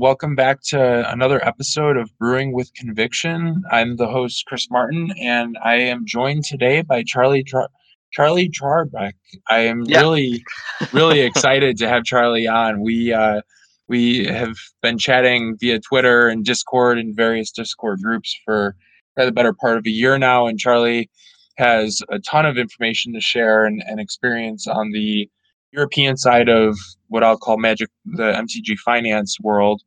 Welcome 0.00 0.36
back 0.36 0.60
to 0.68 1.10
another 1.10 1.44
episode 1.44 1.96
of 1.96 2.08
Brewing 2.18 2.52
with 2.52 2.72
Conviction. 2.74 3.64
I'm 3.72 3.96
the 3.96 4.06
host, 4.06 4.44
Chris 4.46 4.70
Martin, 4.70 5.12
and 5.20 5.58
I 5.64 5.74
am 5.74 6.06
joined 6.06 6.44
today 6.44 6.82
by 6.82 7.02
Charly 7.02 7.44
Char- 7.44 7.68
Charly 8.16 8.48
Traarbach. 8.48 9.14
I 9.50 9.58
am 9.58 9.82
Yeah. 9.86 9.98
really, 10.02 10.44
really 10.92 11.18
excited 11.22 11.78
to 11.78 11.88
have 11.88 12.04
Charly 12.04 12.46
on. 12.48 12.80
We 12.80 13.12
uh, 13.12 13.40
we 13.88 14.24
have 14.26 14.54
been 14.82 14.98
chatting 14.98 15.56
via 15.58 15.80
Twitter 15.80 16.28
and 16.28 16.44
Discord 16.44 16.98
and 16.98 17.16
various 17.16 17.50
Discord 17.50 18.00
groups 18.00 18.38
for 18.44 18.76
the 19.16 19.32
better 19.32 19.52
part 19.52 19.78
of 19.78 19.86
a 19.86 19.90
year 19.90 20.16
now, 20.16 20.46
and 20.46 20.60
Charly 20.60 21.10
has 21.56 22.02
a 22.08 22.20
ton 22.20 22.46
of 22.46 22.56
information 22.56 23.12
to 23.14 23.20
share 23.20 23.64
and, 23.64 23.82
and 23.88 23.98
experience 23.98 24.68
on 24.68 24.92
the 24.92 25.28
European 25.72 26.16
side 26.16 26.48
of 26.48 26.78
what 27.08 27.22
I'll 27.24 27.38
call 27.38 27.58
magic, 27.58 27.90
the 28.04 28.32
MTG 28.32 28.78
finance 28.78 29.36
world. 29.40 29.82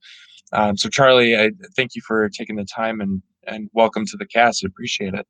Um, 0.53 0.77
so, 0.77 0.89
Charly, 0.89 1.39
I 1.39 1.51
thank 1.75 1.95
you 1.95 2.01
for 2.05 2.29
taking 2.29 2.55
the 2.57 2.65
time 2.65 3.01
and 3.01 3.21
and 3.47 3.69
welcome 3.73 4.05
to 4.05 4.17
the 4.17 4.25
cast. 4.25 4.63
I 4.63 4.67
appreciate 4.67 5.13
it. 5.13 5.25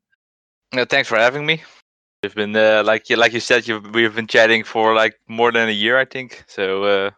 Uh, 0.76 0.86
thanks 0.86 1.10
for 1.10 1.18
having 1.18 1.46
me. 1.46 1.62
We've 2.24 2.36
been 2.36 2.56
uh, 2.56 2.84
like 2.86 3.10
you 3.10 3.16
like 3.18 3.34
you 3.34 3.40
said, 3.40 3.68
you've, 3.68 3.94
we've 3.94 4.16
been 4.16 4.28
chatting 4.28 4.64
for 4.64 4.94
like 4.96 5.16
more 5.28 5.52
than 5.52 5.70
a 5.70 5.72
year, 5.72 5.98
I 5.98 6.06
think. 6.06 6.44
So 6.48 6.84
uh, 6.84 7.12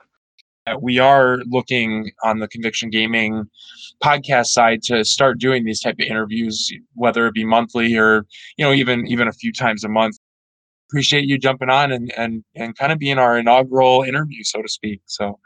Uh, 0.65 0.77
we 0.81 0.97
are 0.97 1.39
looking 1.49 2.11
on 2.23 2.39
the 2.39 2.47
Conviction 2.47 2.89
Gaming 2.89 3.45
podcast 4.01 4.47
side 4.47 4.81
to 4.83 5.03
start 5.03 5.37
doing 5.39 5.65
these 5.65 5.81
type 5.81 5.95
of 5.99 6.05
interviews, 6.07 6.71
whether 6.93 7.27
it 7.27 7.33
be 7.33 7.43
monthly 7.45 7.97
or 7.97 8.25
you 8.57 8.63
know 8.65 8.71
even 8.71 9.05
even 9.07 9.27
a 9.27 9.33
few 9.33 9.51
times 9.51 9.83
a 9.83 9.89
month. 9.89 10.17
Appreciate 10.93 11.25
you 11.25 11.37
jumping 11.37 11.69
on 11.69 11.91
and 11.91 12.13
and 12.15 12.43
and 12.55 12.77
kind 12.77 12.91
of 12.91 12.99
being 12.99 13.17
our 13.17 13.37
inaugural 13.37 14.03
interview, 14.03 14.43
so 14.43 14.61
to 14.61 14.69
speak. 14.69 15.01
So. 15.05 15.39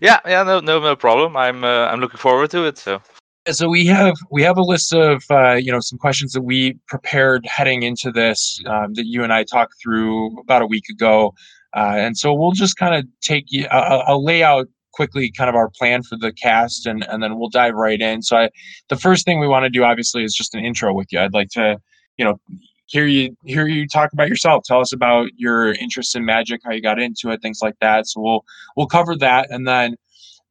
yeah, 0.00 0.20
yeah, 0.24 0.44
no, 0.44 0.60
no, 0.60 0.78
no 0.80 0.94
problem. 0.96 1.36
I'm 1.36 1.64
uh, 1.64 1.86
I'm 1.88 2.00
looking 2.00 2.18
forward 2.18 2.50
to 2.50 2.64
it. 2.64 2.78
So 2.78 3.02
so 3.50 3.68
we 3.68 3.86
have 3.86 4.16
we 4.30 4.42
have 4.42 4.56
a 4.56 4.62
list 4.62 4.92
of 4.92 5.22
uh, 5.30 5.54
you 5.54 5.70
know 5.70 5.80
some 5.80 5.98
questions 5.98 6.32
that 6.32 6.42
we 6.42 6.78
prepared 6.88 7.46
heading 7.46 7.82
into 7.82 8.10
this 8.10 8.60
um, 8.66 8.94
that 8.94 9.06
you 9.06 9.22
and 9.22 9.32
I 9.32 9.44
talked 9.44 9.74
through 9.82 10.38
about 10.40 10.62
a 10.62 10.66
week 10.66 10.88
ago, 10.90 11.34
uh, 11.76 11.94
and 11.96 12.16
so 12.16 12.32
we'll 12.32 12.52
just 12.52 12.76
kind 12.76 12.94
of 12.94 13.04
take 13.20 13.46
you. 13.48 13.66
I'll, 13.70 14.02
I'll 14.06 14.24
lay 14.24 14.42
out 14.42 14.66
quickly 14.92 15.30
kind 15.30 15.50
of 15.50 15.56
our 15.56 15.68
plan 15.68 16.02
for 16.02 16.16
the 16.16 16.32
cast, 16.32 16.86
and 16.86 17.06
and 17.08 17.22
then 17.22 17.38
we'll 17.38 17.50
dive 17.50 17.74
right 17.74 18.00
in. 18.00 18.22
So 18.22 18.36
I, 18.36 18.50
the 18.88 18.96
first 18.96 19.26
thing 19.26 19.40
we 19.40 19.48
want 19.48 19.64
to 19.64 19.70
do 19.70 19.84
obviously 19.84 20.24
is 20.24 20.34
just 20.34 20.54
an 20.54 20.64
intro 20.64 20.94
with 20.94 21.08
you. 21.12 21.20
I'd 21.20 21.34
like 21.34 21.50
to 21.50 21.78
you 22.16 22.24
know 22.24 22.40
hear 22.86 23.06
you 23.06 23.36
hear 23.44 23.66
you 23.66 23.86
talk 23.88 24.12
about 24.12 24.28
yourself. 24.28 24.64
Tell 24.64 24.80
us 24.80 24.92
about 24.92 25.30
your 25.36 25.72
interest 25.74 26.14
in 26.16 26.24
magic, 26.24 26.60
how 26.64 26.72
you 26.72 26.82
got 26.82 26.98
into 26.98 27.30
it, 27.30 27.42
things 27.42 27.60
like 27.62 27.76
that. 27.80 28.06
So 28.06 28.20
we'll 28.20 28.44
we'll 28.76 28.86
cover 28.86 29.16
that, 29.16 29.50
and 29.50 29.66
then 29.66 29.96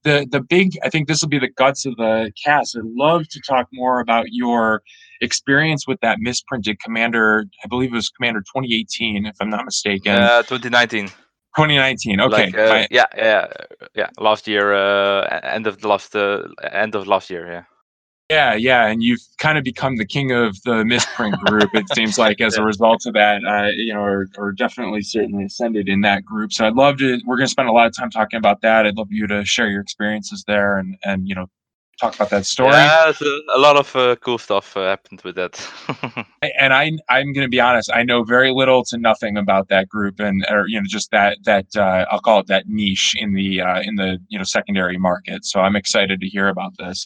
the 0.04 0.28
the 0.32 0.42
big 0.42 0.78
I 0.84 0.90
think 0.90 1.08
this 1.08 1.22
will 1.22 1.30
be 1.30 1.40
the 1.40 1.50
guts 1.50 1.86
of 1.86 1.96
the 1.96 2.32
cast. 2.44 2.78
I'd 2.78 2.84
love 2.86 3.28
to 3.30 3.42
talk 3.48 3.68
more 3.72 4.00
about 4.00 4.28
your 4.32 4.82
experience 5.22 5.88
with 5.88 6.00
that 6.02 6.20
misprinted 6.20 6.80
Commander. 6.80 7.46
I 7.64 7.68
believe 7.68 7.92
it 7.92 7.96
was 7.96 8.10
Commander 8.10 8.42
2018, 8.42 9.26
if 9.26 9.36
I'm 9.40 9.50
not 9.50 9.66
mistaken. 9.66 10.14
uh, 10.14 10.44
2019, 10.44 11.08
2019. 11.08 12.20
Okay. 12.22 12.46
like 12.46 12.58
uh, 12.58 12.88
yeah, 12.92 13.06
yeah, 13.16 13.48
yeah, 13.96 14.10
last 14.20 14.48
year, 14.48 14.74
uh, 14.74 15.40
end 15.44 15.68
of 15.68 15.80
the 15.82 15.88
last 15.88 16.16
uh, 16.16 16.44
end 16.72 16.96
of 16.96 17.08
last 17.08 17.30
year, 17.30 17.48
yeah. 17.48 17.64
Yeah, 18.30 18.54
yeah, 18.54 18.88
and 18.88 19.04
you've 19.04 19.22
kind 19.38 19.58
of 19.58 19.64
become 19.64 19.98
the 19.98 20.06
king 20.06 20.32
of 20.32 20.62
the 20.64 20.86
misprint 20.86 21.40
group. 21.42 21.70
it 21.74 21.86
seems 21.94 22.18
like 22.18 22.42
as 22.42 22.56
a 22.56 22.64
result 22.64 23.06
of 23.06 23.14
that, 23.14 23.44
uh, 23.46 23.68
you 23.76 23.94
know, 23.94 24.02
or, 24.02 24.28
or 24.38 24.52
definitely 24.52 25.02
certainly 25.02 25.46
ascended 25.46 25.90
in 25.90 26.02
that 26.02 26.24
group. 26.24 26.54
So 26.54 26.66
I'd 26.66 26.76
love 26.76 26.98
to. 27.00 27.20
We're 27.26 27.38
going 27.38 27.48
to 27.48 27.52
spend 27.52 27.70
a 27.70 27.74
lot 27.74 27.88
of 27.88 27.96
time 27.96 28.10
talking 28.10 28.38
about 28.38 28.62
that. 28.62 28.86
I'd 28.86 28.98
love 28.98 29.12
you 29.12 29.28
to 29.28 29.44
share 29.46 29.70
your 29.70 29.82
experiences 29.82 30.44
there 30.48 30.78
and 30.78 30.98
and 31.04 31.28
you 31.28 31.36
know 31.36 31.48
talk 32.00 32.16
about 32.16 32.30
that 32.30 32.46
story. 32.46 32.72
Yeah, 32.72 33.12
a, 33.56 33.60
lot 33.60 33.78
of 33.78 33.96
uh, 33.96 34.16
cool 34.18 34.38
stuff 34.38 34.76
uh, 34.76 34.88
happened 34.90 35.22
with 35.22 35.36
that. 35.36 35.68
and 36.60 36.74
I 36.74 36.92
I'm 37.10 37.34
going 37.34 37.46
to 37.46 37.50
be 37.50 37.60
honest. 37.60 37.92
I 37.94 38.04
know 38.04 38.24
very 38.24 38.52
little 38.52 38.84
to 38.86 38.98
nothing 38.98 39.38
about 39.38 39.68
that 39.68 39.90
group, 39.90 40.20
and 40.20 40.46
or 40.50 40.68
you 40.68 40.80
know 40.80 40.86
just 40.88 41.12
that 41.12 41.38
that 41.44 41.68
uh, 41.76 42.06
I'll 42.10 42.22
call 42.22 42.40
it 42.40 42.48
that 42.48 42.68
niche 42.68 43.16
in 43.18 43.34
the 43.34 43.62
uh, 43.62 43.82
in 43.82 43.96
the 43.96 44.18
you 44.30 44.38
know 44.38 44.46
secondary 44.46 44.98
market. 44.98 45.46
So 45.46 45.60
I'm 45.60 45.76
excited 45.76 46.22
to 46.22 46.28
hear 46.28 46.48
about 46.48 46.78
this. 46.78 47.06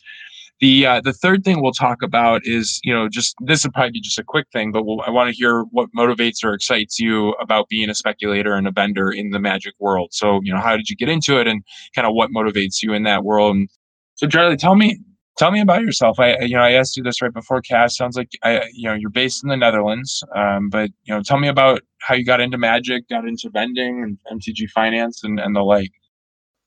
The 0.59 0.87
uh, 0.87 1.01
the 1.01 1.13
third 1.13 1.43
thing 1.43 1.61
we'll 1.61 1.71
talk 1.71 2.01
about 2.01 2.41
is 2.43 2.79
you 2.83 2.91
know 2.91 3.07
just 3.07 3.35
this 3.41 3.63
would 3.63 3.73
probably 3.73 3.91
be 3.91 4.01
just 4.01 4.17
a 4.17 4.23
quick 4.23 4.47
thing, 4.51 4.71
but 4.71 4.85
we'll, 4.85 5.01
I 5.01 5.11
want 5.11 5.29
to 5.29 5.35
hear 5.35 5.63
what 5.71 5.89
motivates 5.95 6.43
or 6.43 6.53
excites 6.53 6.99
you 6.99 7.31
about 7.33 7.69
being 7.69 7.89
a 7.89 7.95
speculator 7.95 8.55
and 8.55 8.67
a 8.67 8.71
vendor 8.71 9.11
in 9.11 9.29
the 9.29 9.39
magic 9.39 9.75
world. 9.79 10.09
So 10.13 10.41
you 10.43 10.51
know 10.51 10.59
how 10.59 10.75
did 10.75 10.89
you 10.89 10.95
get 10.95 11.09
into 11.09 11.39
it, 11.39 11.47
and 11.47 11.63
kind 11.93 12.07
of 12.07 12.15
what 12.15 12.31
motivates 12.31 12.81
you 12.81 12.93
in 12.93 13.03
that 13.03 13.23
world. 13.23 13.55
And 13.55 13.69
so 14.15 14.27
Charly, 14.27 14.57
tell 14.57 14.75
me 14.75 14.99
tell 15.37 15.51
me 15.51 15.61
about 15.61 15.83
yourself. 15.83 16.19
I 16.19 16.39
you 16.39 16.55
know 16.55 16.63
I 16.63 16.71
asked 16.71 16.97
you 16.97 17.03
this 17.03 17.21
right 17.21 17.33
before 17.33 17.61
cast. 17.61 17.95
Sounds 17.97 18.17
like 18.17 18.29
I 18.43 18.63
you 18.73 18.89
know 18.89 18.95
you're 18.95 19.11
based 19.11 19.43
in 19.43 19.49
the 19.49 19.57
Netherlands, 19.57 20.23
um, 20.35 20.69
but 20.69 20.89
you 21.03 21.13
know 21.13 21.21
tell 21.21 21.37
me 21.37 21.49
about 21.49 21.81
how 21.99 22.15
you 22.15 22.25
got 22.25 22.41
into 22.41 22.57
magic, 22.57 23.07
got 23.09 23.27
into 23.27 23.51
vending 23.51 24.01
and 24.01 24.41
MTG 24.41 24.69
finance 24.71 25.23
and 25.23 25.39
and 25.39 25.55
the 25.55 25.61
like. 25.61 25.91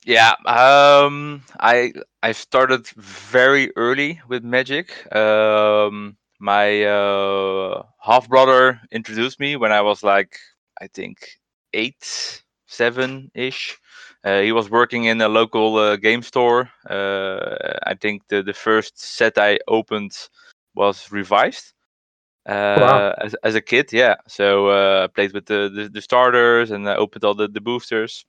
Yeah, 0.04 0.34
um, 0.46 1.42
I 1.60 1.92
I 2.22 2.32
started 2.32 2.88
very 2.96 3.70
early 3.76 4.20
with 4.28 4.42
Magic. 4.44 4.92
Um, 5.14 6.16
my 6.38 6.84
uh, 6.84 7.82
half 8.00 8.28
brother 8.28 8.80
introduced 8.90 9.38
me 9.40 9.56
when 9.56 9.72
I 9.72 9.82
was 9.82 10.02
like 10.02 10.38
I 10.80 10.86
think 10.88 11.38
eight, 11.74 12.42
seven 12.66 13.30
ish. 13.34 13.78
Uh, 14.24 14.40
he 14.40 14.52
was 14.52 14.70
working 14.70 15.04
in 15.04 15.20
a 15.20 15.28
local 15.28 15.76
uh, 15.76 15.96
game 15.96 16.22
store. 16.22 16.70
Uh, 16.88 17.78
I 17.86 17.94
think 17.94 18.26
the 18.28 18.42
the 18.42 18.54
first 18.54 18.98
set 18.98 19.38
I 19.38 19.58
opened 19.68 20.16
was 20.74 21.10
revised. 21.12 21.72
Uh, 22.48 23.12
as, 23.20 23.34
as 23.44 23.54
a 23.54 23.60
kid, 23.60 23.92
yeah. 23.92 24.16
So 24.26 24.68
uh, 24.68 25.04
I 25.04 25.06
played 25.08 25.32
with 25.32 25.46
the, 25.46 25.70
the, 25.74 25.88
the 25.88 26.00
starters 26.00 26.70
and 26.70 26.88
I 26.88 26.96
opened 26.96 27.24
all 27.24 27.34
the, 27.34 27.48
the 27.48 27.60
boosters 27.60 28.24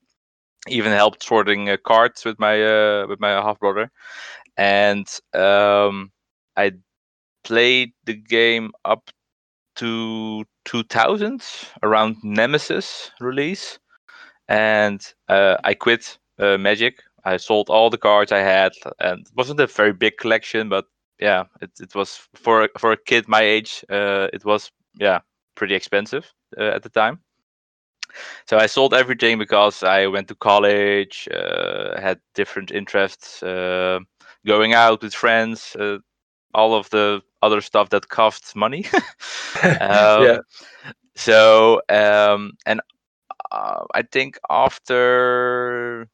even 0.69 0.91
helped 0.91 1.23
sorting 1.23 1.69
uh, 1.69 1.77
cards 1.85 2.25
with 2.25 2.39
my 2.39 2.61
uh, 2.63 3.07
with 3.07 3.19
my 3.19 3.31
half 3.31 3.59
brother, 3.59 3.91
and 4.57 5.07
um, 5.33 6.11
I 6.57 6.73
played 7.43 7.93
the 8.05 8.15
game 8.15 8.71
up 8.85 9.11
to 9.77 10.45
2000 10.65 11.43
around 11.83 12.17
Nemesis 12.23 13.11
release, 13.21 13.79
and 14.49 15.01
uh, 15.29 15.57
I 15.63 15.73
quit 15.73 16.17
uh, 16.39 16.57
Magic. 16.57 17.01
I 17.25 17.37
sold 17.37 17.69
all 17.69 17.89
the 17.89 17.97
cards 17.97 18.31
I 18.31 18.39
had, 18.39 18.73
and 18.99 19.21
it 19.21 19.31
wasn't 19.35 19.59
a 19.59 19.67
very 19.67 19.93
big 19.93 20.17
collection, 20.17 20.69
but 20.69 20.85
yeah, 21.19 21.45
it 21.61 21.71
it 21.79 21.95
was 21.95 22.19
for 22.35 22.69
for 22.79 22.91
a 22.93 22.97
kid 22.97 23.27
my 23.27 23.41
age. 23.41 23.85
Uh, 23.89 24.27
it 24.33 24.45
was 24.45 24.71
yeah 24.99 25.19
pretty 25.55 25.75
expensive 25.75 26.33
uh, 26.59 26.71
at 26.75 26.83
the 26.83 26.89
time. 26.89 27.19
So 28.47 28.57
I 28.57 28.67
sold 28.67 28.93
everything 28.93 29.37
because 29.37 29.83
I 29.83 30.07
went 30.07 30.27
to 30.29 30.35
college, 30.35 31.27
uh, 31.33 31.99
had 31.99 32.19
different 32.35 32.71
interests, 32.71 33.43
uh, 33.43 33.99
going 34.45 34.73
out 34.73 35.01
with 35.01 35.13
friends, 35.13 35.75
uh, 35.79 35.97
all 36.53 36.73
of 36.73 36.89
the 36.89 37.21
other 37.41 37.61
stuff 37.61 37.89
that 37.89 38.09
costs 38.09 38.55
money. 38.55 38.85
um, 39.79 40.23
Yeah. 40.23 40.39
So 41.15 41.81
um, 41.89 42.53
and 42.65 42.81
uh, 43.51 43.85
I 43.93 44.01
think 44.03 44.39
after 44.49 46.07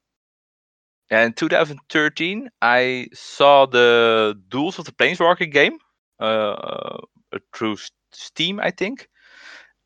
in 1.09 1.33
2013 1.33 2.49
I 2.61 3.07
saw 3.13 3.65
the 3.65 4.39
Duels 4.49 4.79
of 4.79 4.85
the 4.85 4.91
Planeswalker 4.91 5.51
game 5.51 5.77
uh, 6.19 6.97
through 7.53 7.77
Steam, 8.11 8.59
I 8.59 8.71
think, 8.71 9.09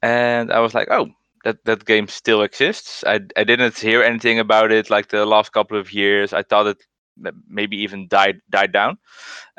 and 0.01 0.51
I 0.51 0.59
was 0.59 0.73
like, 0.73 0.88
oh, 0.91 1.09
that 1.44 1.63
that 1.66 1.85
game 1.85 2.07
still 2.07 2.41
exists. 2.41 3.03
I 3.06 3.19
I 3.38 3.44
didn't 3.44 3.78
hear 3.78 4.03
anything 4.03 4.40
about 4.40 4.72
it 4.72 4.90
like 4.90 5.09
the 5.09 5.25
last 5.25 5.52
couple 5.52 5.79
of 5.79 5.94
years. 5.94 6.34
I 6.34 6.44
thought 6.44 6.68
it 6.68 6.84
maybe 7.47 7.78
even 7.78 8.07
died 8.07 8.41
died 8.50 8.71
down. 8.74 8.98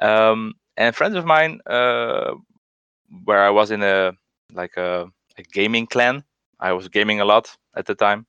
Um, 0.00 0.54
and 0.76 0.94
friends 0.94 1.16
of 1.16 1.24
mine, 1.26 1.60
uh, 1.66 2.34
where 3.24 3.42
I 3.44 3.50
was 3.50 3.70
in 3.70 3.82
a 3.82 4.12
like 4.52 4.76
a, 4.76 5.06
a 5.38 5.42
gaming 5.52 5.86
clan, 5.86 6.24
I 6.60 6.72
was 6.72 6.88
gaming 6.88 7.20
a 7.20 7.24
lot 7.24 7.56
at 7.76 7.86
the 7.86 7.94
time. 7.94 8.26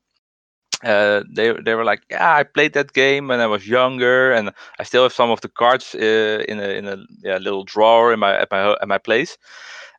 Uh, 0.83 1.23
they 1.33 1.53
they 1.65 1.75
were 1.75 1.85
like, 1.85 2.01
yeah, 2.09 2.35
I 2.35 2.43
played 2.43 2.73
that 2.73 2.93
game 2.93 3.27
when 3.27 3.39
I 3.39 3.47
was 3.47 3.67
younger, 3.67 4.33
and 4.33 4.51
I 4.79 4.83
still 4.83 5.03
have 5.03 5.13
some 5.13 5.31
of 5.31 5.41
the 5.41 5.49
cards 5.49 5.95
uh, 5.95 6.43
in 6.47 6.59
a 6.59 6.69
in 6.69 6.87
a 6.87 6.97
yeah, 7.23 7.37
little 7.37 7.63
drawer 7.63 8.13
in 8.13 8.19
my 8.19 8.37
at 8.37 8.51
my 8.51 8.71
at 8.81 8.87
my 8.87 8.97
place. 8.97 9.37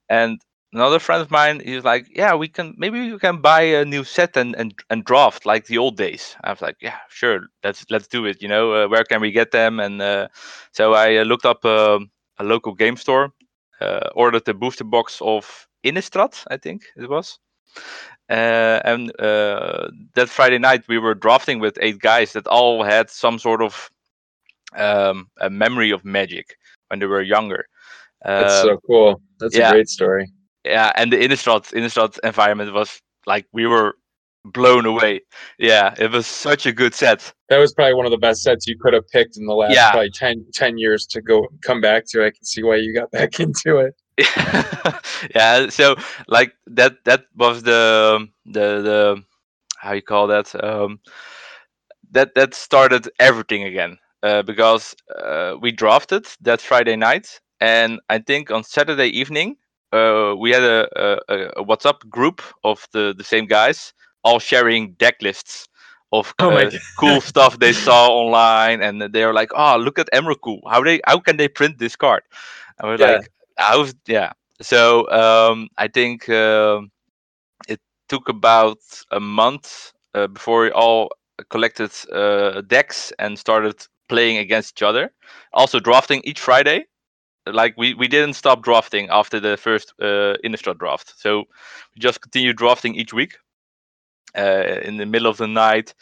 And 0.08 0.40
another 0.74 1.00
friend 1.00 1.22
of 1.22 1.30
mine, 1.30 1.60
he 1.64 1.74
was 1.76 1.84
like, 1.84 2.08
yeah, 2.14 2.34
we 2.34 2.48
can 2.48 2.74
maybe 2.78 3.12
we 3.12 3.18
can 3.18 3.38
buy 3.40 3.62
a 3.62 3.84
new 3.84 4.04
set 4.04 4.36
and 4.36 4.54
and, 4.56 4.74
and 4.90 5.04
draft 5.04 5.46
like 5.46 5.66
the 5.66 5.78
old 5.78 5.96
days. 5.96 6.36
I 6.44 6.50
was 6.50 6.62
like, 6.62 6.76
yeah, 6.80 6.98
sure, 7.08 7.46
let's 7.64 7.86
let's 7.90 8.08
do 8.08 8.26
it. 8.26 8.42
You 8.42 8.48
know, 8.48 8.72
uh, 8.74 8.88
where 8.88 9.04
can 9.04 9.20
we 9.20 9.32
get 9.32 9.52
them? 9.52 9.80
And 9.80 10.02
uh, 10.02 10.28
so 10.72 10.94
I 10.94 11.16
uh, 11.18 11.24
looked 11.24 11.46
up 11.46 11.64
um 11.64 12.10
a 12.38 12.44
local 12.44 12.74
game 12.74 12.96
store, 12.96 13.32
uh, 13.80 14.08
ordered 14.14 14.44
the 14.46 14.54
booster 14.54 14.84
box 14.84 15.20
of 15.22 15.68
Innistrad, 15.84 16.44
I 16.50 16.56
think 16.58 16.82
it 16.96 17.08
was. 17.08 17.38
Uh, 18.28 18.80
and 18.84 19.12
uh, 19.20 19.88
that 20.14 20.28
Friday 20.28 20.58
night 20.58 20.86
we 20.88 20.98
were 20.98 21.14
drafting 21.14 21.60
with 21.60 21.78
eight 21.80 21.98
guys 22.00 22.32
that 22.32 22.46
all 22.46 22.82
had 22.84 23.10
some 23.10 23.38
sort 23.38 23.62
of 23.62 23.90
um, 24.76 25.28
a 25.40 25.50
memory 25.50 25.90
of 25.90 26.04
Magic 26.04 26.56
when 26.88 27.00
they 27.00 27.06
were 27.06 27.22
younger. 27.22 27.66
That's 28.36 28.54
Um, 28.54 28.60
so 28.60 28.78
cool. 28.86 29.20
That's 29.38 29.56
yeah. 29.56 29.70
a 29.70 29.72
great 29.72 29.88
story. 29.88 30.26
Yeah, 30.64 30.92
and 30.96 31.12
the 31.12 31.16
Innistrad 31.16 31.72
Innistrad 31.72 32.18
environment 32.24 32.72
was 32.72 33.00
like 33.26 33.46
we 33.52 33.66
were 33.66 33.94
blown 34.44 34.86
away. 34.86 35.20
Yeah, 35.58 35.94
it 35.98 36.10
was 36.10 36.26
such 36.26 36.66
a 36.66 36.72
good 36.72 36.94
set. 36.94 37.32
That 37.48 37.58
was 37.58 37.72
probably 37.72 37.94
one 37.94 38.06
of 38.06 38.10
the 38.12 38.18
best 38.18 38.42
sets 38.42 38.66
you 38.66 38.76
could 38.78 38.92
have 38.94 39.08
picked 39.08 39.36
in 39.36 39.46
the 39.46 39.54
last 39.54 39.74
Yeah. 39.74 39.90
probably 39.90 40.10
10, 40.10 40.46
10 40.52 40.78
years 40.78 41.06
to 41.06 41.22
go 41.22 41.48
come 41.62 41.80
back 41.80 42.04
to. 42.08 42.24
I 42.24 42.30
can 42.30 42.44
see 42.44 42.62
why 42.62 42.76
you 42.76 42.94
got 42.94 43.10
back 43.12 43.40
into 43.40 43.78
it. 43.78 43.94
yeah, 45.34 45.68
so 45.68 45.96
like 46.28 46.52
that 46.68 47.04
that 47.04 47.24
was 47.34 47.62
the 47.64 48.28
the 48.44 48.80
the 48.80 49.24
how 49.76 49.92
you 49.92 50.02
call 50.02 50.28
that 50.28 50.54
um 50.62 51.00
that 52.12 52.34
that 52.36 52.54
started 52.54 53.08
everything 53.18 53.64
again 53.64 53.98
uh, 54.22 54.42
because 54.42 54.94
uh, 55.18 55.56
we 55.60 55.72
drafted 55.72 56.26
that 56.40 56.60
Friday 56.60 56.94
night 56.96 57.40
and 57.60 58.00
I 58.08 58.18
think 58.18 58.52
on 58.52 58.62
Saturday 58.62 59.08
evening 59.08 59.56
uh, 59.94 60.34
we 60.36 60.50
had 60.50 60.62
a, 60.62 60.88
a, 60.96 61.18
a- 61.60 61.64
WhatsApp 61.64 62.08
group 62.10 62.42
of 62.64 62.86
the 62.92 63.14
the 63.16 63.24
same 63.24 63.46
guys 63.46 63.94
all 64.24 64.38
sharing 64.40 64.92
deck 64.94 65.16
lists 65.22 65.68
of 66.12 66.34
Oh 66.38 66.50
uh, 66.50 66.70
cool 66.98 67.20
stuff 67.22 67.58
they 67.58 67.72
saw 67.72 68.08
online 68.08 68.82
and 68.82 69.00
they 69.14 69.24
were 69.24 69.34
like 69.34 69.50
oh 69.54 69.76
look 69.76 69.98
at 69.98 70.08
Emrakul 70.12 70.60
how 70.70 70.82
they 70.82 71.00
how 71.06 71.18
can 71.20 71.36
they 71.36 71.48
print 71.48 71.78
this 71.78 71.96
card 71.96 72.22
and 72.78 72.88
we're 72.88 72.98
Yeah. 72.98 73.10
like 73.10 73.30
was 73.76 73.94
yeah 74.06 74.32
so 74.60 75.08
um, 75.10 75.68
I 75.78 75.88
think 75.88 76.28
um, 76.30 76.90
it 77.68 77.80
took 78.08 78.28
about 78.28 78.78
a 79.10 79.20
month 79.20 79.92
uh, 80.14 80.26
before 80.28 80.62
we 80.62 80.70
all 80.70 81.10
collected 81.50 81.90
uh, 82.12 82.60
decks 82.62 83.12
and 83.18 83.38
started 83.38 83.74
playing 84.08 84.38
against 84.38 84.74
each 84.78 84.82
other. 84.82 85.12
Also 85.52 85.80
drafting 85.80 86.20
each 86.24 86.40
Friday. 86.40 86.86
Like 87.46 87.74
we, 87.76 87.94
we 87.94 88.08
didn't 88.08 88.34
stop 88.34 88.62
drafting 88.62 89.08
after 89.10 89.40
the 89.40 89.56
first 89.56 89.92
uh, 90.00 90.34
Innistrad 90.44 90.78
draft. 90.78 91.14
So 91.18 91.40
we 91.94 92.00
just 92.00 92.20
continued 92.20 92.56
drafting 92.56 92.94
each 92.94 93.12
week 93.12 93.36
uh, 94.36 94.80
in 94.82 94.96
the 94.96 95.06
middle 95.06 95.28
of 95.28 95.36
the 95.38 95.46
night. 95.48 95.94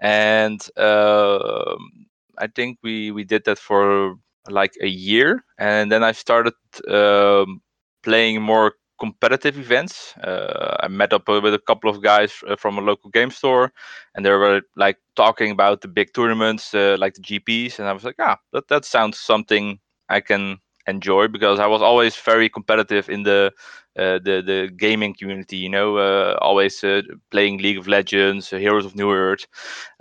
And 0.00 0.60
um 0.78 2.06
I 2.38 2.46
think 2.48 2.78
we, 2.82 3.10
we 3.12 3.24
did 3.24 3.44
that 3.44 3.58
for 3.58 4.16
like 4.48 4.72
a 4.80 4.88
year. 4.88 5.44
And 5.58 5.92
then 5.92 6.02
I 6.02 6.12
started 6.12 6.54
um, 6.88 7.60
playing 8.02 8.42
more 8.42 8.72
competitive 8.98 9.58
events. 9.58 10.14
Uh, 10.18 10.76
I 10.80 10.88
met 10.88 11.12
up 11.12 11.28
with 11.28 11.54
a 11.54 11.58
couple 11.60 11.90
of 11.90 12.02
guys 12.02 12.32
uh, 12.48 12.56
from 12.56 12.78
a 12.78 12.80
local 12.80 13.10
game 13.10 13.30
store, 13.30 13.72
and 14.14 14.24
they 14.24 14.30
were 14.30 14.62
like 14.76 14.96
talking 15.14 15.50
about 15.52 15.82
the 15.82 15.88
big 15.88 16.14
tournaments, 16.14 16.74
uh, 16.74 16.96
like 16.98 17.14
the 17.14 17.20
GPs, 17.22 17.78
and 17.78 17.86
I 17.88 17.92
was 17.92 18.04
like, 18.04 18.16
ah, 18.18 18.38
that 18.52 18.68
that 18.68 18.84
sounds 18.86 19.20
something 19.20 19.78
I 20.08 20.20
can 20.20 20.58
enjoy 20.86 21.28
because 21.28 21.58
I 21.58 21.66
was 21.66 21.82
always 21.82 22.16
very 22.16 22.48
competitive 22.48 23.08
in 23.08 23.22
the 23.22 23.52
uh, 23.98 24.18
the 24.24 24.42
the 24.44 24.70
gaming 24.76 25.14
community. 25.14 25.56
You 25.58 25.68
know, 25.70 25.96
uh, 25.98 26.38
always 26.40 26.82
uh, 26.84 27.02
playing 27.30 27.58
League 27.58 27.78
of 27.78 27.88
Legends, 27.88 28.52
uh, 28.52 28.58
Heroes 28.58 28.84
of 28.86 28.94
Newerth. 28.94 29.46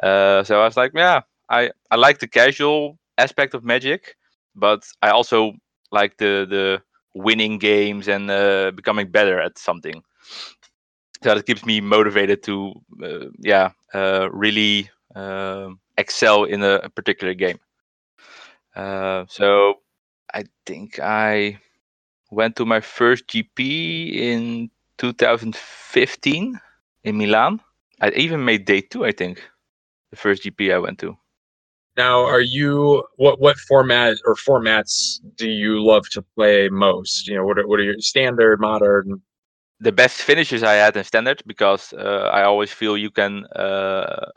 Uh, 0.01 0.43
so 0.43 0.61
I 0.61 0.65
was 0.65 0.77
like, 0.77 0.91
yeah, 0.95 1.21
I 1.49 1.71
I 1.91 1.95
like 1.95 2.19
the 2.19 2.27
casual 2.27 2.97
aspect 3.17 3.53
of 3.53 3.63
Magic, 3.63 4.15
but 4.55 4.83
I 5.01 5.09
also 5.11 5.53
like 5.91 6.17
the 6.17 6.45
the 6.49 6.81
winning 7.13 7.57
games 7.59 8.07
and 8.07 8.29
uh, 8.31 8.71
becoming 8.71 9.11
better 9.11 9.39
at 9.41 9.57
something. 9.57 10.03
So 11.23 11.35
that 11.35 11.45
keeps 11.45 11.65
me 11.65 11.81
motivated 11.81 12.43
to, 12.43 12.73
yeah, 13.39 13.71
really 14.31 14.89
um 15.15 15.79
excel 15.97 16.45
in 16.45 16.63
a, 16.63 16.75
a 16.83 16.89
particular 16.89 17.33
game. 17.33 17.59
So 19.27 19.75
I 20.33 20.45
think 20.65 20.99
I 20.99 21.59
went 22.31 22.55
to 22.57 22.65
my 22.65 22.79
first 22.79 23.27
GP 23.27 24.13
in 24.13 24.69
2015 24.97 26.59
in 27.03 27.17
Milan. 27.17 27.61
I 27.99 28.09
even 28.11 28.45
made 28.45 28.65
day 28.65 28.81
two, 28.81 29.05
I 29.05 29.11
think, 29.11 29.41
the 30.09 30.17
first 30.17 30.43
GP 30.43 30.73
I 30.73 30.79
went 30.79 30.99
to. 30.99 31.17
Now, 31.97 32.21
are 32.25 32.41
you 32.41 33.03
what 33.17 33.39
what 33.41 33.57
format 33.57 34.17
or 34.25 34.35
formats 34.35 35.19
do 35.35 35.49
you 35.49 35.83
love 35.83 36.07
to 36.11 36.21
play 36.21 36.69
most? 36.69 37.27
You 37.27 37.35
know, 37.35 37.45
what 37.45 37.59
are, 37.59 37.67
what 37.67 37.79
are 37.79 37.83
your 37.83 37.99
standard, 37.99 38.61
modern? 38.61 39.21
the 39.81 39.91
best 39.91 40.21
finishes 40.21 40.61
I 40.63 40.73
had 40.73 40.95
in 40.95 41.03
standard 41.03 41.41
because 41.47 41.91
uh, 41.93 42.29
I 42.31 42.43
always 42.43 42.71
feel 42.71 42.95
you 42.95 43.09
can 43.09 43.45
uh, 43.47 44.29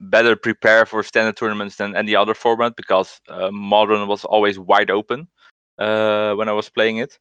better 0.00 0.36
prepare 0.36 0.86
for 0.86 1.02
standard 1.02 1.36
tournaments 1.36 1.76
than 1.76 1.96
any 1.96 2.14
other 2.14 2.34
format 2.34 2.76
because 2.76 3.20
uh, 3.28 3.50
modern 3.50 4.06
was 4.08 4.24
always 4.24 4.58
wide 4.58 4.90
open 4.90 5.28
uh, 5.78 6.34
when 6.34 6.48
I 6.48 6.52
was 6.52 6.68
playing 6.68 6.98
it. 6.98 7.18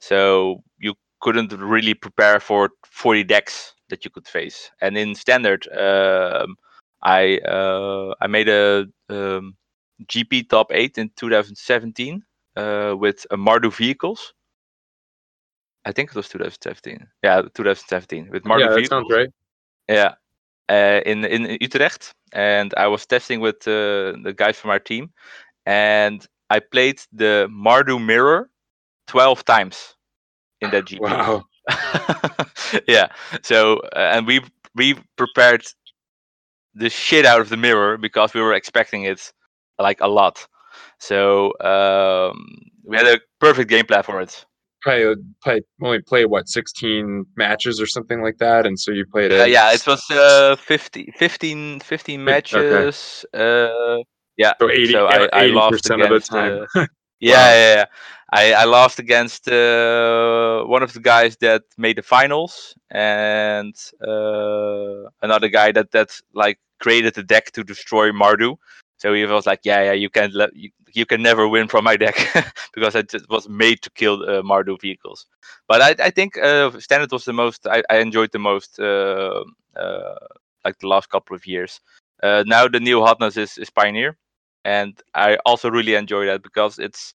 So 0.00 0.62
you 0.78 0.94
couldn't 1.20 1.52
really 1.52 1.94
prepare 1.94 2.40
for 2.40 2.70
40 2.86 3.24
decks 3.24 3.74
that 3.88 4.04
you 4.04 4.10
could 4.10 4.26
face. 4.26 4.70
And 4.80 4.96
in 4.96 5.14
standard, 5.14 5.66
um, 5.68 6.56
I 7.02 7.38
uh, 7.38 8.14
I 8.20 8.26
made 8.26 8.48
a 8.48 8.86
um, 9.08 9.56
GP 10.06 10.48
top 10.48 10.72
eight 10.72 10.98
in 10.98 11.10
2017 11.16 12.22
uh, 12.56 12.94
with 12.98 13.26
uh, 13.30 13.36
Mardu 13.36 13.72
vehicles. 13.72 14.34
I 15.84 15.92
think 15.92 16.10
it 16.10 16.16
was 16.16 16.28
2017. 16.28 17.06
Yeah, 17.22 17.42
2017 17.42 18.28
with 18.30 18.42
Mardu 18.42 18.60
yeah, 18.60 18.68
that 18.68 18.74
vehicles. 18.74 18.88
sounds 18.88 19.12
right. 19.12 19.28
Yeah, 19.88 20.14
uh, 20.68 21.00
in 21.06 21.24
in 21.24 21.58
Utrecht, 21.60 22.14
and 22.32 22.74
I 22.76 22.86
was 22.88 23.06
testing 23.06 23.40
with 23.40 23.66
uh, 23.66 24.16
the 24.22 24.34
guys 24.36 24.56
from 24.56 24.70
our 24.70 24.78
team, 24.80 25.10
and 25.64 26.26
I 26.50 26.60
played 26.60 27.00
the 27.12 27.48
Mardu 27.50 28.04
mirror 28.04 28.50
twelve 29.06 29.44
times 29.44 29.94
in 30.60 30.70
that 30.70 30.84
GP. 30.84 31.00
Wow. 31.00 31.44
yeah. 32.88 33.08
So 33.42 33.78
uh, 33.94 34.12
and 34.14 34.26
we 34.26 34.40
we 34.74 34.94
prepared 35.16 35.64
the 36.74 36.90
shit 36.90 37.24
out 37.24 37.40
of 37.40 37.48
the 37.48 37.56
mirror 37.56 37.96
because 37.96 38.34
we 38.34 38.40
were 38.40 38.54
expecting 38.54 39.04
it 39.04 39.32
like 39.78 40.00
a 40.00 40.08
lot. 40.08 40.46
So 40.98 41.52
um, 41.60 42.58
we 42.84 42.96
had 42.96 43.06
a 43.06 43.20
perfect 43.40 43.68
game 43.70 43.86
plan 43.86 44.02
for 44.02 44.20
it. 44.20 44.44
Probably 44.82 45.16
play 45.42 45.60
only 45.82 46.00
play 46.02 46.24
what 46.26 46.48
sixteen 46.48 47.24
matches 47.36 47.80
or 47.80 47.86
something 47.86 48.22
like 48.22 48.38
that, 48.38 48.66
and 48.66 48.78
so 48.78 48.92
you 48.92 49.04
played 49.06 49.32
Uh, 49.32 49.44
it. 49.44 49.50
yeah, 49.50 49.72
it 49.72 49.84
was 49.86 50.08
uh, 50.10 50.56
50, 50.56 51.12
15, 51.16 51.80
15 51.80 52.20
okay. 52.20 52.24
matches. 52.24 53.24
Uh, 53.34 53.96
yeah, 54.36 54.52
so 54.60 54.70
eighty 54.70 54.92
so 54.92 55.06
I, 55.06 55.28
I 55.32 55.46
lost 55.46 55.82
percent 55.82 56.02
of 56.02 56.08
the 56.08 56.14
against. 56.14 56.30
time. 56.30 56.66
Uh, 56.74 56.86
yeah, 57.20 57.54
yeah, 57.54 57.74
yeah. 57.74 57.84
I, 58.32 58.52
I 58.52 58.64
lost 58.64 58.98
against 58.98 59.48
uh, 59.48 60.64
one 60.64 60.82
of 60.82 60.92
the 60.92 61.00
guys 61.00 61.36
that 61.38 61.62
made 61.78 61.96
the 61.96 62.02
finals, 62.02 62.74
and 62.90 63.74
uh, 64.06 65.08
another 65.22 65.48
guy 65.48 65.72
that 65.72 65.90
that 65.92 66.10
like 66.34 66.58
created 66.80 67.14
the 67.14 67.22
deck 67.22 67.52
to 67.52 67.64
destroy 67.64 68.10
Mardu. 68.10 68.56
So 68.98 69.12
he 69.14 69.24
was 69.26 69.46
like, 69.46 69.60
"Yeah, 69.64 69.82
yeah, 69.84 69.92
you 69.92 70.10
can't 70.10 70.34
let 70.34 70.54
you, 70.54 70.70
you 70.96 71.06
can 71.06 71.22
never 71.22 71.48
win 71.48 71.68
from 71.68 71.84
my 71.84 71.96
deck 71.96 72.16
because 72.74 72.94
it 72.94 73.12
was 73.30 73.48
made 73.48 73.82
to 73.82 73.90
kill 73.90 74.22
uh, 74.24 74.42
Mardu 74.42 74.80
vehicles." 74.80 75.26
But 75.68 75.82
I 75.82 76.06
I 76.06 76.10
think 76.10 76.38
uh, 76.38 76.78
standard 76.80 77.12
was 77.12 77.24
the 77.24 77.32
most 77.32 77.66
I, 77.66 77.82
I 77.90 77.98
enjoyed 77.98 78.32
the 78.32 78.38
most 78.38 78.80
uh, 78.80 79.44
uh, 79.76 80.14
like 80.64 80.78
the 80.78 80.88
last 80.88 81.10
couple 81.10 81.36
of 81.36 81.46
years. 81.46 81.80
Uh, 82.22 82.44
now 82.46 82.68
the 82.68 82.80
new 82.80 83.00
hotness 83.02 83.36
is, 83.36 83.58
is 83.58 83.70
Pioneer, 83.70 84.16
and 84.64 85.00
I 85.14 85.36
also 85.46 85.70
really 85.70 85.94
enjoy 85.94 86.26
that 86.26 86.42
because 86.42 86.78
it's 86.78 87.14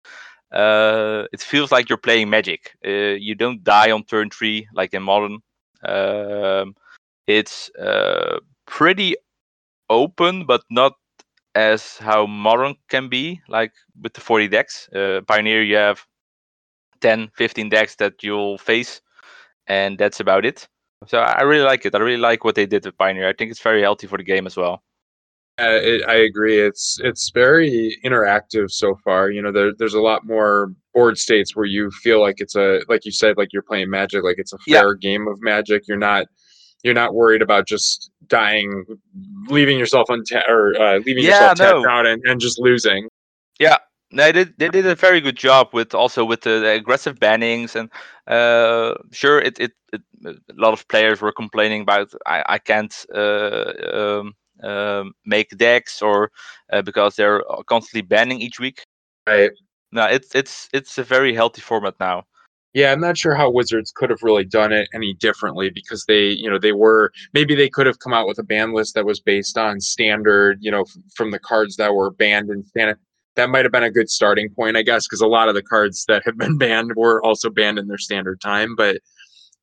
uh, 0.52 1.25
it 1.33 1.40
feels 1.40 1.73
like 1.73 1.88
you're 1.88 1.99
playing 1.99 2.30
Magic. 2.30 2.76
You 2.85 3.35
don't 3.35 3.62
die 3.64 3.90
on 3.90 4.04
turn 4.04 4.30
three 4.30 4.68
like 4.75 4.95
in 4.95 5.02
Modern. 5.02 5.38
Um, 5.85 6.75
it's 7.26 7.71
pretty 8.66 9.16
open, 9.90 10.47
but 10.47 10.62
not 10.71 10.95
as 11.56 11.98
how 11.98 12.26
Modern 12.26 12.76
can 12.88 13.08
be, 13.08 13.40
like 13.48 13.72
with 14.02 14.14
the 14.14 14.20
40 14.20 14.48
decks. 14.48 14.88
Uh, 14.94 15.22
Pioneer, 15.26 15.62
you 15.64 15.76
have 15.76 16.06
10, 17.00 17.30
15 17.36 17.70
decks 17.70 17.96
that 17.96 18.22
you'll 18.22 18.58
face, 18.58 19.00
and 19.66 19.98
that's 19.98 20.20
about 20.20 20.44
it. 20.46 20.68
So 21.06 21.18
I 21.18 21.42
really 21.42 21.64
like 21.64 21.86
it. 21.86 21.94
I 21.94 21.98
really 21.98 22.16
like 22.20 22.44
what 22.44 22.54
they 22.56 22.66
did 22.66 22.84
with 22.86 22.98
Pioneer. 22.98 23.28
I 23.28 23.34
think 23.34 23.50
it's 23.50 23.62
very 23.62 23.82
healthy 23.82 24.06
for 24.06 24.18
the 24.18 24.25
game 24.25 24.46
as 24.46 24.56
well. 24.56 24.82
Uh, 25.58 25.80
it, 25.82 26.02
I 26.08 26.16
agree. 26.16 26.58
It's 26.60 26.98
it's 27.02 27.30
very 27.30 27.98
interactive 28.04 28.70
so 28.70 28.94
far. 29.04 29.30
You 29.30 29.40
know, 29.42 29.52
there, 29.52 29.72
there's 29.78 29.94
a 29.94 30.00
lot 30.00 30.26
more 30.26 30.72
board 30.94 31.16
states 31.18 31.56
where 31.56 31.64
you 31.66 31.90
feel 31.90 32.20
like 32.20 32.36
it's 32.40 32.56
a 32.56 32.82
like 32.88 33.06
you 33.06 33.12
said, 33.12 33.38
like 33.38 33.52
you're 33.54 33.62
playing 33.62 33.90
Magic, 33.90 34.22
like 34.22 34.38
it's 34.38 34.52
a 34.52 34.58
Yeah. 34.66 34.80
fair 34.80 34.94
game 34.94 35.26
of 35.28 35.40
Magic. 35.40 35.88
You're 35.88 35.96
not 35.96 36.26
you're 36.84 36.94
not 36.94 37.14
worried 37.14 37.42
about 37.42 37.66
just 37.66 38.10
dying, 38.28 38.85
leaving 39.49 39.78
yourself 39.78 40.09
unta- 40.09 40.49
or 40.49 40.75
uh, 40.80 40.99
leaving 41.04 41.25
Yeah, 41.25 41.52
yourself 41.52 41.56
tapped 41.56 41.87
out 41.87 42.06
and, 42.06 42.23
and 42.25 42.40
just 42.40 42.59
losing. 42.59 43.09
Yeah, 43.59 43.78
they 44.12 44.33
did 44.33 44.54
they 44.59 44.68
did 44.68 44.87
a 44.87 44.95
very 44.95 45.21
good 45.21 45.37
job 45.37 45.68
with 45.73 45.95
also 45.95 46.25
with 46.25 46.42
the, 46.42 46.61
the 46.61 46.71
aggressive 46.73 47.18
bannings 47.18 47.75
and 47.75 47.90
uh 48.26 48.95
sure 49.12 49.40
it, 49.40 49.59
it 49.59 49.73
it 49.92 50.02
a 50.25 50.35
lot 50.54 50.73
of 50.73 50.87
players 50.88 51.21
were 51.21 51.33
complaining 51.33 51.83
about 51.83 52.12
i 52.26 52.42
i 52.49 52.59
can't 52.59 53.04
uh 53.14 53.73
um 53.92 54.35
um, 54.62 55.12
make 55.25 55.50
decks 55.56 56.02
or 56.02 56.30
uh, 56.73 56.83
because 56.83 57.16
they're 57.16 57.42
constantly 57.66 58.02
banning 58.02 58.40
each 58.40 58.59
week. 58.61 58.85
Right. 59.26 59.50
No, 59.92 60.04
it's 60.06 60.35
it's 60.35 60.68
it's 60.73 60.99
a 60.99 61.04
very 61.04 61.35
healthy 61.35 61.61
format 61.61 61.95
now. 62.00 62.25
Yeah, 62.76 62.92
I'm 62.92 63.00
not 63.00 63.16
sure 63.16 63.35
how 63.35 63.49
Wizards 63.50 63.90
could 63.90 64.11
have 64.11 64.23
really 64.23 64.45
done 64.45 64.71
it 64.71 64.87
any 64.92 65.14
differently 65.14 65.71
because 65.71 66.04
they, 66.04 66.26
you 66.28 66.50
know, 66.50 66.59
they 66.59 66.73
were 66.73 67.11
maybe 67.33 67.54
they 67.54 67.71
could 67.71 67.87
have 67.87 68.00
come 68.00 68.12
out 68.12 68.28
with 68.28 68.38
a 68.38 68.42
ban 68.42 68.75
list 68.75 68.95
that 68.97 69.06
was 69.06 69.18
based 69.18 69.56
on 69.56 69.80
standard, 69.80 70.59
you 70.61 70.71
know, 70.71 70.83
f- 70.83 70.95
from 71.14 71.30
the 71.30 71.38
cards 71.38 71.76
that 71.76 71.95
were 71.95 72.11
banned 72.11 72.50
in 72.50 72.66
standard. 72.66 72.99
That 73.35 73.49
might 73.49 73.64
have 73.64 73.73
been 73.73 73.83
a 73.83 73.90
good 73.90 74.11
starting 74.11 74.50
point, 74.50 74.76
I 74.76 74.83
guess, 74.83 75.06
because 75.09 75.23
a 75.23 75.26
lot 75.26 75.49
of 75.49 75.54
the 75.54 75.62
cards 75.62 76.04
that 76.09 76.23
have 76.26 76.37
been 76.37 76.59
banned 76.61 76.92
were 76.97 77.25
also 77.25 77.49
banned 77.49 77.78
in 77.78 77.88
their 77.88 77.97
standard 77.97 78.42
time. 78.42 78.76
But 78.76 78.99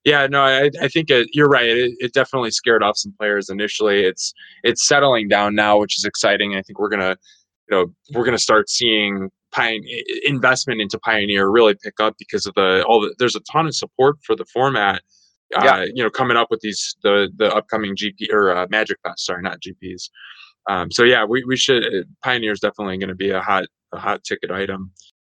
yeah, 0.06 0.26
no, 0.26 0.42
I, 0.42 0.72
I 0.82 0.88
think 0.88 1.12
it, 1.12 1.30
you're 1.34 1.48
right. 1.50 1.68
It, 1.68 1.92
it 2.00 2.14
definitely 2.14 2.50
scared 2.52 2.82
off 2.82 2.98
some 2.98 3.14
players 3.20 3.48
initially. 3.48 4.06
It's 4.06 4.34
it's 4.64 4.88
settling 4.88 5.28
down 5.28 5.54
now, 5.54 5.78
which 5.78 6.00
is 6.00 6.06
exciting. 6.06 6.56
I 6.56 6.64
think 6.64 6.80
we're 6.80 6.90
gonna, 6.90 7.16
you 7.70 7.78
know, 7.78 7.94
we're 8.16 8.26
gonna 8.26 8.40
start 8.40 8.72
seeing 8.72 9.30
Pioneer 9.54 10.04
investment 10.24 10.82
into 10.82 10.98
Pioneer 11.00 11.50
really 11.50 11.76
pick 11.76 12.00
up 12.00 12.16
because 12.18 12.46
of 12.46 12.54
the 12.56 12.84
all 12.88 13.00
the, 13.02 13.14
there's 13.20 13.36
a 13.36 13.42
ton 13.52 13.68
of 13.68 13.76
support 13.76 14.18
for 14.26 14.36
the 14.36 14.46
format. 14.46 15.02
Uh, 15.56 15.62
Yeah. 15.64 15.86
you 15.96 16.04
know, 16.04 16.10
coming 16.10 16.38
up 16.38 16.48
with 16.50 16.62
these 16.62 16.96
the 17.04 17.30
the 17.38 17.54
upcoming 17.56 17.96
GP 17.96 18.32
or 18.32 18.56
uh, 18.56 18.68
Magic 18.70 18.98
Fest, 19.04 19.26
sorry, 19.26 19.44
not 19.44 19.60
GPs. 19.62 20.10
Um, 20.70 20.90
so 20.92 21.04
yeah, 21.04 21.24
we, 21.26 21.44
we 21.44 21.58
should 21.58 21.84
uh, 21.86 22.04
Pioneer 22.24 22.52
is 22.52 22.60
definitely 22.60 22.98
going 22.98 23.10
to 23.10 23.16
be 23.16 23.32
a 23.32 23.42
hot 23.42 23.66
a 23.94 24.00
hot 24.00 24.24
ticket 24.24 24.50
item. 24.52 24.92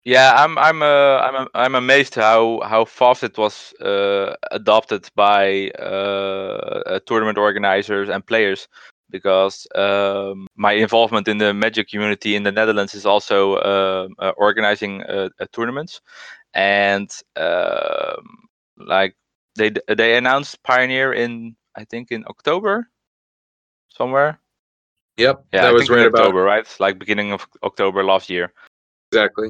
Yeah, 0.05 0.33
I'm 0.37 0.57
I'm 0.57 0.81
uh, 0.81 1.17
I'm 1.25 1.47
I'm 1.53 1.75
amazed 1.75 2.15
how 2.15 2.61
how 2.63 2.85
fast 2.85 3.23
it 3.23 3.37
was 3.37 3.73
uh, 3.81 4.33
adopted 4.51 5.09
by 5.15 5.69
uh, 5.79 6.81
uh, 6.85 6.99
tournament 7.05 7.37
organizers 7.37 8.09
and 8.09 8.25
players 8.25 8.67
because 9.09 9.67
um, 9.75 10.47
my 10.55 10.73
involvement 10.73 11.27
in 11.27 11.37
the 11.37 11.53
Magic 11.53 11.89
community 11.89 12.35
in 12.35 12.43
the 12.43 12.51
Netherlands 12.51 12.93
is 12.93 13.05
also 13.05 13.55
uh, 13.55 14.07
uh, 14.19 14.31
organizing 14.37 15.03
uh, 15.03 15.29
tournaments 15.53 16.01
and 16.53 17.09
um, 17.35 18.47
like 18.77 19.15
they 19.55 19.71
they 19.87 20.17
announced 20.17 20.61
Pioneer 20.63 21.13
in 21.13 21.55
I 21.75 21.85
think 21.85 22.11
in 22.11 22.25
October 22.27 22.89
somewhere. 23.89 24.39
Yep, 25.17 25.45
Yeah, 25.51 25.61
that 25.61 25.69
I 25.69 25.71
was 25.73 25.89
right 25.89 26.05
about 26.05 26.21
October, 26.21 26.43
right? 26.43 26.67
Like 26.79 26.99
beginning 26.99 27.31
of 27.31 27.47
October 27.63 28.03
last 28.03 28.29
year 28.29 28.53
exactly. 29.11 29.49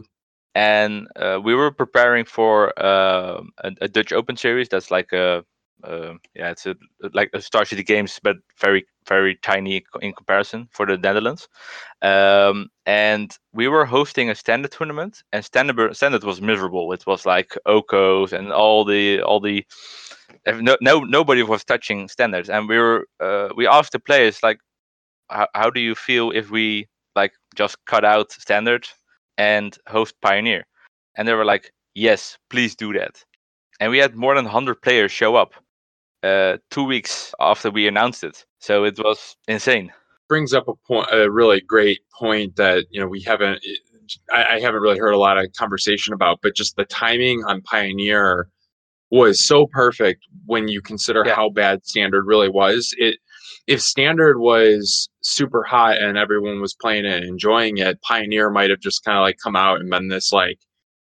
and 0.55 1.07
uh, 1.15 1.39
we 1.43 1.55
were 1.55 1.71
preparing 1.71 2.25
for 2.25 2.73
uh, 2.79 3.41
a, 3.63 3.71
a 3.81 3.87
Dutch 3.87 4.13
Open 4.13 4.37
series. 4.37 4.69
That's 4.69 4.91
like 4.91 5.11
a 5.13 5.43
uh, 5.83 6.13
yeah, 6.35 6.49
it's 6.51 6.65
a 6.65 6.75
like 7.13 7.29
a 7.33 7.41
Star 7.41 7.65
City 7.65 7.83
Games, 7.83 8.19
but 8.23 8.37
very 8.59 8.85
very 9.07 9.35
tiny 9.35 9.83
in 10.01 10.13
comparison 10.13 10.67
for 10.71 10.85
the 10.85 10.97
Netherlands. 10.97 11.47
Um, 12.01 12.69
and 12.85 13.35
we 13.53 13.67
were 13.67 13.85
hosting 13.85 14.29
a 14.29 14.35
standard 14.35 14.71
tournament, 14.71 15.23
and 15.31 15.45
standard 15.45 15.95
standard 15.95 16.23
was 16.23 16.41
miserable. 16.41 16.91
It 16.93 17.05
was 17.05 17.25
like 17.25 17.57
Okos 17.67 18.33
and 18.33 18.51
all 18.51 18.85
the 18.85 19.21
all 19.21 19.39
the 19.39 19.65
no, 20.45 20.77
no 20.81 20.99
nobody 21.01 21.43
was 21.43 21.63
touching 21.63 22.07
standards, 22.07 22.49
and 22.49 22.67
we 22.67 22.77
were 22.77 23.07
uh, 23.19 23.49
we 23.55 23.67
asked 23.67 23.91
the 23.91 23.99
players 23.99 24.41
like, 24.43 24.59
how, 25.29 25.47
how 25.53 25.69
do 25.69 25.79
you 25.79 25.95
feel 25.95 26.31
if 26.31 26.49
we 26.49 26.87
like 27.17 27.33
just 27.55 27.83
cut 27.85 28.05
out 28.05 28.31
standard 28.31 28.87
and 29.37 29.77
host 29.87 30.15
Pioneer. 30.21 30.65
And 31.15 31.27
they 31.27 31.33
were 31.33 31.45
like, 31.45 31.71
yes, 31.95 32.37
please 32.49 32.75
do 32.75 32.93
that. 32.93 33.23
And 33.79 33.91
we 33.91 33.97
had 33.97 34.15
more 34.15 34.35
than 34.35 34.45
100 34.45 34.81
players 34.81 35.11
show 35.11 35.35
up 35.35 35.53
uh, 36.23 36.57
two 36.71 36.83
weeks 36.83 37.33
after 37.39 37.69
we 37.71 37.87
announced 37.87 38.23
it. 38.23 38.45
So 38.59 38.83
it 38.85 38.97
was 38.99 39.35
insane. 39.47 39.91
brings 40.29 40.53
up 40.53 40.67
a 40.67 40.73
point, 40.87 41.07
a 41.11 41.29
really 41.31 41.61
great 41.61 42.01
point 42.17 42.55
that 42.57 42.85
you 42.91 42.99
know 42.99 43.07
we 43.07 43.21
haven't, 43.21 43.63
I, 44.31 44.55
I 44.55 44.59
haven't 44.59 44.81
really 44.81 44.99
heard 44.99 45.13
a 45.13 45.17
lot 45.19 45.37
of 45.37 45.51
conversation 45.57 46.13
about, 46.13 46.39
but 46.41 46.55
just 46.55 46.75
the 46.75 46.85
timing 46.85 47.43
on 47.45 47.61
Pioneer 47.61 48.49
was 49.11 49.45
so 49.45 49.67
perfect 49.67 50.23
when 50.45 50.67
you 50.67 50.81
consider 50.81 51.23
Yeah. 51.25 51.35
how 51.35 51.49
bad 51.49 51.85
Standard 51.85 52.25
really 52.25 52.49
was. 52.49 52.93
It 52.97 53.17
if 53.67 53.81
Standard 53.81 54.39
was 54.39 55.09
super 55.21 55.63
hot 55.63 55.97
and 55.97 56.17
everyone 56.17 56.61
was 56.61 56.73
playing 56.75 57.05
it 57.05 57.21
and 57.21 57.25
enjoying 57.25 57.77
it, 57.77 58.01
Pioneer 58.01 58.49
might 58.49 58.69
have 58.69 58.79
just 58.79 59.03
kind 59.05 59.17
of 59.17 59.21
like 59.21 59.37
come 59.43 59.55
out 59.55 59.79
and 59.79 59.89
been 59.89 60.07
this 60.09 60.31
like 60.33 60.59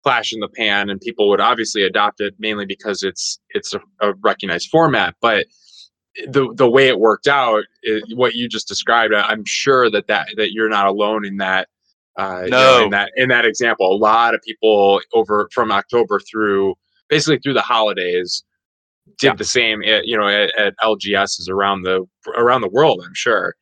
flash 0.08 0.32
in 0.32 0.40
the 0.40 0.48
pan, 0.48 0.88
and 0.88 1.00
people 1.02 1.28
would 1.28 1.40
obviously 1.40 1.82
adopt 1.82 2.20
it 2.20 2.34
mainly 2.38 2.64
because 2.64 3.02
it's 3.02 3.38
it's 3.50 3.74
a, 3.74 3.80
a 4.00 4.14
recognized 4.22 4.68
format, 4.70 5.14
but 5.20 5.46
the 6.28 6.52
the 6.54 6.68
way 6.68 6.88
it 6.88 6.98
worked 6.98 7.28
out, 7.28 7.64
i 7.86 8.00
what 8.14 8.34
you 8.34 8.48
just 8.48 8.66
described, 8.66 9.12
I'm 9.14 9.44
sure 9.44 9.90
that 9.90 10.06
that 10.06 10.28
that 10.36 10.52
you're 10.52 10.70
not 10.70 10.86
alone 10.86 11.26
in 11.26 11.36
that. 11.38 11.68
Uh, 12.18 12.42
you 12.46 12.50
know, 12.50 12.78
No. 12.78 12.84
in 12.84 12.90
that 12.90 13.12
in 13.16 13.28
that 13.28 13.44
example, 13.44 13.92
a 13.94 13.98
lot 13.98 14.34
of 14.34 14.40
people 14.42 15.00
over 15.12 15.48
from 15.52 15.70
October 15.70 16.18
through 16.20 16.74
basically 17.08 17.38
through 17.38 17.52
the 17.54 17.60
holidays 17.60 18.42
did 19.18 19.26
Yeah. 19.28 19.34
the 19.34 19.44
same. 19.44 19.82
At, 19.82 20.06
you 20.06 20.16
know, 20.18 20.26
at, 20.26 20.58
at 20.58 20.74
LGSs 20.82 21.48
around 21.50 21.82
the 21.82 22.06
around 22.36 22.62
the 22.62 22.68
world, 22.70 23.02
I'm 23.06 23.14
sure. 23.14 23.54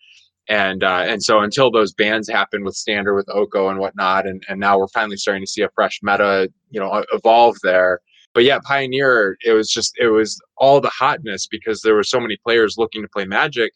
And 0.49 0.85
uh, 0.85 1.05
and 1.07 1.23
so 1.23 1.41
until 1.41 1.71
those 1.71 1.93
bans 1.93 2.29
happened 2.29 2.65
with 2.65 2.76
Standard, 2.76 3.17
with 3.17 3.29
Oko 3.29 3.69
and 3.69 3.81
whatnot, 3.81 4.26
and 4.26 4.43
and 4.49 4.61
now 4.61 4.79
we're 4.79 4.88
finally 4.88 5.17
starting 5.17 5.43
to 5.43 5.50
see 5.50 5.62
a 5.62 5.71
fresh 5.75 5.99
meta, 6.03 6.49
you 6.71 6.81
know, 6.81 7.05
evolve 7.12 7.57
there 7.62 8.00
but 8.37 8.45
yeah, 8.45 8.59
Pioneer, 8.62 9.38
it 9.47 9.53
was 9.53 9.71
just 9.71 9.95
it 9.99 10.09
was 10.09 10.38
all 10.59 10.79
the 10.79 10.91
hotness 10.91 11.47
because 11.47 11.81
there 11.81 11.95
were 11.95 12.05
so 12.05 12.21
many 12.21 12.37
players 12.37 12.75
looking 12.76 13.00
to 13.00 13.09
play 13.09 13.25
Magic 13.25 13.73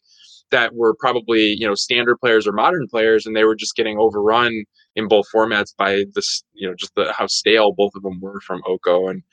that 0.51 0.75
were 0.75 0.93
probably 0.99 1.55
you 1.59 1.67
know 1.67 1.73
standard 1.73 2.17
players 2.19 2.45
or 2.45 2.51
modern 2.51 2.87
players, 2.87 3.25
and 3.25 3.35
they 3.35 3.43
were 3.43 3.55
just 3.55 3.75
getting 3.75 3.97
overrun 3.97 4.63
in 4.95 5.07
both 5.07 5.25
formats 5.33 5.75
by 5.75 6.05
this 6.13 6.43
you 6.53 6.69
know 6.69 6.75
just 6.75 6.93
the 6.95 7.11
how 7.11 7.25
stale 7.25 7.73
both 7.75 7.93
of 7.95 8.03
them 8.03 8.19
were 8.21 8.39
from 8.41 8.61
Oko 8.67 9.07
and 9.07 9.23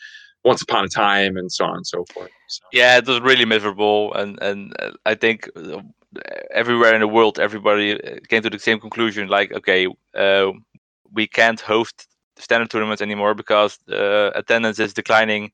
Once 0.47 0.63
Upon 0.63 0.87
a 0.87 0.89
Time 0.89 1.37
and 1.37 1.53
so 1.53 1.67
on 1.67 1.77
and 1.77 1.87
so 1.87 2.07
forth. 2.15 2.31
So, 2.49 2.65
Yeah, 2.73 2.97
it 2.97 3.07
was 3.07 3.21
really 3.21 3.45
miserable, 3.45 4.15
and 4.15 4.39
and 4.41 4.75
uh, 4.79 4.93
I 5.05 5.15
think 5.15 5.47
uh, 5.55 5.83
everywhere 6.51 6.95
in 6.95 7.01
the 7.01 7.09
world, 7.09 7.39
everybody 7.39 7.93
uh, 7.93 8.17
came 8.29 8.43
to 8.43 8.51
the 8.51 8.59
same 8.59 8.81
conclusion. 8.81 9.29
Like, 9.29 9.53
okay, 9.53 9.87
uh, 10.15 10.53
we 11.13 11.27
can't 11.27 11.61
host 11.61 12.07
standard 12.39 12.71
tournaments 12.71 13.03
anymore 13.03 13.35
because 13.35 13.79
uh, 13.91 14.31
attendance 14.35 14.79
is 14.79 14.95
declining, 14.95 15.53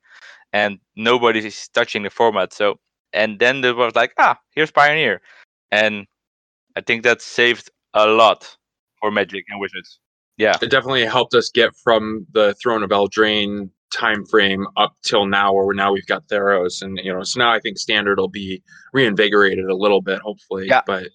and 0.53 0.79
nobody 0.97 1.47
is 1.47 1.69
touching 1.69 2.03
the 2.03 2.11
format. 2.11 2.53
So, 2.53 2.79
and 3.13 3.39
then 3.39 3.61
there 3.61 3.75
was 3.75 3.95
like, 3.95 4.13
ah, 4.19 4.39
here's 4.55 4.71
Pioneer, 4.71 5.21
and 5.71 6.07
I 6.77 6.81
think 6.81 7.03
that 7.05 7.23
saved 7.23 7.71
a 7.95 8.07
lot 8.07 8.57
for 9.01 9.11
Magic 9.11 9.45
and 9.49 9.61
Wizards. 9.61 10.01
Yeah, 10.37 10.57
it 10.61 10.71
definitely 10.71 11.05
helped 11.05 11.35
us 11.35 11.51
get 11.51 11.77
from 11.77 12.27
the 12.33 12.55
Throne 12.55 12.83
of 12.83 12.91
Eldraine 12.91 13.71
time 13.95 14.25
frame 14.27 14.67
up 14.77 14.95
till 15.05 15.27
now 15.27 15.53
where 15.53 15.75
now 15.75 15.93
we've 15.93 16.07
got 16.07 16.27
Theros 16.27 16.83
and 16.83 16.99
you 17.03 17.13
know 17.13 17.23
so 17.23 17.39
now 17.39 17.53
I 17.53 17.61
think 17.61 17.79
standard 17.79 18.19
will 18.19 18.29
be 18.29 18.63
reinvigorated 18.93 19.67
a 19.67 19.77
little 19.77 20.03
bit 20.03 20.21
hopefully 20.21 20.67
Yeah. 20.69 20.83
but 20.87 21.09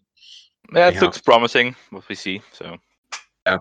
yeah, 0.73 0.89
it 0.89 1.01
looks 1.01 1.19
promising 1.19 1.75
what 1.89 2.07
we 2.07 2.15
see. 2.15 2.41
So. 2.53 2.77
Yeah 3.45 3.57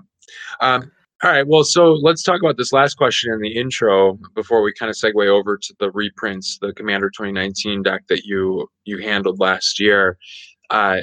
um, 0.61 0.91
all 1.25 1.31
right. 1.31 1.47
Well, 1.47 1.65
so 1.65 1.95
let's 1.95 2.23
talk 2.23 2.41
about 2.41 2.57
this 2.57 2.73
last 2.73 2.95
question 2.95 3.33
in 3.33 3.41
the 3.41 3.57
intro 3.57 4.19
before 4.35 4.63
we 4.63 4.73
kind 4.73 4.89
of 4.89 4.95
segue 4.97 5.27
over 5.27 5.57
to 5.57 5.75
the 5.81 5.91
reprints, 5.91 6.59
the 6.61 6.73
Commander 6.73 7.11
2019 7.11 7.83
deck 7.83 8.03
that 8.09 8.25
you 8.25 8.69
you 8.85 8.99
handled 8.99 9.41
last 9.41 9.81
year. 9.81 10.17
Uh, 10.71 11.01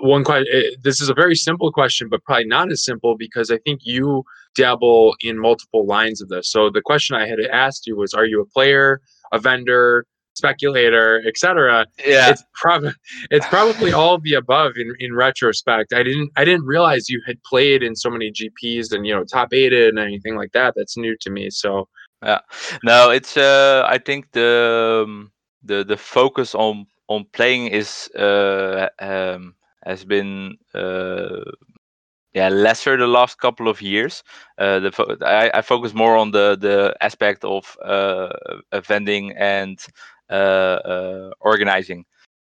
one 0.00 0.24
question. 0.24 0.46
This 0.82 1.00
is 1.00 1.08
a 1.08 1.14
very 1.14 1.34
simple 1.34 1.72
question, 1.72 2.08
but 2.08 2.22
probably 2.24 2.46
not 2.46 2.70
as 2.70 2.84
simple 2.84 3.16
because 3.16 3.50
I 3.50 3.58
think 3.58 3.80
you 3.84 4.24
dabble 4.54 5.14
in 5.20 5.38
multiple 5.38 5.86
lines 5.86 6.20
of 6.20 6.28
this. 6.28 6.50
So 6.50 6.70
the 6.70 6.82
question 6.82 7.16
I 7.16 7.26
had 7.26 7.40
asked 7.40 7.86
you 7.86 7.96
was: 7.96 8.14
Are 8.14 8.24
you 8.24 8.40
a 8.40 8.46
player, 8.46 9.00
a 9.32 9.38
vendor, 9.38 10.06
speculator, 10.34 11.22
etc.? 11.26 11.86
Yeah, 12.06 12.30
it's 12.30 12.44
probably 12.54 12.92
it's 13.30 13.46
probably 13.46 13.92
all 13.92 14.14
of 14.14 14.22
the 14.22 14.34
above 14.34 14.72
in, 14.76 14.94
in 14.98 15.14
retrospect 15.14 15.92
i 15.92 16.02
didn't 16.02 16.30
i 16.36 16.44
didn't 16.44 16.64
realize 16.64 17.08
you 17.08 17.22
had 17.26 17.42
played 17.44 17.82
in 17.82 17.94
so 17.94 18.10
many 18.10 18.30
gps 18.30 18.92
and 18.92 19.06
you 19.06 19.14
know 19.14 19.24
top 19.24 19.52
aided 19.52 19.88
and 19.90 19.98
anything 19.98 20.36
like 20.36 20.52
that 20.52 20.74
that's 20.76 20.96
new 20.96 21.16
to 21.20 21.30
me 21.30 21.50
so 21.50 21.88
yeah. 22.22 22.40
no 22.82 23.10
it's 23.10 23.36
uh 23.36 23.84
i 23.88 23.98
think 23.98 24.30
the 24.32 25.04
um, 25.04 25.30
the 25.62 25.84
the 25.84 25.96
focus 25.96 26.54
on 26.54 26.86
on 27.08 27.24
playing 27.32 27.68
is 27.68 28.08
uh 28.16 28.88
um 29.00 29.54
has 29.88 30.04
been 30.04 30.56
uh 30.74 31.44
yeah 32.34 32.48
lesser 32.50 32.96
the 32.96 33.06
last 33.06 33.38
couple 33.40 33.68
of 33.68 33.82
years. 33.82 34.22
Uh 34.58 34.80
the 34.80 34.92
fo- 34.92 35.16
I, 35.22 35.50
I 35.54 35.62
focus 35.62 35.94
more 35.94 36.16
on 36.16 36.32
the 36.32 36.56
the 36.60 36.96
aspect 37.00 37.44
of 37.44 37.76
uh 37.84 38.30
vending 38.86 39.32
and 39.36 39.78
organizing. 41.40 42.04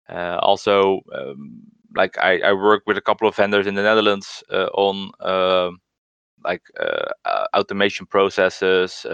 Also 0.09 1.01
um, 1.15 1.61
like 1.95 2.17
I, 2.19 2.39
I 2.41 2.53
work 2.53 2.83
with 2.87 2.97
a 2.97 3.01
couple 3.01 3.27
of 3.27 3.35
vendors 3.35 3.67
in 3.67 3.75
the 3.75 3.83
netherlands 3.83 4.43
on 4.75 5.11
um 5.21 5.79
like 6.43 6.63
automation 7.55 8.05
processes, 8.07 9.05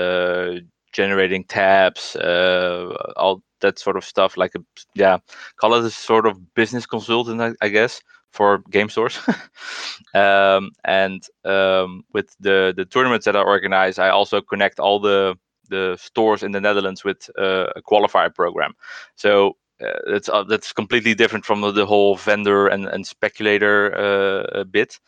generating 0.93 1.43
tabs, 1.45 2.15
uh, 2.15 2.93
all 3.17 3.43
that 3.61 3.79
sort 3.79 3.97
of 3.97 4.03
stuff. 4.03 4.37
Like 4.37 4.55
a 4.55 4.59
yeah, 4.95 5.17
call 5.57 5.73
it 5.75 5.85
a 5.85 5.89
sort 5.89 6.25
of 6.25 6.53
business 6.53 6.85
consultant, 6.85 7.41
I, 7.41 7.53
I 7.61 7.69
guess, 7.69 8.01
for 8.31 8.59
game 8.69 8.89
stores. 8.89 9.19
um, 10.13 10.71
and 10.83 11.23
um, 11.45 12.03
with 12.13 12.35
the 12.39 12.73
the 12.75 12.85
tournaments 12.85 13.25
that 13.25 13.35
I 13.35 13.41
organize, 13.41 13.99
I 13.99 14.09
also 14.09 14.41
connect 14.41 14.79
all 14.79 14.99
the 14.99 15.35
the 15.69 15.97
stores 15.99 16.43
in 16.43 16.51
the 16.51 16.61
Netherlands 16.61 17.03
with 17.03 17.29
uh, 17.37 17.67
a 17.75 17.81
qualifier 17.81 18.33
program. 18.33 18.73
So 19.15 19.57
uh, 19.81 19.99
it's 20.07 20.29
uh, 20.29 20.43
that's 20.43 20.73
completely 20.73 21.13
different 21.13 21.45
from 21.45 21.61
the, 21.61 21.85
whole 21.85 22.15
vendor 22.15 22.67
and 22.67 22.85
and 22.85 23.05
speculator 23.05 23.93
uh, 23.95 24.63
bit. 24.63 24.99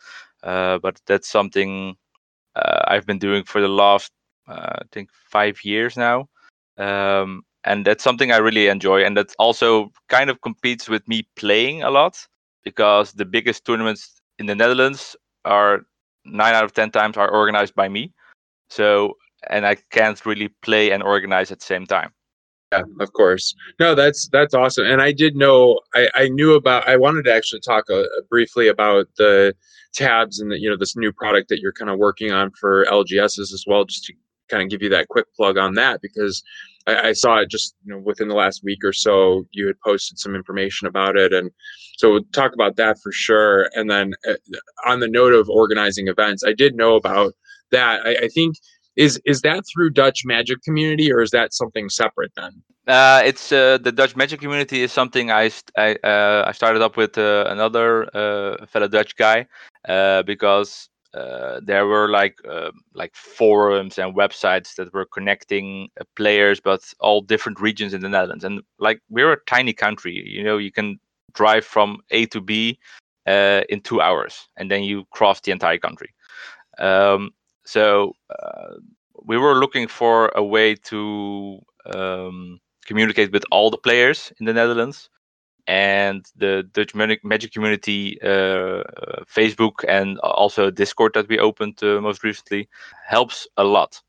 Uh, 0.42 0.78
but 0.78 1.00
that's 1.06 1.28
something 1.28 1.96
uh, 2.56 2.82
I've 2.86 3.06
been 3.06 3.18
doing 3.18 3.44
for 3.44 3.60
the 3.60 3.68
last 3.68 4.12
I 4.46 4.82
think 4.90 5.10
five 5.12 5.64
years 5.64 5.96
now. 5.96 6.28
Um, 6.76 7.42
and 7.64 7.84
that's 7.84 8.04
something 8.04 8.32
I 8.32 8.38
really 8.38 8.68
enjoy, 8.68 9.04
and 9.04 9.16
that 9.16 9.34
also 9.38 9.90
kind 10.08 10.30
of 10.30 10.40
competes 10.40 10.88
with 10.88 11.06
me 11.08 11.28
playing 11.36 11.82
a 11.82 11.90
lot 11.90 12.16
because 12.64 13.12
the 13.12 13.24
biggest 13.24 13.64
tournaments 13.64 14.20
in 14.38 14.46
the 14.46 14.54
Netherlands 14.54 15.16
are 15.44 15.82
nine 16.24 16.54
out 16.54 16.64
of 16.64 16.72
ten 16.72 16.90
times 16.90 17.16
are 17.16 17.30
organized 17.30 17.74
by 17.74 17.88
me. 17.88 18.12
So 18.68 19.16
and 19.48 19.66
I 19.66 19.76
can't 19.90 20.24
really 20.26 20.48
play 20.62 20.90
and 20.90 21.02
organize 21.02 21.50
at 21.50 21.60
the 21.60 21.66
same 21.66 21.86
time. 21.86 22.12
Yeah, 22.72 22.82
of 23.00 23.12
course. 23.14 23.54
No, 23.80 23.94
that's 23.94 24.28
that's 24.28 24.54
awesome. 24.54 24.86
And 24.86 25.02
I 25.02 25.10
did 25.12 25.34
know 25.34 25.80
I, 25.94 26.08
I 26.14 26.28
knew 26.28 26.54
about. 26.54 26.88
I 26.88 26.96
wanted 26.96 27.24
to 27.24 27.34
actually 27.34 27.60
talk 27.60 27.90
uh, 27.90 28.04
briefly 28.28 28.68
about 28.68 29.08
the 29.16 29.54
tabs 29.92 30.38
and 30.38 30.52
the 30.52 30.60
you 30.60 30.70
know 30.70 30.76
this 30.76 30.96
new 30.96 31.12
product 31.12 31.48
that 31.48 31.60
you're 31.60 31.72
kind 31.72 31.90
of 31.90 31.98
working 31.98 32.30
on 32.30 32.52
for 32.52 32.84
LGSs 32.86 33.52
as 33.52 33.64
well, 33.66 33.84
just 33.84 34.04
to 34.04 34.14
kind 34.50 34.62
of 34.62 34.68
give 34.68 34.82
you 34.82 34.88
that 34.90 35.08
quick 35.08 35.26
plug 35.34 35.56
on 35.56 35.74
that 35.74 36.00
because 36.02 36.42
I, 36.86 37.08
I, 37.08 37.12
saw 37.12 37.38
it 37.38 37.50
just 37.50 37.74
you 37.84 37.92
know 37.92 38.00
within 38.00 38.28
the 38.28 38.34
last 38.34 38.62
week 38.64 38.80
or 38.84 38.92
so. 38.92 39.44
You 39.52 39.66
had 39.66 39.80
posted 39.80 40.18
some 40.18 40.34
information 40.34 40.88
about 40.88 41.16
it, 41.16 41.32
and 41.32 41.50
so 41.98 42.10
we'll 42.10 42.24
talk 42.32 42.52
about 42.52 42.76
that 42.76 42.98
for 43.02 43.12
sure. 43.12 43.68
And 43.74 43.90
then 43.90 44.14
uh, 44.28 44.34
on 44.86 45.00
the 45.00 45.08
note 45.08 45.34
of 45.34 45.48
organizing 45.48 46.08
events, 46.08 46.42
I 46.44 46.52
did 46.52 46.74
know 46.74 46.96
about 46.96 47.34
that. 47.70 48.00
I, 48.04 48.24
I 48.24 48.28
think 48.28 48.56
is 48.96 49.20
is 49.24 49.40
that 49.42 49.64
through 49.72 49.90
Dutch 49.90 50.24
Magic 50.24 50.62
Community 50.62 51.12
or 51.12 51.20
is 51.22 51.30
that 51.30 51.54
something 51.54 51.88
separate 51.88 52.32
then? 52.36 52.62
Uh, 52.86 53.22
it's 53.24 53.52
uh, 53.52 53.78
the 53.78 53.92
Dutch 53.92 54.16
Magic 54.16 54.40
Community 54.40 54.82
is 54.82 54.92
something 54.92 55.30
I 55.30 55.50
I, 55.76 55.94
uh, 56.02 56.44
I 56.46 56.52
started 56.52 56.82
up 56.82 56.96
with 56.96 57.16
uh, 57.18 57.44
another 57.48 58.08
uh, 58.16 58.66
fellow 58.66 58.88
Dutch 58.88 59.16
guy 59.16 59.46
uh, 61.14 61.60
there 61.64 61.86
were 61.86 62.08
like 62.08 62.38
like 62.94 63.14
forums 63.14 63.98
and 63.98 64.14
websites 64.14 64.74
that 64.76 64.92
were 64.92 65.06
connecting 65.06 65.88
players, 66.16 66.60
but 66.60 66.82
all 67.00 67.20
different 67.20 67.60
regions 67.60 67.94
in 67.94 68.00
the 68.00 68.08
Netherlands. 68.08 68.44
And 68.44 68.62
like 68.78 69.00
we're 69.08 69.32
a 69.32 69.44
tiny 69.46 69.72
country, 69.72 70.22
you 70.24 70.42
know, 70.42 70.58
you 70.58 70.72
can 70.72 71.00
drive 71.34 71.64
from 71.64 71.98
A 72.10 72.26
to 72.26 72.40
B 72.40 72.78
in 73.26 73.80
two 73.82 74.00
hours, 74.00 74.48
and 74.56 74.70
then 74.70 74.84
you 74.84 75.04
cross 75.10 75.40
the 75.40 75.52
entire 75.52 75.78
country. 75.78 76.14
Um, 76.78 77.30
so 77.64 78.14
uh, 78.30 78.74
we 79.24 79.36
were 79.36 79.56
looking 79.56 79.86
for 79.86 80.32
a 80.34 80.42
way 80.42 80.74
to 80.74 81.60
um, 81.94 82.58
communicate 82.86 83.32
with 83.32 83.44
all 83.50 83.70
the 83.70 83.78
players 83.78 84.32
in 84.40 84.46
the 84.46 84.52
Netherlands. 84.52 85.10
And 85.70 86.26
the 86.34 86.68
Dutch 86.72 86.96
Magic 86.96 87.52
Community 87.52 88.20
uh, 88.22 88.82
Facebook 89.32 89.84
and 89.86 90.18
also 90.18 90.68
Discord 90.68 91.12
that 91.14 91.28
we 91.28 91.38
opened 91.38 91.80
uh, 91.82 92.00
most 92.00 92.24
recently 92.24 92.68
helps 93.06 93.46
a 93.56 93.62
lot. 93.62 94.02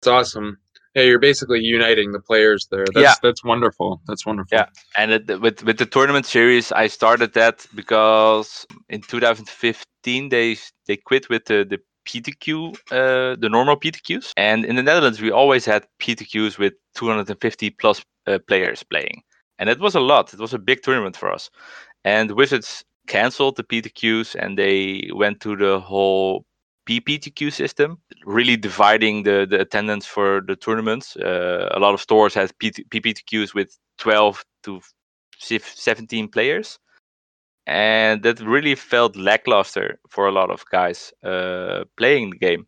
It's 0.00 0.08
awesome. 0.08 0.58
Yeah, 0.96 1.02
you're 1.02 1.20
basically 1.20 1.60
uniting 1.60 2.10
the 2.10 2.20
players 2.20 2.66
there. 2.70 2.86
That's, 2.86 3.04
yeah, 3.04 3.14
that's 3.22 3.44
wonderful. 3.44 4.00
That's 4.08 4.26
wonderful. 4.26 4.58
Yeah, 4.58 4.66
and 4.96 5.12
it, 5.12 5.40
with 5.40 5.62
with 5.62 5.78
the 5.78 5.86
tournament 5.86 6.26
series, 6.26 6.72
I 6.72 6.88
started 6.88 7.34
that 7.34 7.64
because 7.74 8.66
in 8.88 9.02
2015 9.02 10.30
they 10.30 10.56
they 10.86 10.96
quit 10.96 11.28
with 11.28 11.44
the 11.44 11.64
the 11.64 11.78
PTQ, 12.06 12.74
uh, 12.90 13.36
the 13.38 13.48
normal 13.48 13.76
PTQs. 13.76 14.32
And 14.36 14.64
in 14.64 14.76
the 14.76 14.82
Netherlands, 14.82 15.20
we 15.20 15.30
always 15.30 15.64
had 15.64 15.86
PTQs 16.00 16.58
with 16.58 16.72
250 16.94 17.70
plus 17.70 18.02
uh, 18.26 18.38
players 18.48 18.82
playing. 18.82 19.22
And 19.58 19.68
it 19.68 19.80
was 19.80 19.94
a 19.94 20.00
lot. 20.00 20.32
It 20.34 20.40
was 20.40 20.54
a 20.54 20.58
big 20.58 20.82
tournament 20.82 21.16
for 21.16 21.32
us. 21.32 21.50
And 22.04 22.32
Wizards 22.32 22.84
canceled 23.06 23.56
the 23.56 23.64
PTQs 23.64 24.34
and 24.34 24.58
they 24.58 25.10
went 25.14 25.40
to 25.40 25.56
the 25.56 25.80
whole 25.80 26.44
PPTQ 26.88 27.52
system, 27.52 27.98
really 28.24 28.56
dividing 28.56 29.22
the, 29.24 29.46
the 29.48 29.60
attendance 29.60 30.06
for 30.06 30.42
the 30.46 30.56
tournaments. 30.56 31.16
Uh, 31.16 31.68
a 31.72 31.78
lot 31.78 31.94
of 31.94 32.00
stores 32.00 32.34
had 32.34 32.52
PPTQs 32.58 33.54
with 33.54 33.76
12 33.98 34.44
to 34.64 34.80
17 35.38 36.28
players 36.28 36.78
and 37.66 38.22
that 38.22 38.40
really 38.40 38.74
felt 38.74 39.16
lackluster 39.16 39.98
for 40.08 40.28
a 40.28 40.32
lot 40.32 40.50
of 40.50 40.64
guys 40.70 41.12
uh, 41.24 41.84
playing 41.96 42.30
the 42.30 42.38
game 42.38 42.66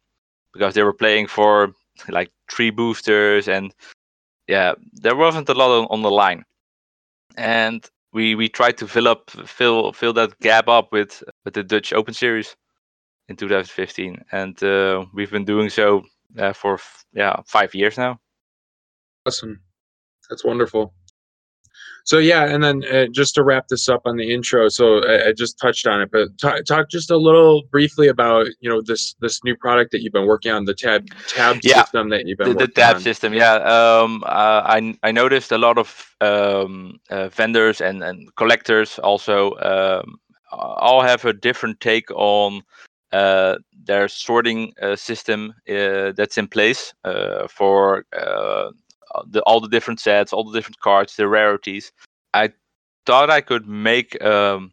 because 0.52 0.74
they 0.74 0.82
were 0.82 0.92
playing 0.92 1.26
for 1.26 1.72
like 2.08 2.30
three 2.50 2.70
boosters 2.70 3.48
and 3.48 3.74
yeah 4.48 4.72
there 4.92 5.16
wasn't 5.16 5.48
a 5.48 5.54
lot 5.54 5.70
on, 5.70 5.86
on 5.90 6.02
the 6.02 6.10
line 6.10 6.44
and 7.38 7.88
we 8.12 8.34
we 8.34 8.48
tried 8.48 8.76
to 8.78 8.88
fill 8.88 9.08
up 9.08 9.30
fill 9.30 9.92
fill 9.92 10.12
that 10.12 10.38
gap 10.40 10.68
up 10.68 10.92
with 10.92 11.22
with 11.44 11.54
the 11.54 11.62
Dutch 11.62 11.92
Open 11.92 12.14
Series 12.14 12.56
in 13.28 13.36
2015 13.36 14.24
and 14.32 14.62
uh, 14.62 15.04
we've 15.14 15.30
been 15.30 15.44
doing 15.44 15.70
so 15.70 16.02
uh, 16.38 16.52
for 16.52 16.78
yeah 17.12 17.36
five 17.46 17.74
years 17.74 17.96
now. 17.96 18.18
Awesome. 19.26 19.60
That's 20.28 20.44
wonderful 20.44 20.92
so 22.08 22.16
yeah, 22.16 22.46
and 22.46 22.64
then 22.64 22.84
uh, 22.90 23.04
just 23.12 23.34
to 23.34 23.42
wrap 23.42 23.68
this 23.68 23.86
up 23.86 24.00
on 24.06 24.16
the 24.16 24.32
intro, 24.32 24.70
so 24.70 25.04
I, 25.04 25.28
I 25.28 25.32
just 25.34 25.58
touched 25.58 25.86
on 25.86 26.00
it, 26.00 26.10
but 26.10 26.28
talk, 26.40 26.64
talk 26.64 26.88
just 26.88 27.10
a 27.10 27.18
little 27.18 27.64
briefly 27.70 28.08
about 28.08 28.46
you 28.60 28.70
know 28.70 28.80
this 28.80 29.14
this 29.20 29.44
new 29.44 29.54
product 29.54 29.92
that 29.92 30.00
you've 30.00 30.14
been 30.14 30.26
working 30.26 30.50
on, 30.50 30.64
the 30.64 30.72
tab 30.72 31.06
tab 31.28 31.58
yeah. 31.62 31.82
system 31.82 32.08
that 32.08 32.26
you've 32.26 32.38
been 32.38 32.54
the, 32.54 32.66
the 32.66 32.68
tab 32.68 32.96
on. 32.96 33.02
system. 33.02 33.34
Yeah, 33.34 33.56
um, 33.56 34.24
uh, 34.24 34.62
I 34.64 34.96
I 35.02 35.12
noticed 35.12 35.52
a 35.52 35.58
lot 35.58 35.76
of 35.76 36.14
um, 36.22 36.98
uh, 37.10 37.28
vendors 37.28 37.82
and 37.82 38.02
and 38.02 38.34
collectors 38.36 38.98
also 39.00 39.52
um, 39.56 40.18
all 40.50 41.02
have 41.02 41.26
a 41.26 41.34
different 41.34 41.78
take 41.80 42.10
on 42.12 42.62
uh, 43.12 43.56
their 43.84 44.08
sorting 44.08 44.72
uh, 44.80 44.96
system 44.96 45.52
uh, 45.68 46.12
that's 46.12 46.38
in 46.38 46.48
place 46.48 46.94
uh, 47.04 47.46
for 47.48 48.06
uh, 48.16 48.70
the, 49.26 49.42
all 49.42 49.60
the 49.60 49.68
different 49.68 50.00
sets, 50.00 50.32
all 50.32 50.44
the 50.44 50.56
different 50.56 50.80
cards, 50.80 51.16
the 51.16 51.28
rarities. 51.28 51.92
I 52.34 52.52
thought 53.06 53.30
I 53.30 53.40
could 53.40 53.66
make 53.66 54.22
um, 54.22 54.72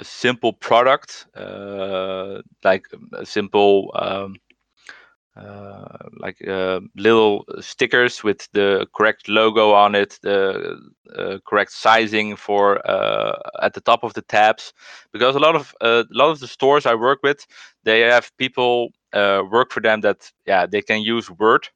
a 0.00 0.04
simple 0.04 0.52
product, 0.52 1.26
uh, 1.36 2.42
like 2.62 2.86
a 3.12 3.26
simple, 3.26 3.92
um, 3.94 4.36
uh, 5.36 5.98
like 6.18 6.46
uh, 6.46 6.80
little 6.96 7.44
stickers 7.60 8.22
with 8.22 8.48
the 8.52 8.86
correct 8.94 9.28
logo 9.28 9.72
on 9.72 9.94
it, 9.94 10.18
the 10.22 10.78
uh, 11.16 11.38
correct 11.46 11.72
sizing 11.72 12.36
for 12.36 12.78
uh, 12.88 13.36
at 13.62 13.74
the 13.74 13.80
top 13.80 14.04
of 14.04 14.14
the 14.14 14.22
tabs. 14.22 14.72
Because 15.12 15.34
a 15.34 15.40
lot 15.40 15.56
of 15.56 15.74
a 15.80 16.04
lot 16.10 16.30
of 16.30 16.40
the 16.40 16.48
stores 16.48 16.86
I 16.86 16.94
work 16.94 17.20
with, 17.22 17.46
they 17.82 18.00
have 18.00 18.30
people 18.38 18.92
work 19.12 19.72
for 19.72 19.80
them 19.80 20.00
that 20.02 20.30
yeah 20.46 20.66
they 20.66 20.82
can 20.82 21.02
use 21.02 21.30
Word 21.30 21.68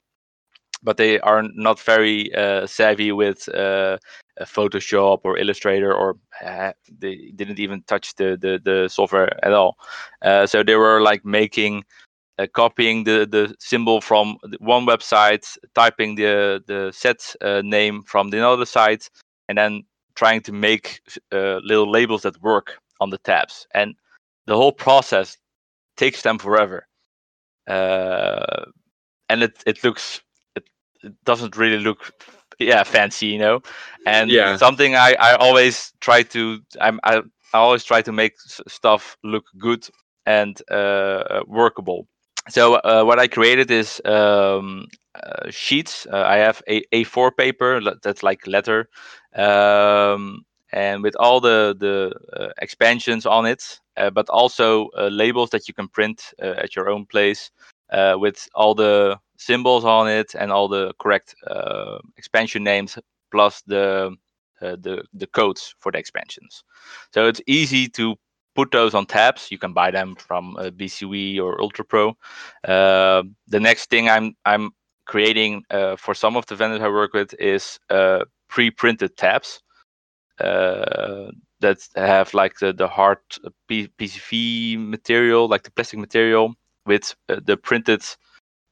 but 0.82 0.96
they 0.96 1.20
are 1.20 1.42
not 1.54 1.80
very 1.80 2.34
uh, 2.34 2.66
savvy 2.66 3.12
with 3.12 3.48
uh, 3.54 3.98
Photoshop 4.42 5.20
or 5.24 5.38
Illustrator, 5.38 5.92
or 5.92 6.16
uh, 6.44 6.72
they 6.98 7.32
didn't 7.34 7.58
even 7.58 7.82
touch 7.82 8.14
the 8.16 8.36
the, 8.40 8.60
the 8.62 8.88
software 8.88 9.44
at 9.44 9.52
all. 9.52 9.76
Uh, 10.22 10.46
so 10.46 10.62
they 10.62 10.76
were 10.76 11.00
like 11.00 11.24
making, 11.24 11.84
uh, 12.38 12.46
copying 12.52 13.04
the 13.04 13.26
the 13.26 13.54
symbol 13.58 14.00
from 14.00 14.36
one 14.60 14.86
website, 14.86 15.56
typing 15.74 16.14
the 16.14 16.62
the 16.66 16.92
set 16.92 17.34
uh, 17.40 17.62
name 17.64 18.02
from 18.02 18.30
the 18.30 18.46
other 18.46 18.66
site, 18.66 19.10
and 19.48 19.58
then 19.58 19.82
trying 20.14 20.40
to 20.42 20.52
make 20.52 21.00
little 21.32 21.90
labels 21.90 22.22
that 22.22 22.42
work 22.42 22.78
on 23.00 23.10
the 23.10 23.18
tabs. 23.18 23.66
And 23.74 23.94
the 24.46 24.56
whole 24.56 24.72
process 24.72 25.36
takes 25.96 26.22
them 26.22 26.38
forever. 26.38 26.86
and 27.68 29.42
it, 29.42 29.62
it 29.66 29.84
looks 29.84 30.22
it 31.02 31.14
doesn't 31.24 31.56
really 31.56 31.78
look 31.78 32.12
yeah 32.58 32.82
fancy 32.82 33.26
you 33.26 33.38
know? 33.38 33.60
And 34.06 34.30
yeah. 34.30 34.56
something 34.56 34.94
i 34.94 35.14
i 35.20 35.34
always 35.34 35.92
try 36.00 36.22
to 36.24 36.60
i'm 36.80 37.00
i, 37.04 37.18
I 37.54 37.58
always 37.58 37.84
try 37.84 38.02
to 38.02 38.12
make 38.12 38.34
stuff 38.66 39.16
look 39.22 39.44
good 39.58 39.88
and 40.28 40.60
uh, 40.70 40.74
uh, 40.74 41.42
workable. 41.46 42.06
So 42.50 42.74
uh, 42.74 43.02
what 43.04 43.18
i 43.18 43.26
created 43.26 43.70
is 43.70 44.00
um, 44.04 44.86
uh, 45.14 45.50
sheets. 45.50 46.06
Uh, 46.12 46.24
i 46.26 46.36
have 46.36 46.62
a 46.68 46.82
a4 46.92 47.36
paper 47.36 47.80
that's 48.02 48.22
like 48.22 48.46
letter 48.46 48.88
um, 49.34 50.44
and 50.72 51.02
with 51.02 51.16
all 51.16 51.40
the 51.40 51.74
the 51.78 52.12
uh, 52.38 52.52
expansions 52.60 53.26
on 53.26 53.46
it 53.46 53.80
but 54.14 54.28
also 54.28 54.88
labels 55.10 55.50
that 55.50 55.66
you 55.66 55.74
can 55.74 55.88
print 55.88 56.32
at 56.38 56.76
your 56.76 56.88
own 56.88 57.04
place 57.06 57.50
with 58.20 58.48
all 58.54 58.74
the 58.74 59.18
symbols 59.38 59.84
on 59.84 60.08
it 60.08 60.34
and 60.34 60.52
all 60.52 60.68
the 60.68 60.92
correct 61.00 61.34
uh, 61.46 61.98
expansion 62.18 62.62
names 62.62 62.98
plus 63.30 63.62
the 63.62 64.14
uh, 64.60 64.76
the 64.80 65.04
the 65.14 65.26
codes 65.28 65.74
for 65.78 65.92
the 65.92 65.98
expansions. 65.98 66.64
So 67.14 67.26
it's 67.26 67.40
easy 67.46 67.88
to 67.90 68.16
put 68.54 68.72
those 68.72 68.94
on 68.94 69.06
tabs. 69.06 69.50
You 69.50 69.58
can 69.58 69.72
buy 69.72 69.90
them 69.90 70.16
from 70.16 70.56
uh, 70.56 70.70
BCW 70.70 71.40
or 71.40 71.60
Ultra 71.60 71.84
Pro. 71.84 72.16
Uh, 72.66 73.22
the 73.46 73.60
next 73.60 73.88
thing 73.88 74.08
I'm 74.08 74.34
I'm 74.44 74.72
creating 75.06 75.62
uh, 75.70 75.96
for 75.96 76.14
some 76.14 76.36
of 76.36 76.44
the 76.46 76.56
vendors 76.56 76.82
I 76.82 76.88
work 76.88 77.14
with 77.14 77.34
is 77.38 77.78
uh, 77.88 78.24
pre-printed 78.48 79.16
tabs 79.16 79.62
uh, 80.40 81.30
that 81.60 81.78
have 81.96 82.34
like 82.34 82.58
the, 82.58 82.72
the 82.72 82.88
hard 82.88 83.18
P- 83.68 83.88
PCV 83.98 84.76
material, 84.78 85.48
like 85.48 85.62
the 85.62 85.70
plastic 85.70 85.98
material, 85.98 86.54
with 86.84 87.14
the 87.28 87.56
printed 87.56 88.02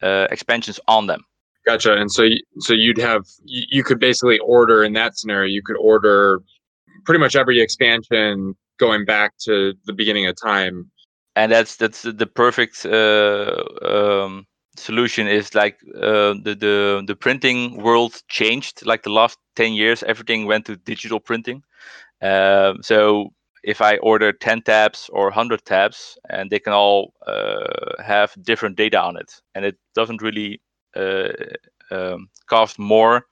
uh, 0.03 0.27
expansions 0.31 0.81
on 0.89 1.07
them. 1.07 1.23
Gotcha. 1.67 1.97
And 1.97 2.11
so, 2.11 2.29
so 2.61 2.73
you'd 2.75 2.99
have 2.99 3.25
you, 3.45 3.83
could 3.83 3.99
basically 3.99 4.39
order 4.39 4.85
in 4.85 4.93
that 4.93 5.19
scenario. 5.19 5.49
You 5.49 5.63
could 5.65 5.77
order 5.77 6.41
pretty 7.05 7.19
much 7.19 7.35
every 7.35 7.61
expansion 7.61 8.55
going 8.79 9.05
back 9.05 9.37
to 9.45 9.75
the 9.85 9.93
beginning 9.93 10.27
of 10.27 10.37
time. 10.41 10.91
And 11.35 11.51
that's 11.51 11.77
that's 11.77 12.03
the 12.03 12.27
perfect 12.27 12.87
uh, 12.87 13.63
um, 13.83 14.47
solution. 14.77 15.27
Is 15.27 15.55
like 15.55 15.79
uh, 15.97 16.35
the 16.43 16.57
the 16.59 17.05
the 17.07 17.17
printing 17.17 17.83
world 17.83 18.23
changed. 18.29 18.87
Like 18.87 19.03
the 19.03 19.11
last 19.11 19.37
ten 19.55 19.75
years, 19.75 20.03
everything 20.05 20.47
went 20.47 20.67
to 20.67 20.77
digital 20.77 21.21
printing. 21.21 21.63
Um, 22.23 22.79
so 22.83 23.33
if 23.67 23.83
I 23.83 23.97
order 23.99 24.33
10 24.33 24.63
tabs 24.63 25.11
or 25.13 25.25
100 25.25 25.65
tabs, 25.65 26.17
and 26.31 26.49
they 26.49 26.61
can 26.61 26.73
all 26.73 27.13
uh, 27.27 28.01
have 28.03 28.33
different 28.43 28.77
data 28.77 29.01
on 29.01 29.17
it, 29.17 29.43
and 29.55 29.65
it 29.65 29.77
doesn't 29.95 30.23
really 30.23 30.63
uh, 30.95 31.33
um, 31.91 32.29
cost 32.47 32.79
more 32.79 33.27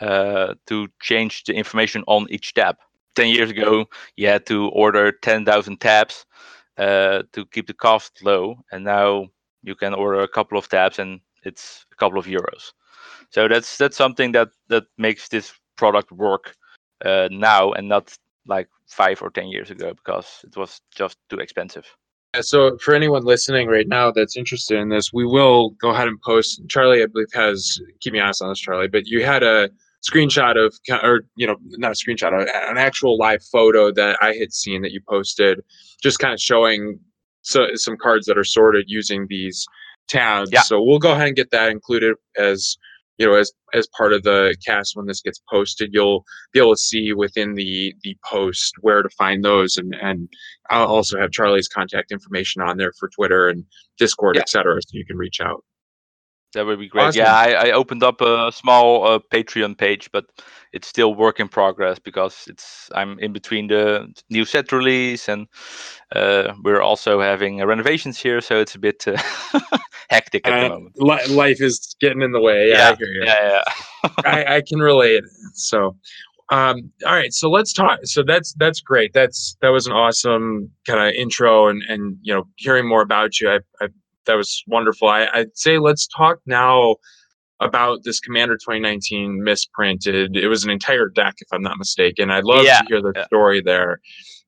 uh, 0.00 0.54
to 0.66 0.88
change 1.00 1.44
the 1.44 1.54
information 1.54 2.02
on 2.08 2.26
each 2.30 2.52
tab. 2.52 2.76
10 3.14 3.28
years 3.28 3.48
ago, 3.50 3.86
you 4.16 4.26
had 4.26 4.44
to 4.46 4.68
order 4.70 5.12
10,000 5.12 5.80
tabs 5.80 6.26
uh, 6.78 7.22
to 7.32 7.46
keep 7.46 7.68
the 7.68 7.72
cost 7.72 8.24
low, 8.24 8.56
and 8.72 8.84
now 8.84 9.28
you 9.62 9.76
can 9.76 9.94
order 9.94 10.20
a 10.20 10.28
couple 10.28 10.58
of 10.58 10.68
tabs 10.68 10.98
and 10.98 11.20
it's 11.44 11.86
a 11.92 11.94
couple 11.94 12.18
of 12.18 12.26
euros. 12.26 12.72
So 13.30 13.48
that's 13.48 13.76
that's 13.76 13.96
something 13.96 14.32
that 14.32 14.48
that 14.68 14.84
makes 14.98 15.28
this 15.28 15.52
product 15.76 16.12
work 16.12 16.56
uh, 17.04 17.28
now 17.30 17.72
and 17.72 17.88
not 17.88 18.16
like 18.46 18.68
five 18.88 19.22
or 19.22 19.30
ten 19.30 19.48
years 19.48 19.70
ago 19.70 19.92
because 19.94 20.40
it 20.44 20.56
was 20.56 20.80
just 20.94 21.16
too 21.28 21.38
expensive. 21.38 21.86
So 22.40 22.76
for 22.78 22.94
anyone 22.94 23.24
listening 23.24 23.68
right 23.68 23.88
now 23.88 24.10
that's 24.10 24.36
interested 24.36 24.78
in 24.78 24.88
this, 24.90 25.12
we 25.12 25.24
will 25.24 25.70
go 25.80 25.90
ahead 25.90 26.08
and 26.08 26.20
post. 26.20 26.60
Charly, 26.68 27.02
I 27.02 27.06
believe, 27.06 27.28
has 27.32 27.80
keep 28.00 28.12
me 28.12 28.20
honest 28.20 28.42
on 28.42 28.50
this, 28.50 28.60
Charly. 28.60 28.90
But 28.90 29.06
you 29.06 29.24
had 29.24 29.42
a 29.42 29.70
screenshot 30.08 30.62
of, 30.62 30.74
or 31.02 31.22
you 31.36 31.46
know, 31.46 31.56
not 31.62 31.92
a 31.92 31.94
screenshot, 31.94 32.32
an 32.70 32.78
actual 32.78 33.18
live 33.18 33.42
photo 33.50 33.90
that 33.92 34.18
I 34.20 34.34
had 34.34 34.52
seen 34.52 34.82
that 34.82 34.92
you 34.92 35.00
posted, 35.08 35.60
just 36.02 36.18
kind 36.18 36.34
of 36.34 36.40
showing 36.40 36.98
so, 37.42 37.68
some 37.74 37.96
cards 37.96 38.26
that 38.26 38.36
are 38.36 38.44
sorted 38.44 38.84
using 38.88 39.26
these 39.28 39.64
tabs. 40.08 40.50
Yeah. 40.52 40.62
So 40.62 40.82
we'll 40.82 40.98
go 40.98 41.12
ahead 41.12 41.28
and 41.28 41.36
get 41.36 41.50
that 41.52 41.70
included 41.70 42.16
as 42.36 42.76
you 43.18 43.26
know 43.26 43.34
as 43.34 43.52
as 43.74 43.86
part 43.96 44.12
of 44.12 44.22
the 44.22 44.54
cast 44.64 44.92
when 44.94 45.06
this 45.06 45.22
gets 45.22 45.40
posted 45.50 45.90
you'll 45.92 46.24
be 46.52 46.60
able 46.60 46.74
to 46.74 46.80
see 46.80 47.12
within 47.12 47.54
the 47.54 47.94
the 48.02 48.16
post 48.24 48.74
where 48.80 49.02
to 49.02 49.08
find 49.10 49.44
those 49.44 49.76
and 49.76 49.94
and 50.00 50.28
i'll 50.70 50.86
also 50.86 51.18
have 51.18 51.30
charly's 51.30 51.68
contact 51.68 52.12
information 52.12 52.62
on 52.62 52.76
there 52.76 52.92
for 52.98 53.08
twitter 53.08 53.48
and 53.48 53.64
discord 53.98 54.36
yeah. 54.36 54.42
etc 54.42 54.80
so 54.82 54.90
you 54.92 55.04
can 55.04 55.16
reach 55.16 55.40
out 55.40 55.64
that 56.56 56.64
would 56.66 56.78
be 56.78 56.88
great. 56.88 57.04
Awesome. 57.04 57.20
Yeah, 57.20 57.34
I, 57.34 57.68
I, 57.68 57.70
opened 57.72 58.02
up 58.02 58.20
a 58.20 58.50
small 58.50 59.06
uh, 59.06 59.18
Patreon 59.30 59.76
page, 59.76 60.10
but 60.10 60.24
it's 60.72 60.88
still 60.88 61.14
work 61.14 61.38
in 61.38 61.48
progress 61.48 61.98
because 61.98 62.46
it's 62.48 62.90
I'm 62.94 63.18
in 63.18 63.32
between 63.32 63.68
the 63.68 64.12
new 64.30 64.44
set 64.44 64.72
release 64.72 65.28
and 65.28 65.46
uh, 66.14 66.54
we're 66.64 66.80
also 66.80 67.20
having 67.20 67.64
renovations 67.64 68.18
here, 68.18 68.40
so 68.40 68.58
it's 68.58 68.74
a 68.74 68.78
bit 68.78 69.06
uh, 69.06 69.16
hectic 70.08 70.46
at 70.48 70.62
the 70.62 70.68
moment. 70.68 70.94
Li- 70.96 71.34
life 71.34 71.60
is 71.60 71.94
getting 72.00 72.22
in 72.22 72.32
the 72.32 72.40
way. 72.40 72.70
Yeah, 72.70 72.96
yeah, 72.98 73.24
yeah. 73.24 73.62
yeah. 74.04 74.10
I, 74.24 74.56
I 74.56 74.62
can 74.66 74.78
relate. 74.78 75.24
So, 75.54 75.96
um, 76.50 76.90
all 77.04 77.14
right, 77.14 77.32
so 77.32 77.50
let's 77.50 77.72
talk. 77.72 78.00
So 78.04 78.22
that's 78.22 78.54
that's 78.54 78.80
great. 78.80 79.12
That's 79.12 79.56
that 79.60 79.68
was 79.68 79.86
an 79.86 79.92
awesome 79.92 80.70
kind 80.86 81.00
of 81.00 81.12
intro, 81.14 81.68
and 81.68 81.82
and 81.88 82.16
you 82.22 82.32
know, 82.32 82.44
hearing 82.56 82.88
more 82.88 83.02
about 83.02 83.40
you, 83.40 83.50
I, 83.50 83.58
I 83.82 83.88
that 84.26 84.34
was 84.34 84.62
wonderful. 84.66 85.08
I, 85.08 85.28
I'd 85.32 85.56
say 85.56 85.78
let's 85.78 86.06
talk 86.06 86.38
now 86.46 86.96
about 87.60 88.00
this 88.04 88.20
Commander 88.20 88.56
2019 88.56 89.42
misprinted. 89.42 90.36
It 90.36 90.48
was 90.48 90.64
an 90.64 90.70
entire 90.70 91.08
deck, 91.08 91.34
if 91.38 91.48
I'm 91.52 91.62
not 91.62 91.78
mistaken. 91.78 92.30
I'd 92.30 92.44
love 92.44 92.64
yeah. 92.64 92.80
to 92.80 92.86
hear 92.86 93.02
the 93.02 93.12
yeah. 93.14 93.24
story 93.24 93.62
there. 93.62 94.00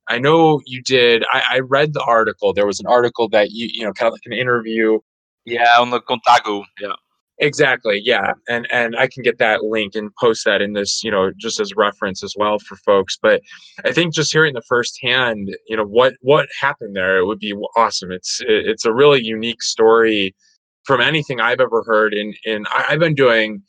I 0.09 0.19
know 0.19 0.61
you 0.67 0.83
did. 0.83 1.25
I, 1.33 1.43
I, 1.51 1.59
read 1.61 1.93
the 1.93 2.03
article. 2.03 2.55
There 2.55 2.67
was 2.67 2.81
an 2.81 2.87
article 2.87 3.29
that 3.31 3.51
you, 3.51 3.69
you 3.71 3.85
know, 3.85 3.93
kind 3.93 4.09
of 4.09 4.15
like 4.15 4.23
an 4.25 4.33
interview. 4.33 4.99
Yeah, 5.45 5.79
on 5.79 5.91
the 5.91 6.01
Contago. 6.01 6.65
Yeah. 6.81 6.93
Exactly. 7.41 8.01
Yeah. 8.05 8.33
And 8.49 8.67
and 8.73 8.97
I 8.97 9.07
can 9.07 9.23
get 9.23 9.39
that 9.39 9.63
link 9.63 9.95
and 9.95 10.11
post 10.17 10.45
that 10.45 10.61
in 10.61 10.73
this, 10.73 11.05
you 11.05 11.11
know, 11.11 11.31
just 11.37 11.61
as 11.61 11.73
reference 11.77 12.25
as 12.25 12.35
well 12.37 12.59
for 12.59 12.77
folks. 12.77 13.17
But 13.21 13.43
I 13.85 13.93
think 13.93 14.13
just 14.13 14.33
hearing 14.33 14.55
the 14.55 14.63
firsthand, 14.69 15.49
you 15.69 15.77
know, 15.77 15.85
what 15.85 16.15
what 16.21 16.49
happened 16.61 16.97
there, 16.97 17.19
it 17.19 17.27
would 17.27 17.39
be 17.39 17.55
awesome. 17.77 18.11
It's 18.11 18.41
it's 18.45 18.85
a 18.85 18.93
really 18.93 19.23
unique 19.23 19.63
story 19.63 20.35
from 20.85 21.01
anything 21.01 21.41
I've 21.41 21.61
ever 21.61 21.85
heard. 21.85 22.13
And 22.13 22.35
and 22.45 22.67
I've 22.75 22.99
been 22.99 23.15
doing 23.15 23.63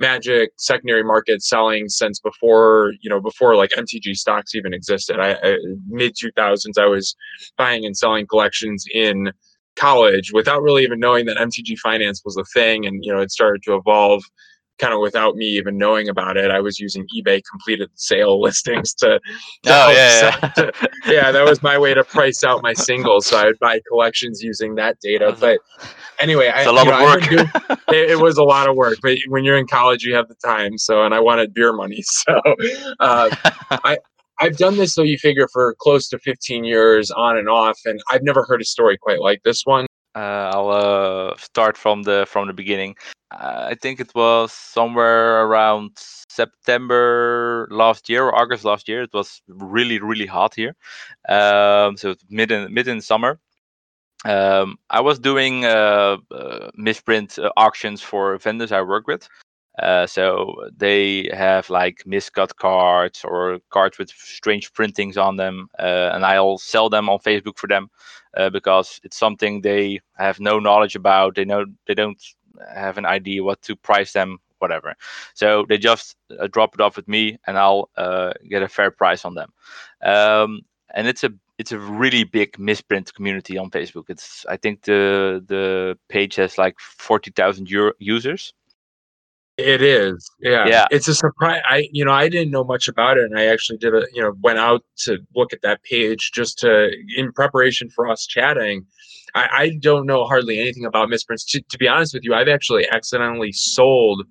magic 0.00 0.50
secondary 0.56 1.04
market 1.04 1.42
selling 1.42 1.88
since 1.90 2.20
before 2.20 2.92
you 3.02 3.10
know 3.10 3.20
before 3.20 3.54
like 3.54 3.68
mtg 3.72 4.14
stocks 4.16 4.54
even 4.54 4.72
existed 4.72 5.20
i, 5.20 5.32
I 5.34 5.58
mid 5.88 6.14
2000s 6.16 6.78
i 6.78 6.86
was 6.86 7.14
buying 7.58 7.84
and 7.84 7.94
selling 7.94 8.26
collections 8.26 8.86
in 8.94 9.30
college 9.76 10.32
without 10.32 10.62
really 10.62 10.82
even 10.82 10.98
knowing 10.98 11.26
that 11.26 11.36
MTG 11.36 11.78
finance 11.78 12.22
was 12.24 12.36
a 12.36 12.44
thing 12.52 12.86
and 12.86 13.04
you 13.04 13.12
know 13.12 13.20
it 13.20 13.30
started 13.30 13.62
to 13.64 13.74
evolve 13.74 14.22
kind 14.80 14.94
of 14.94 15.00
without 15.00 15.36
me 15.36 15.44
even 15.44 15.76
knowing 15.76 16.08
about 16.08 16.36
it. 16.36 16.50
I 16.50 16.58
was 16.58 16.80
using 16.80 17.06
eBay 17.14 17.42
completed 17.48 17.90
sale 17.94 18.40
listings 18.40 18.94
to, 18.94 19.20
to 19.62 19.70
oh, 19.70 19.90
yeah, 19.90 20.38
yeah. 20.42 20.48
To, 20.48 20.72
yeah, 21.06 21.30
that 21.30 21.44
was 21.44 21.62
my 21.62 21.78
way 21.78 21.94
to 21.94 22.02
price 22.02 22.42
out 22.42 22.62
my 22.62 22.72
singles. 22.72 23.26
So 23.26 23.36
I 23.36 23.44
would 23.44 23.58
buy 23.60 23.80
collections 23.88 24.42
using 24.42 24.74
that 24.76 24.98
data. 25.00 25.36
But 25.38 25.60
anyway, 26.18 26.46
it's 26.48 26.66
I, 26.66 26.70
a 26.70 26.72
lot 26.72 26.88
of 26.88 26.98
know, 26.98 27.04
work. 27.04 27.22
Doing, 27.22 27.50
it, 27.88 28.10
it, 28.12 28.20
was 28.20 28.38
a 28.38 28.44
lot 28.44 28.68
of 28.68 28.74
work, 28.74 28.98
but 29.02 29.18
when 29.28 29.44
you're 29.44 29.58
in 29.58 29.66
college, 29.66 30.02
you 30.02 30.14
have 30.14 30.28
the 30.28 30.34
time. 30.36 30.78
So, 30.78 31.04
and 31.04 31.14
I 31.14 31.20
wanted 31.20 31.54
beer 31.54 31.72
money. 31.72 32.02
So 32.02 32.40
uh, 33.00 33.34
I, 33.70 33.98
I've 34.40 34.56
done 34.56 34.76
this, 34.76 34.94
so 34.94 35.02
you 35.02 35.18
figure, 35.18 35.48
for 35.52 35.74
close 35.78 36.08
to 36.08 36.18
15 36.18 36.64
years 36.64 37.10
on 37.10 37.36
and 37.36 37.48
off, 37.48 37.78
and 37.84 38.00
I've 38.10 38.22
never 38.22 38.42
heard 38.44 38.62
a 38.62 38.64
story 38.64 38.96
quite 38.96 39.20
like 39.20 39.42
this 39.42 39.66
one. 39.66 39.86
Uh, 40.16 40.50
I'll 40.54 40.70
uh, 40.70 41.36
start 41.36 41.76
from 41.76 42.02
the 42.02 42.26
from 42.26 42.48
the 42.48 42.52
beginning. 42.52 42.96
Uh, 43.30 43.68
I 43.70 43.74
think 43.74 44.00
it 44.00 44.12
was 44.14 44.52
somewhere 44.52 45.44
around 45.44 45.90
September 45.96 47.68
last 47.70 48.08
year 48.08 48.24
or 48.24 48.34
August 48.34 48.64
last 48.64 48.88
year. 48.88 49.02
It 49.02 49.12
was 49.12 49.40
really 49.46 50.00
really 50.00 50.26
hot 50.26 50.54
here, 50.54 50.74
um, 51.28 51.96
so 51.96 52.16
mid 52.28 52.50
in 52.50 52.72
mid 52.74 52.88
in 52.88 53.00
summer. 53.00 53.38
Um, 54.24 54.78
I 54.90 55.00
was 55.00 55.18
doing 55.18 55.64
uh, 55.64 56.16
uh, 56.30 56.70
misprint 56.74 57.38
uh, 57.38 57.50
auctions 57.56 58.02
for 58.02 58.36
vendors 58.38 58.72
I 58.72 58.82
work 58.82 59.06
with, 59.06 59.28
uh, 59.78 60.06
so 60.06 60.68
they 60.76 61.30
have 61.32 61.70
like 61.70 62.02
miscut 62.06 62.56
cards 62.56 63.22
or 63.24 63.60
cards 63.70 63.98
with 63.98 64.10
strange 64.10 64.72
printings 64.72 65.16
on 65.16 65.36
them, 65.36 65.68
uh, 65.78 66.10
and 66.12 66.24
I'll 66.24 66.58
sell 66.58 66.90
them 66.90 67.08
on 67.08 67.18
Facebook 67.18 67.56
for 67.56 67.66
them 67.68 67.88
uh, 68.36 68.50
because 68.50 69.00
it's 69.04 69.16
something 69.16 69.60
they 69.60 70.00
have 70.18 70.40
no 70.40 70.58
knowledge 70.58 70.96
about. 70.96 71.36
They 71.36 71.44
know 71.44 71.64
they 71.86 71.94
don't 71.94 72.22
have 72.74 72.98
an 72.98 73.06
idea 73.06 73.44
what 73.44 73.62
to 73.62 73.76
price 73.76 74.12
them, 74.12 74.38
whatever. 74.58 74.94
So 75.34 75.64
they 75.68 75.78
just 75.78 76.16
uh, 76.38 76.48
drop 76.48 76.74
it 76.74 76.80
off 76.80 76.96
with 76.96 77.08
me, 77.08 77.38
and 77.46 77.56
I'll 77.56 77.90
uh, 77.96 78.32
get 78.48 78.62
a 78.62 78.68
fair 78.68 78.90
price 78.90 79.24
on 79.24 79.34
them. 79.34 79.52
Um, 80.02 80.62
and 80.94 81.06
it's 81.06 81.24
a 81.24 81.30
it's 81.58 81.72
a 81.72 81.78
really 81.78 82.24
big 82.24 82.58
misprint 82.58 83.14
community 83.14 83.56
on 83.56 83.70
Facebook. 83.70 84.04
It's 84.08 84.44
I 84.48 84.56
think 84.56 84.82
the 84.82 85.42
the 85.46 85.96
page 86.08 86.34
has 86.36 86.58
like 86.58 86.78
forty 86.80 87.30
thousand 87.30 87.70
users 87.98 88.52
it 89.60 89.82
is, 89.82 90.30
yeah. 90.40 90.66
Yeah. 90.66 90.86
It's 90.90 91.08
a 91.08 91.14
surprise. 91.14 91.62
I, 91.68 91.88
you 91.92 92.04
know, 92.04 92.12
I 92.12 92.28
didn't 92.28 92.50
know 92.50 92.64
much 92.64 92.88
about 92.88 93.18
it, 93.18 93.24
and 93.24 93.38
I 93.38 93.46
actually 93.46 93.78
did 93.78 93.94
a, 93.94 94.02
you 94.12 94.22
know, 94.22 94.32
went 94.42 94.58
out 94.58 94.84
to 95.04 95.18
look 95.34 95.52
at 95.52 95.62
that 95.62 95.82
page 95.82 96.32
just 96.34 96.58
to 96.60 96.90
in 97.16 97.32
preparation 97.32 97.90
for 97.90 98.08
us 98.08 98.26
chatting. 98.26 98.84
I, 99.34 99.48
I 99.52 99.78
don't 99.80 100.06
know 100.06 100.24
hardly 100.24 100.58
anything 100.60 100.84
about 100.84 101.08
misprints. 101.08 101.44
To, 101.52 101.60
to 101.60 101.78
be 101.78 101.86
honest 101.86 102.14
with 102.14 102.24
you, 102.24 102.34
I've 102.34 102.48
actually 102.48 102.88
accidentally 102.90 103.52
sold 103.52 104.24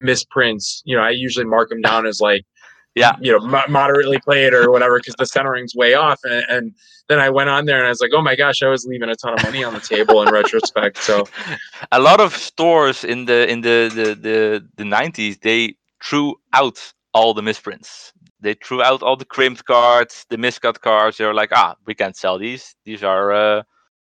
misprints. 0.00 0.82
You 0.84 0.96
know, 0.96 1.02
I 1.02 1.10
usually 1.10 1.44
mark 1.44 1.68
them 1.68 1.80
down 1.80 2.06
as 2.06 2.20
like 2.20 2.44
yeah 2.94 3.16
you 3.20 3.32
know 3.32 3.38
mo- 3.46 3.68
moderately 3.68 4.18
played 4.18 4.52
or 4.54 4.70
whatever 4.70 4.98
because 4.98 5.14
the 5.16 5.26
centering's 5.26 5.74
way 5.74 5.94
off 5.94 6.20
and, 6.24 6.44
and, 6.48 6.74
then 7.08 7.18
i 7.18 7.30
went 7.30 7.48
on 7.48 7.64
there 7.64 7.78
and 7.78 7.86
i 7.86 7.88
was 7.88 8.00
like 8.00 8.10
oh 8.14 8.20
my 8.20 8.36
gosh 8.36 8.62
i 8.62 8.68
was 8.68 8.84
leaving 8.84 9.08
a 9.08 9.14
ton 9.16 9.32
of 9.32 9.42
money 9.42 9.64
on 9.64 9.72
the 9.72 9.80
table 9.80 10.22
in 10.22 10.30
retrospect 10.30 10.98
so 10.98 11.26
a 11.92 11.98
lot 11.98 12.20
of 12.20 12.36
stores 12.36 13.02
in 13.02 13.24
the 13.24 13.50
in 13.50 13.62
the 13.62 13.90
the 13.94 14.14
the, 14.14 14.68
the 14.76 14.84
90s 14.84 15.40
they 15.40 15.74
threw 16.04 16.34
out 16.52 16.92
all 17.14 17.32
the 17.32 17.42
misprints 17.42 18.12
they 18.40 18.54
threw 18.54 18.82
out 18.82 19.02
all 19.02 19.16
the 19.16 19.24
crimped 19.24 19.64
cards, 19.64 20.24
the 20.30 20.36
miscut 20.36 20.80
cards. 20.80 21.16
They 21.16 21.24
were 21.24 21.34
like, 21.34 21.50
ah, 21.52 21.74
we 21.86 21.94
can't 21.94 22.16
sell 22.16 22.38
these. 22.38 22.74
These 22.84 23.02
are 23.02 23.32
uh, 23.32 23.62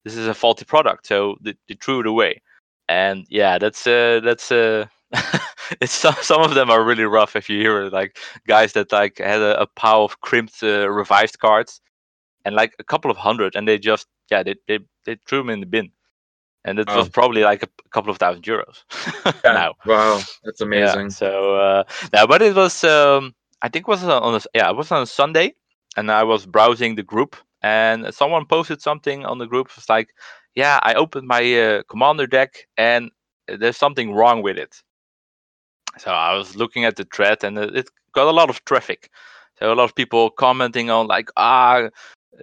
this 0.03 0.15
is 0.15 0.27
a 0.27 0.33
faulty 0.33 0.65
product, 0.65 1.07
so 1.07 1.35
they, 1.41 1.55
they 1.67 1.75
threw 1.75 1.99
it 2.01 2.07
away. 2.07 2.41
And 2.89 3.25
yeah, 3.29 3.57
that's 3.57 3.85
uh, 3.85 4.21
that's 4.23 4.51
uh, 4.51 4.85
it's 5.81 5.93
some, 5.93 6.15
some 6.21 6.41
of 6.41 6.53
them 6.53 6.69
are 6.69 6.83
really 6.83 7.05
rough 7.05 7.35
if 7.35 7.49
you 7.49 7.59
hear 7.59 7.83
it. 7.83 7.93
Like 7.93 8.17
guys 8.47 8.73
that 8.73 8.91
like 8.91 9.19
had 9.19 9.41
a, 9.41 9.61
a 9.61 9.67
pile 9.67 10.03
of 10.05 10.21
crimped 10.21 10.63
uh, 10.63 10.89
revised 10.89 11.39
cards, 11.39 11.81
and 12.43 12.55
like 12.55 12.75
a 12.79 12.83
couple 12.83 13.11
of 13.11 13.17
hundred, 13.17 13.55
and 13.55 13.67
they 13.67 13.77
just 13.77 14.07
yeah 14.31 14.43
they 14.43 14.55
they, 14.67 14.79
they 15.05 15.17
threw 15.27 15.39
them 15.39 15.49
in 15.49 15.59
the 15.59 15.65
bin 15.65 15.91
and 16.65 16.79
it 16.79 16.87
oh. 16.89 16.97
was 16.97 17.07
probably 17.07 17.43
like 17.43 17.63
a 17.63 17.69
couple 17.91 18.11
of 18.11 18.17
thousand 18.17 18.43
euros 18.43 18.83
yeah. 19.25 19.53
now. 19.53 19.75
Wow, 19.85 20.21
that's 20.43 20.61
amazing. 20.61 21.03
Yeah, 21.03 21.09
so 21.09 21.55
uh, 21.55 21.83
yeah, 22.13 22.25
but 22.25 22.41
it 22.41 22.55
was 22.55 22.83
um, 22.83 23.33
I 23.61 23.69
think 23.69 23.87
it 23.87 23.91
was 23.91 24.03
on 24.03 24.35
a, 24.35 24.41
yeah 24.53 24.69
it 24.69 24.75
was 24.75 24.91
on 24.91 25.03
a 25.03 25.05
Sunday, 25.05 25.53
and 25.95 26.11
I 26.11 26.23
was 26.23 26.45
browsing 26.45 26.95
the 26.95 27.03
group, 27.03 27.35
and 27.61 28.13
someone 28.13 28.45
posted 28.45 28.81
something 28.81 29.25
on 29.25 29.37
the 29.37 29.45
group. 29.45 29.67
It 29.67 29.75
was 29.77 29.89
like, 29.89 30.09
yeah, 30.55 30.79
I 30.83 30.95
opened 30.95 31.27
my 31.27 31.43
uh, 31.53 31.83
commander 31.83 32.27
deck, 32.27 32.67
and 32.77 33.11
there's 33.47 33.77
something 33.77 34.13
wrong 34.13 34.41
with 34.41 34.57
it. 34.57 34.81
So 35.97 36.11
I 36.11 36.33
was 36.35 36.55
looking 36.55 36.85
at 36.85 36.95
the 36.95 37.05
thread, 37.05 37.43
and 37.43 37.57
it 37.57 37.89
got 38.13 38.27
a 38.27 38.31
lot 38.31 38.49
of 38.49 38.63
traffic. 38.65 39.09
So 39.59 39.71
a 39.71 39.75
lot 39.75 39.85
of 39.85 39.95
people 39.95 40.29
commenting 40.31 40.89
on 40.89 41.07
like, 41.07 41.29
ah, 41.37 41.89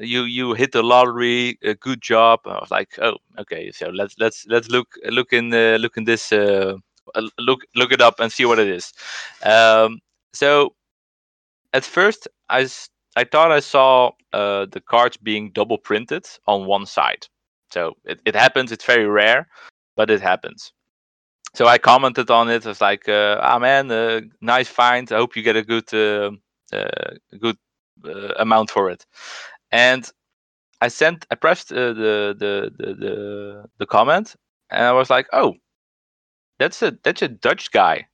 you 0.00 0.22
you 0.24 0.54
hit 0.54 0.72
the 0.72 0.82
lottery 0.82 1.58
a 1.62 1.74
good 1.74 2.00
job. 2.00 2.40
I 2.46 2.58
was 2.60 2.70
like 2.70 2.98
oh 3.00 3.16
okay 3.38 3.70
so 3.72 3.88
let's 3.88 4.14
let's 4.18 4.46
let's 4.48 4.68
look 4.70 4.88
look 5.04 5.32
in 5.32 5.52
uh, 5.52 5.76
look 5.80 5.96
in 5.96 6.04
this 6.04 6.32
uh, 6.32 6.76
look 7.38 7.60
look 7.74 7.92
it 7.92 8.00
up 8.00 8.20
and 8.20 8.32
see 8.32 8.44
what 8.44 8.58
it 8.58 8.68
is. 8.68 8.92
Um, 9.42 10.00
so 10.32 10.74
at 11.74 11.84
first 11.84 12.28
i 12.48 12.68
i 13.16 13.24
thought 13.24 13.52
i 13.52 13.60
saw 13.60 14.10
uh, 14.32 14.66
the 14.72 14.80
cards 14.80 15.16
being 15.16 15.50
double 15.52 15.78
printed 15.78 16.26
on 16.46 16.66
one 16.66 16.86
side. 16.86 17.26
So 17.70 17.94
it, 18.04 18.20
it 18.26 18.34
happens 18.34 18.72
it's 18.72 18.84
very 18.84 19.06
rare 19.06 19.48
but 19.96 20.10
it 20.10 20.20
happens 20.20 20.72
so 21.54 21.66
i 21.66 21.78
commented 21.78 22.30
on 22.30 22.48
it 22.50 22.64
I 22.64 22.68
was 22.68 22.80
like 22.80 23.08
uh, 23.08 23.38
ah 23.40 23.58
man 23.58 23.90
uh, 23.90 24.20
nice 24.40 24.68
find 24.68 25.10
i 25.12 25.16
hope 25.16 25.36
you 25.36 25.42
get 25.42 25.56
a 25.56 25.62
good 25.62 25.92
uh, 25.94 26.30
uh 26.72 27.14
good 27.40 27.56
uh, 28.04 28.34
amount 28.38 28.70
for 28.70 28.90
it 28.90 29.06
and 29.70 30.10
I 30.82 30.88
sent, 30.88 31.26
I 31.30 31.36
pressed 31.36 31.72
uh, 31.72 31.92
the, 31.92 32.34
the 32.36 32.72
the 32.76 32.94
the 32.94 33.64
the 33.78 33.86
comment, 33.86 34.34
and 34.68 34.84
I 34.84 34.90
was 34.90 35.10
like, 35.10 35.28
oh, 35.32 35.54
that's 36.58 36.82
a 36.82 36.98
that's 37.04 37.22
a 37.22 37.28
Dutch 37.28 37.70
guy. 37.70 38.08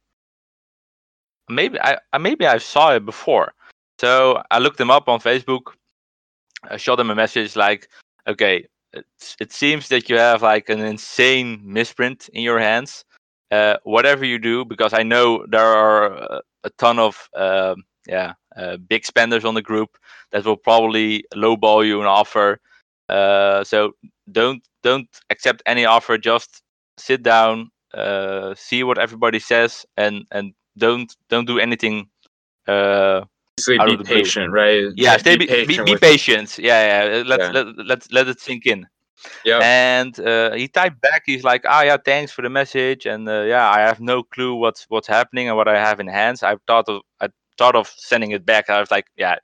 Maybe 1.48 1.80
I 1.80 1.96
maybe 2.18 2.46
I 2.46 2.58
saw 2.58 2.94
it 2.94 3.06
before. 3.06 3.54
So 3.98 4.42
I 4.50 4.58
looked 4.58 4.78
him 4.78 4.90
up 4.90 5.08
on 5.08 5.18
Facebook. 5.18 5.72
I 6.70 6.76
shot 6.76 7.00
him 7.00 7.10
a 7.10 7.14
message 7.14 7.56
like, 7.56 7.88
okay, 8.26 8.66
it, 8.92 9.06
it 9.40 9.50
seems 9.50 9.88
that 9.88 10.10
you 10.10 10.18
have 10.18 10.42
like 10.42 10.68
an 10.68 10.80
insane 10.80 11.62
misprint 11.64 12.28
in 12.34 12.42
your 12.42 12.58
hands. 12.58 13.06
Uh, 13.50 13.76
whatever 13.84 14.24
you 14.26 14.38
do, 14.38 14.64
because 14.64 14.92
I 14.92 15.02
know 15.02 15.46
there 15.48 15.64
are 15.64 16.42
a 16.64 16.70
ton 16.76 16.98
of 16.98 17.28
uh, 17.34 17.74
yeah 18.06 18.34
uh, 18.56 18.76
big 18.76 19.06
spenders 19.06 19.44
on 19.44 19.54
the 19.54 19.62
group 19.62 19.96
that 20.32 20.44
will 20.44 20.56
probably 20.56 21.24
lowball 21.34 21.86
you 21.86 22.00
an 22.00 22.06
offer. 22.06 22.60
Uh, 23.08 23.64
so 23.64 23.92
don't 24.30 24.62
don't 24.82 25.08
accept 25.30 25.62
any 25.64 25.86
offer. 25.86 26.18
Just 26.18 26.62
sit 26.98 27.22
down, 27.22 27.70
uh, 27.94 28.54
see 28.54 28.82
what 28.82 28.98
everybody 28.98 29.38
says, 29.38 29.86
and 29.96 30.26
and 30.30 30.52
don't 30.76 31.14
don't 31.30 31.46
do 31.46 31.58
anything. 31.58 32.08
Uh, 32.66 33.24
be 33.66 33.96
patient, 34.04 34.52
right? 34.52 34.84
Yeah, 34.94 35.16
stay 35.16 35.36
be, 35.36 35.46
be, 35.46 35.52
patient. 35.52 35.86
Be, 35.86 35.94
be 35.94 35.98
patient. 35.98 36.58
Yeah, 36.58 36.80
yeah. 36.86 37.22
Let 37.22 37.40
yeah. 37.40 37.50
let 37.50 37.86
let 37.86 38.12
let 38.12 38.28
it 38.28 38.40
sink 38.40 38.66
in. 38.66 38.86
Yeah. 39.44 39.60
And 39.62 40.18
uh, 40.20 40.52
he 40.54 40.68
typed 40.68 41.00
back. 41.00 41.22
He's 41.26 41.44
like, 41.44 41.64
"Ah, 41.66 41.82
yeah, 41.82 41.96
thanks 42.02 42.32
for 42.32 42.42
the 42.42 42.50
message." 42.50 43.06
And 43.06 43.28
uh, 43.28 43.42
yeah, 43.42 43.68
I 43.68 43.80
have 43.80 44.00
no 44.00 44.22
clue 44.22 44.54
what's 44.54 44.86
what's 44.88 45.08
happening 45.08 45.48
and 45.48 45.56
what 45.56 45.68
I 45.68 45.78
have 45.78 46.00
in 46.00 46.06
hands. 46.08 46.42
I 46.42 46.56
thought 46.66 46.88
of 46.88 47.02
I 47.20 47.28
thought 47.58 47.76
of 47.76 47.88
sending 47.96 48.30
it 48.32 48.46
back. 48.46 48.70
I 48.70 48.80
was 48.80 48.90
like, 48.90 49.06
"Yeah, 49.16 49.36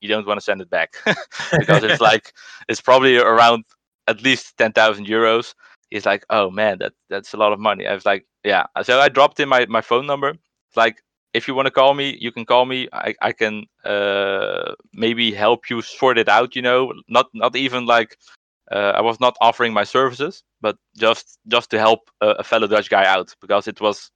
you 0.00 0.08
don't 0.08 0.26
want 0.26 0.38
to 0.38 0.44
send 0.44 0.60
it 0.60 0.70
back 0.70 0.94
because 1.58 1.84
it's 1.84 2.00
like 2.10 2.32
it's 2.68 2.80
probably 2.80 3.18
around 3.18 3.64
at 4.06 4.22
least 4.22 4.56
ten 4.58 4.72
thousand 4.72 5.06
euros. 5.06 5.54
He's 5.90 6.06
like, 6.06 6.24
oh 6.30 6.50
man, 6.50 6.78
that 6.78 6.92
that's 7.10 7.34
a 7.34 7.36
lot 7.36 7.52
of 7.52 7.60
money. 7.60 7.86
I 7.86 7.94
was 7.94 8.06
like, 8.06 8.26
yeah. 8.44 8.66
So 8.82 9.00
I 9.00 9.08
dropped 9.08 9.40
in 9.40 9.48
my 9.48 9.66
my 9.66 9.80
phone 9.80 10.06
number. 10.06 10.30
It's 10.30 10.76
like 10.76 11.02
if 11.34 11.46
you 11.46 11.54
want 11.54 11.66
to 11.66 11.70
call 11.70 11.94
me, 11.94 12.16
you 12.20 12.32
can 12.32 12.44
call 12.44 12.64
me. 12.66 12.88
I 12.92 13.14
I 13.20 13.32
can 13.32 13.66
uh, 13.84 14.74
maybe 14.92 15.32
help 15.32 15.70
you 15.70 15.82
sort 15.82 16.18
it 16.18 16.28
out. 16.28 16.56
You 16.56 16.62
know, 16.62 16.92
not 17.08 17.26
not 17.34 17.56
even 17.56 17.86
like 17.86 18.18
uh, 18.70 18.92
I 18.96 19.00
was 19.00 19.20
not 19.20 19.36
offering 19.40 19.72
my 19.72 19.84
services, 19.84 20.42
but 20.60 20.76
just 20.96 21.38
just 21.48 21.70
to 21.70 21.78
help 21.78 22.10
a, 22.20 22.30
a 22.38 22.44
fellow 22.44 22.66
Dutch 22.66 22.90
guy 22.90 23.04
out 23.04 23.34
because 23.40 23.68
it 23.68 23.80
was. 23.80 24.10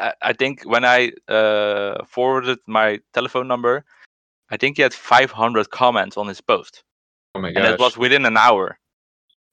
I, 0.00 0.12
I 0.22 0.32
think 0.32 0.62
when 0.62 0.84
I 0.84 1.12
uh, 1.28 2.04
forwarded 2.06 2.58
my 2.66 3.00
telephone 3.12 3.48
number, 3.48 3.84
I 4.50 4.56
think 4.56 4.76
he 4.76 4.82
had 4.82 4.94
500 4.94 5.70
comments 5.70 6.16
on 6.16 6.28
his 6.28 6.40
post. 6.40 6.82
Oh 7.34 7.40
my 7.40 7.52
god! 7.52 7.64
And 7.64 7.74
it 7.74 7.80
was 7.80 7.96
within 7.96 8.26
an 8.26 8.36
hour. 8.36 8.78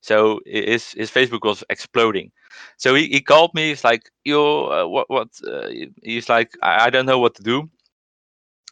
So 0.02 0.40
his 0.46 0.92
his 0.94 1.12
Facebook 1.12 1.44
was 1.44 1.64
exploding. 1.70 2.32
So 2.78 2.96
he, 2.96 3.08
he 3.08 3.22
called 3.22 3.54
me. 3.54 3.70
He's 3.70 3.84
like, 3.84 4.10
"Yo, 4.26 4.66
uh, 4.66 4.88
what 4.88 5.10
what?" 5.10 5.30
Uh, 5.46 5.70
he's 6.04 6.30
like, 6.30 6.52
I, 6.62 6.86
"I 6.86 6.90
don't 6.90 7.06
know 7.06 7.20
what 7.20 7.36
to 7.36 7.44
do." 7.44 7.70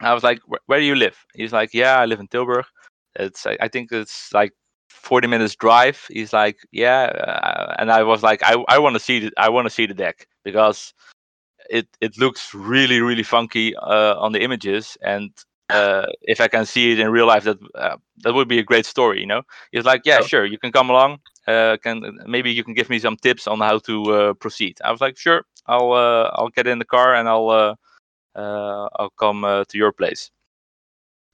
I 0.02 0.13
was 0.13 0.24
like, 0.24 0.39
"Where 0.65 0.80
do 0.80 0.86
you 0.86 0.96
live?" 0.96 1.17
He's 1.34 1.54
like, 1.54 1.74
"Yeah, 1.74 2.00
I 2.00 2.06
live 2.06 2.20
in 2.20 2.28
Tilburg. 2.28 2.65
It's 3.15 3.46
I, 3.46 3.58
I 3.60 3.67
think 3.67 3.91
it's 3.91 4.34
like 4.34 4.54
40 4.89 5.28
minutes 5.28 5.56
drive." 5.56 6.06
He's 6.10 6.34
like, 6.34 6.58
"Yeah," 6.71 7.04
uh, 7.06 7.76
and 7.80 7.91
I 7.91 8.04
was 8.04 8.23
like, 8.23 8.41
"I 8.43 8.56
I 8.67 8.80
want 8.80 8.95
to 8.95 9.00
see 9.00 9.19
the 9.19 9.32
I 9.38 9.50
want 9.50 9.65
to 9.65 9.71
see 9.71 9.86
the 9.86 9.93
deck 9.93 10.28
because." 10.43 10.93
It, 11.69 11.88
it 12.00 12.17
looks 12.17 12.54
really 12.54 13.02
really 13.02 13.23
funky 13.23 13.76
uh, 13.76 14.15
on 14.17 14.32
the 14.32 14.41
images 14.41 14.97
and 15.02 15.32
uh, 15.69 16.06
if 16.21 16.39
I 16.39 16.47
can 16.47 16.65
see 16.65 16.91
it 16.93 17.00
in 17.00 17.10
real 17.10 17.28
life, 17.28 17.43
that 17.43 17.58
uh, 17.76 17.97
that 18.23 18.34
would 18.34 18.47
be 18.47 18.60
a 18.60 18.63
great 18.63 18.86
story. 18.86 19.19
You 19.19 19.26
know, 19.26 19.41
he's 19.71 19.86
like, 19.86 20.02
yeah, 20.06 20.21
sure, 20.21 20.45
you 20.45 20.58
can 20.58 20.71
come 20.71 20.89
along. 20.89 21.19
Uh, 21.45 21.78
can 21.82 22.19
maybe 22.26 22.52
you 22.52 22.63
can 22.63 22.73
give 22.73 22.89
me 22.89 23.00
some 23.00 23.17
tips 23.17 23.47
on 23.47 23.60
how 23.60 23.80
to 23.80 24.04
uh, 24.13 24.34
proceed? 24.34 24.78
I 24.84 24.91
was 24.91 25.02
like, 25.02 25.17
sure, 25.17 25.43
I'll 25.65 25.91
uh, 25.91 26.32
I'll 26.34 26.50
get 26.50 26.67
in 26.67 26.80
the 26.80 26.86
car 26.86 27.15
and 27.15 27.28
I'll 27.28 27.50
uh, 27.50 27.76
I'll 28.36 29.13
come 29.19 29.41
to 29.41 29.78
your 29.78 29.91
place. 29.91 30.32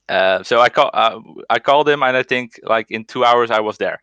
Uh, 0.10 0.44
so 0.44 0.60
I 0.60 0.70
call 0.70 0.90
uh, 0.94 1.20
I 1.50 1.60
called 1.60 1.88
him 1.88 2.04
and 2.04 2.18
I 2.18 2.24
think 2.24 2.60
like 2.64 2.92
in 2.92 3.06
two 3.06 3.24
hours 3.24 3.52
I 3.52 3.60
was 3.62 3.78
there. 3.78 4.00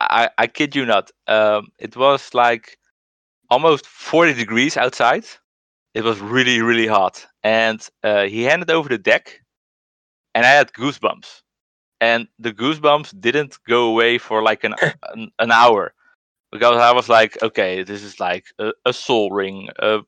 I 0.00 0.30
I 0.38 0.46
kid 0.46 0.76
you 0.76 0.86
not. 0.86 1.10
Um, 1.26 1.68
it 1.78 1.96
was 1.96 2.34
like 2.34 2.78
almost 3.50 3.86
40 3.86 4.34
degrees 4.34 4.76
outside. 4.76 5.24
It 5.94 6.04
was 6.04 6.20
really 6.20 6.60
really 6.60 6.86
hot, 6.86 7.26
and 7.42 7.86
uh, 8.04 8.24
he 8.24 8.42
handed 8.44 8.70
over 8.70 8.88
the 8.88 8.98
deck 8.98 9.40
and 10.34 10.46
I 10.46 10.50
had 10.50 10.72
goosebumps. 10.72 11.42
And 12.00 12.28
the 12.38 12.52
goosebumps 12.52 13.20
didn't 13.20 13.58
go 13.68 13.88
away 13.88 14.18
for 14.18 14.42
like 14.42 14.64
an 14.64 14.74
an, 15.12 15.30
an, 15.38 15.52
hour 15.52 15.92
because 16.50 16.78
I 16.78 16.92
was 16.92 17.08
like, 17.08 17.42
okay, 17.42 17.82
this 17.82 18.02
is 18.02 18.18
like 18.18 18.46
a, 18.58 18.72
a 18.86 18.92
Sol 18.92 19.30
Ring, 19.30 19.68
a, 19.78 20.00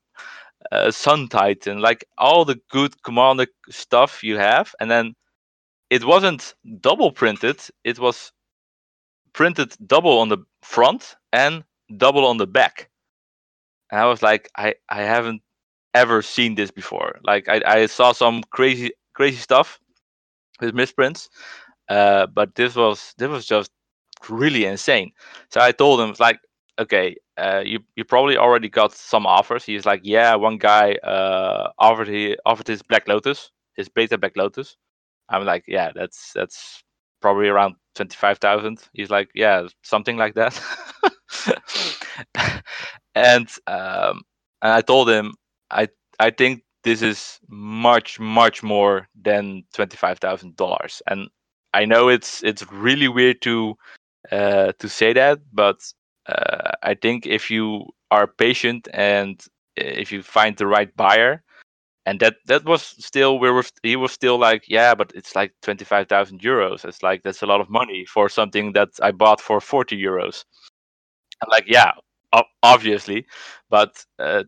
a 0.71 0.91
Sun 0.91 1.29
Titan, 1.29 1.79
like 1.79 2.05
all 2.17 2.45
the 2.45 2.59
good 2.71 3.01
Commander 3.03 3.47
stuff 3.69 4.23
you 4.23 4.37
have, 4.37 4.73
and 4.79 4.89
then 4.89 5.15
it 5.93 6.03
wasn't 6.05 6.55
double 6.81 7.11
printed; 7.11 7.59
it 7.83 7.99
was 7.99 8.31
printed 9.33 9.73
double 9.87 10.19
on 10.19 10.29
the 10.29 10.39
front 10.61 11.15
and 11.31 11.63
double 11.97 12.25
on 12.25 12.37
the 12.37 12.47
back. 12.47 12.89
And 13.91 14.01
I 14.01 14.05
was 14.05 14.21
like, 14.21 14.49
I 14.57 14.75
I 14.89 15.01
haven't 15.03 15.41
ever 15.93 16.21
seen 16.21 16.55
this 16.55 16.71
before. 16.71 17.19
Like 17.23 17.49
I, 17.49 17.61
I 17.65 17.85
saw 17.87 18.11
some 18.13 18.43
crazy 18.51 18.91
crazy 19.13 19.37
stuff 19.37 19.79
with 20.61 20.73
misprints. 20.75 21.29
Uh, 21.89 22.27
but 22.27 22.55
this 22.55 22.75
was 22.75 23.13
this 23.17 23.29
was 23.29 23.45
just 23.45 23.71
really 24.29 24.65
insane. 24.65 25.11
So 25.51 25.61
I 25.61 25.71
told 25.71 25.99
him 26.01 26.15
like, 26.19 26.39
okay, 26.79 27.17
uh, 27.37 27.63
you 27.65 27.79
you 27.95 28.05
probably 28.05 28.37
already 28.37 28.69
got 28.69 28.93
some 28.93 29.25
offers. 29.27 29.65
He's 29.65 29.85
like, 29.85 30.01
yeah, 30.03 30.35
one 30.35 30.57
guy 30.57 30.93
uh, 31.03 31.71
offered 31.79 32.07
he 32.09 32.37
offered 32.45 32.67
his 32.67 32.81
Black 32.83 33.07
Lotus, 33.07 33.51
his 33.75 33.89
beta 33.89 34.17
Black 34.17 34.37
Lotus. 34.37 34.77
I'm 35.29 35.45
like, 35.45 35.63
yeah, 35.67 35.91
that's 35.95 36.31
that's 36.33 36.83
probably 37.21 37.47
around 37.47 37.75
twenty 37.95 38.15
five 38.15 38.39
thousand. 38.39 38.79
He's 38.93 39.09
like, 39.09 39.29
yeah, 39.33 39.67
something 39.83 40.17
like 40.17 40.35
that. 40.35 40.61
and 43.15 43.47
um, 43.67 44.21
and 44.61 44.73
I 44.73 44.81
told 44.81 45.09
him, 45.09 45.33
I 45.71 45.87
I 46.19 46.29
think 46.29 46.63
this 46.83 47.01
is 47.01 47.39
much 47.49 48.19
much 48.19 48.63
more 48.63 49.07
than 49.21 49.63
twenty 49.73 49.97
five 49.97 50.19
thousand 50.19 50.55
dollars. 50.55 51.01
And 51.07 51.29
I 51.73 51.85
know 51.85 52.09
it's 52.09 52.43
it's 52.43 52.69
really 52.71 53.07
weird 53.07 53.41
to 53.43 53.75
uh, 54.31 54.73
to 54.79 54.89
say 54.89 55.13
that, 55.13 55.39
but 55.51 55.81
uh, 56.27 56.71
I 56.83 56.93
think 56.93 57.25
if 57.25 57.49
you 57.49 57.85
are 58.11 58.27
patient 58.27 58.87
and 58.93 59.43
if 59.75 60.11
you 60.11 60.21
find 60.21 60.55
the 60.55 60.67
right 60.67 60.95
buyer, 60.95 61.43
and 62.05 62.19
that 62.19 62.35
that 62.47 62.65
was 62.65 62.81
still 62.83 63.39
we 63.39 63.49
were 63.51 63.63
he 63.83 63.95
was 63.95 64.11
still 64.11 64.37
like 64.37 64.65
yeah 64.67 64.95
but 64.95 65.11
it's 65.15 65.35
like 65.35 65.53
25000 65.61 66.41
euros. 66.41 66.85
It's 66.85 67.03
like 67.03 67.23
that's 67.23 67.41
a 67.41 67.45
lot 67.47 67.61
of 67.61 67.69
money 67.69 68.05
for 68.05 68.29
something 68.29 68.73
that 68.73 68.89
i 69.01 69.11
bought 69.11 69.41
for 69.41 69.61
40 69.61 69.97
euros. 70.01 70.45
I'm 71.41 71.49
like 71.49 71.65
yeah 71.67 71.91
obviously. 72.63 73.25
But 73.69 74.05
uh, 74.19 74.43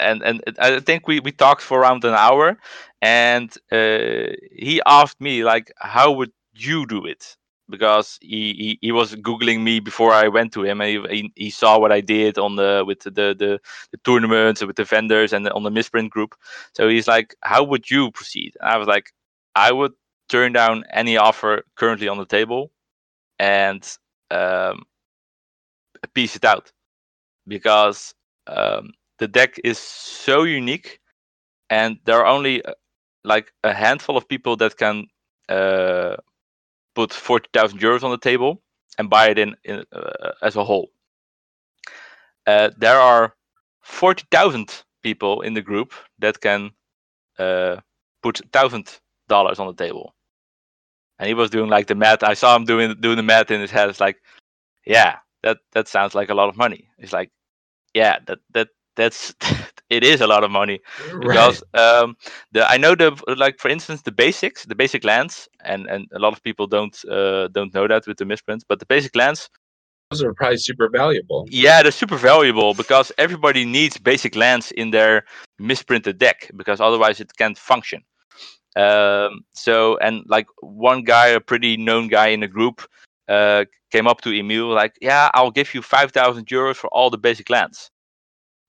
and 0.00 0.22
and 0.22 0.42
i 0.58 0.80
think 0.80 1.06
we 1.06 1.20
we 1.20 1.32
talked 1.32 1.62
for 1.62 1.80
around 1.80 2.04
an 2.04 2.14
hour 2.14 2.58
and 3.02 3.54
uh, 3.72 4.32
he 4.52 4.80
asked 4.86 5.20
me 5.20 5.44
like 5.44 5.72
how 5.78 6.10
would 6.12 6.32
you 6.54 6.86
do 6.86 7.04
it 7.06 7.36
because 7.74 8.18
he, 8.20 8.54
he, 8.62 8.78
he 8.80 8.92
was 8.92 9.16
googling 9.16 9.62
me 9.62 9.80
before 9.80 10.12
I 10.12 10.28
went 10.28 10.52
to 10.52 10.62
him, 10.62 10.80
and 10.80 11.08
he, 11.10 11.32
he, 11.34 11.50
saw 11.50 11.78
what 11.78 11.90
I 11.90 12.00
did 12.00 12.38
on 12.38 12.54
the 12.56 12.84
with 12.86 13.00
the, 13.00 13.10
the 13.10 13.60
the 13.90 13.98
tournaments 14.04 14.64
with 14.64 14.76
the 14.76 14.84
vendors 14.84 15.32
and 15.32 15.48
on 15.50 15.64
the 15.64 15.70
misprint 15.70 16.10
group. 16.10 16.36
So 16.74 16.88
he's 16.88 17.08
like, 17.08 17.34
"How 17.42 17.64
would 17.64 17.90
you 17.90 18.12
proceed?" 18.12 18.56
And 18.60 18.70
I 18.70 18.76
was 18.76 18.86
like, 18.86 19.12
"I 19.56 19.72
would 19.72 19.92
turn 20.28 20.52
down 20.52 20.84
any 20.92 21.16
offer 21.16 21.64
currently 21.74 22.08
on 22.08 22.18
the 22.18 22.26
table, 22.26 22.70
and 23.38 23.82
um, 24.30 24.84
piece 26.14 26.36
it 26.36 26.44
out, 26.44 26.70
because 27.48 28.14
um, 28.46 28.92
the 29.18 29.26
deck 29.28 29.58
is 29.64 29.78
so 29.78 30.44
unique, 30.44 31.00
and 31.70 31.98
there 32.04 32.20
are 32.20 32.26
only 32.26 32.64
uh, 32.64 32.74
like 33.24 33.52
a 33.64 33.74
handful 33.74 34.16
of 34.16 34.28
people 34.28 34.56
that 34.58 34.76
can." 34.76 35.06
Uh, 35.48 36.16
put 36.94 37.12
40,000 37.12 37.80
euros 37.80 38.02
on 38.02 38.10
the 38.10 38.18
table 38.18 38.62
and 38.98 39.10
buy 39.10 39.28
it 39.28 39.38
in, 39.38 39.56
in 39.64 39.84
uh, 39.92 40.32
as 40.42 40.56
a 40.56 40.64
whole. 40.64 40.90
Uh, 42.46 42.70
there 42.76 42.98
are 43.00 43.34
40,000 43.82 44.84
people 45.02 45.42
in 45.42 45.54
the 45.54 45.62
group 45.62 45.92
that 46.18 46.40
can 46.40 46.70
uh, 47.38 47.76
put 48.22 48.40
thousand 48.52 49.00
dollars 49.28 49.58
on 49.58 49.66
the 49.66 49.74
table. 49.74 50.14
And 51.18 51.28
he 51.28 51.34
was 51.34 51.50
doing 51.50 51.70
like 51.70 51.86
the 51.86 51.94
math. 51.94 52.22
I 52.22 52.34
saw 52.34 52.56
him 52.56 52.64
doing 52.64 52.94
doing 53.00 53.16
the 53.16 53.22
math 53.22 53.50
in 53.50 53.60
his 53.60 53.70
head. 53.70 53.88
It's 53.88 54.00
like, 54.00 54.16
yeah, 54.86 55.16
that 55.42 55.58
that 55.72 55.88
sounds 55.88 56.14
like 56.14 56.30
a 56.30 56.34
lot 56.34 56.48
of 56.48 56.56
money. 56.56 56.88
It's 56.98 57.12
like, 57.12 57.30
yeah, 57.94 58.18
that 58.26 58.38
that 58.54 58.68
that's 58.96 59.34
it 59.90 60.02
is 60.02 60.20
a 60.20 60.26
lot 60.26 60.44
of 60.44 60.50
money 60.50 60.80
because 61.20 61.62
right. 61.74 61.80
um, 61.80 62.16
the 62.52 62.68
I 62.68 62.76
know 62.76 62.94
the 62.94 63.16
like 63.36 63.58
for 63.58 63.68
instance 63.68 64.02
the 64.02 64.12
basics 64.12 64.64
the 64.64 64.74
basic 64.74 65.04
lands 65.04 65.48
and 65.64 65.86
and 65.86 66.08
a 66.12 66.18
lot 66.18 66.32
of 66.32 66.42
people 66.42 66.66
don't 66.66 66.96
uh, 67.10 67.48
don't 67.48 67.74
know 67.74 67.86
that 67.86 68.06
with 68.06 68.18
the 68.18 68.24
misprints 68.24 68.64
but 68.66 68.78
the 68.78 68.86
basic 68.86 69.14
lands 69.14 69.50
those 70.10 70.22
are 70.22 70.34
probably 70.34 70.58
super 70.58 70.88
valuable. 70.88 71.46
Yeah 71.50 71.82
they're 71.82 71.92
super 71.92 72.16
valuable 72.16 72.74
because 72.74 73.10
everybody 73.18 73.64
needs 73.64 73.98
basic 73.98 74.36
lands 74.36 74.70
in 74.72 74.90
their 74.90 75.24
misprinted 75.58 76.18
deck 76.18 76.50
because 76.56 76.80
otherwise 76.80 77.20
it 77.20 77.36
can't 77.36 77.58
function. 77.58 78.02
Um, 78.76 79.44
so 79.54 79.98
and 79.98 80.24
like 80.26 80.46
one 80.60 81.04
guy 81.04 81.28
a 81.28 81.40
pretty 81.40 81.76
known 81.76 82.08
guy 82.08 82.28
in 82.28 82.40
the 82.40 82.48
group 82.48 82.82
uh, 83.28 83.64
came 83.90 84.06
up 84.06 84.20
to 84.22 84.32
Emil 84.32 84.68
like 84.68 84.96
yeah 85.00 85.30
I'll 85.34 85.52
give 85.52 85.74
you 85.74 85.82
5000 85.82 86.46
euros 86.46 86.76
for 86.76 86.88
all 86.88 87.08
the 87.10 87.18
basic 87.18 87.48
lands 87.50 87.90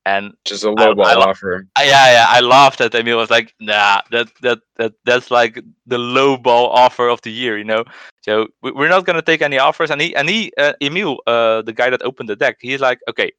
and 0.05 0.33
just 0.45 0.63
a 0.63 0.71
low 0.71 0.93
ball 0.93 1.23
offer. 1.23 1.67
I, 1.75 1.85
yeah, 1.85 2.11
yeah, 2.11 2.25
I 2.29 2.39
laughed 2.39 2.79
at 2.81 2.93
Emil. 2.93 3.17
I 3.17 3.21
was 3.21 3.31
like, 3.31 3.53
nah, 3.59 4.01
that 4.11 4.29
that 4.41 4.59
that 4.77 4.93
that's 5.03 5.31
like 5.31 5.61
the 5.87 5.97
low 5.97 6.37
ball 6.37 6.69
offer 6.69 7.09
of 7.09 7.21
the 7.21 7.31
year, 7.31 7.57
you 7.57 7.63
know. 7.63 7.83
So 8.21 8.47
we're 8.61 8.89
not 8.89 9.05
gonna 9.05 9.21
take 9.21 9.41
any 9.41 9.57
offers. 9.57 9.91
And 9.91 9.99
he 9.99 10.15
and 10.15 10.29
he 10.29 10.51
uh, 10.57 10.73
Emil, 10.81 11.19
uh, 11.27 11.63
the 11.63 11.73
guy 11.73 11.89
that 11.89 12.03
opened 12.03 12.29
the 12.29 12.35
deck, 12.35 12.57
he's 12.61 12.81
like, 12.81 12.99
okay, 13.09 13.31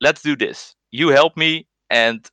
let's 0.00 0.22
do 0.22 0.36
this. 0.36 0.74
You 0.90 1.08
help 1.08 1.36
me, 1.36 1.66
and 1.88 2.28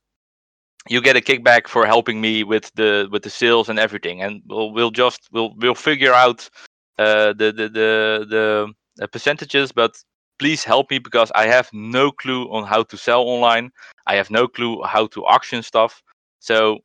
you 0.89 1.01
get 1.01 1.15
a 1.15 1.21
kickback 1.21 1.67
for 1.67 1.85
helping 1.85 2.19
me 2.19 2.43
with 2.43 2.71
the 2.75 3.07
with 3.11 3.23
the 3.23 3.29
sales 3.29 3.69
and 3.69 3.77
everything. 3.77 4.21
And 4.21 4.41
we'll 4.47 4.71
we'll 4.71 4.91
just 4.91 5.29
we'll 5.31 5.53
we'll 5.57 5.75
figure 5.75 6.13
out 6.13 6.49
uh, 6.97 7.33
the 7.33 7.51
the 7.51 7.69
the 7.69 8.73
the 8.95 9.07
percentages, 9.07 9.71
but 9.71 9.95
please 10.39 10.63
help 10.63 10.91
me 10.91 10.99
because 10.99 11.31
I 11.35 11.47
have 11.47 11.69
no 11.73 12.11
clue 12.11 12.45
on 12.51 12.63
how 12.65 12.83
to 12.83 12.97
sell 12.97 13.21
online. 13.23 13.71
I 14.07 14.15
have 14.15 14.29
no 14.31 14.47
clue 14.47 14.83
how 14.83 15.07
to 15.07 15.25
auction 15.25 15.63
stuff. 15.63 16.01
So, 16.39 16.79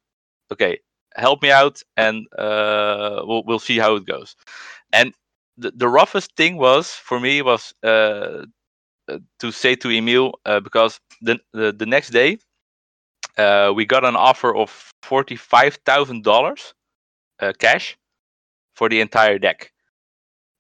okay, 0.52 0.78
help 1.16 1.42
me 1.42 1.50
out, 1.50 1.82
and 1.96 2.26
uh, 2.38 3.22
we'll 3.24 3.44
we'll 3.44 3.58
see 3.58 3.78
how 3.78 3.96
it 3.96 4.06
goes. 4.06 4.36
And 4.92 5.12
the, 5.56 5.72
the 5.72 5.88
roughest 5.88 6.36
thing 6.36 6.56
was 6.56 6.90
for 6.90 7.20
me 7.20 7.42
was 7.42 7.74
uh, 7.84 8.44
uh 9.08 9.18
to 9.40 9.52
say 9.52 9.74
to 9.76 9.90
Emil 9.90 10.34
uh, 10.46 10.60
because 10.60 11.00
the, 11.22 11.38
the 11.52 11.72
the 11.72 11.86
next 11.86 12.10
day 12.10 12.38
uh, 13.38 13.72
we 13.74 13.84
got 13.84 14.04
an 14.04 14.16
offer 14.16 14.54
of 14.54 14.92
forty 15.02 15.36
five 15.36 15.76
thousand 15.86 16.24
dollars 16.24 16.74
uh, 17.40 17.52
cash 17.58 17.96
for 18.76 18.88
the 18.88 19.00
entire 19.00 19.38
deck, 19.38 19.72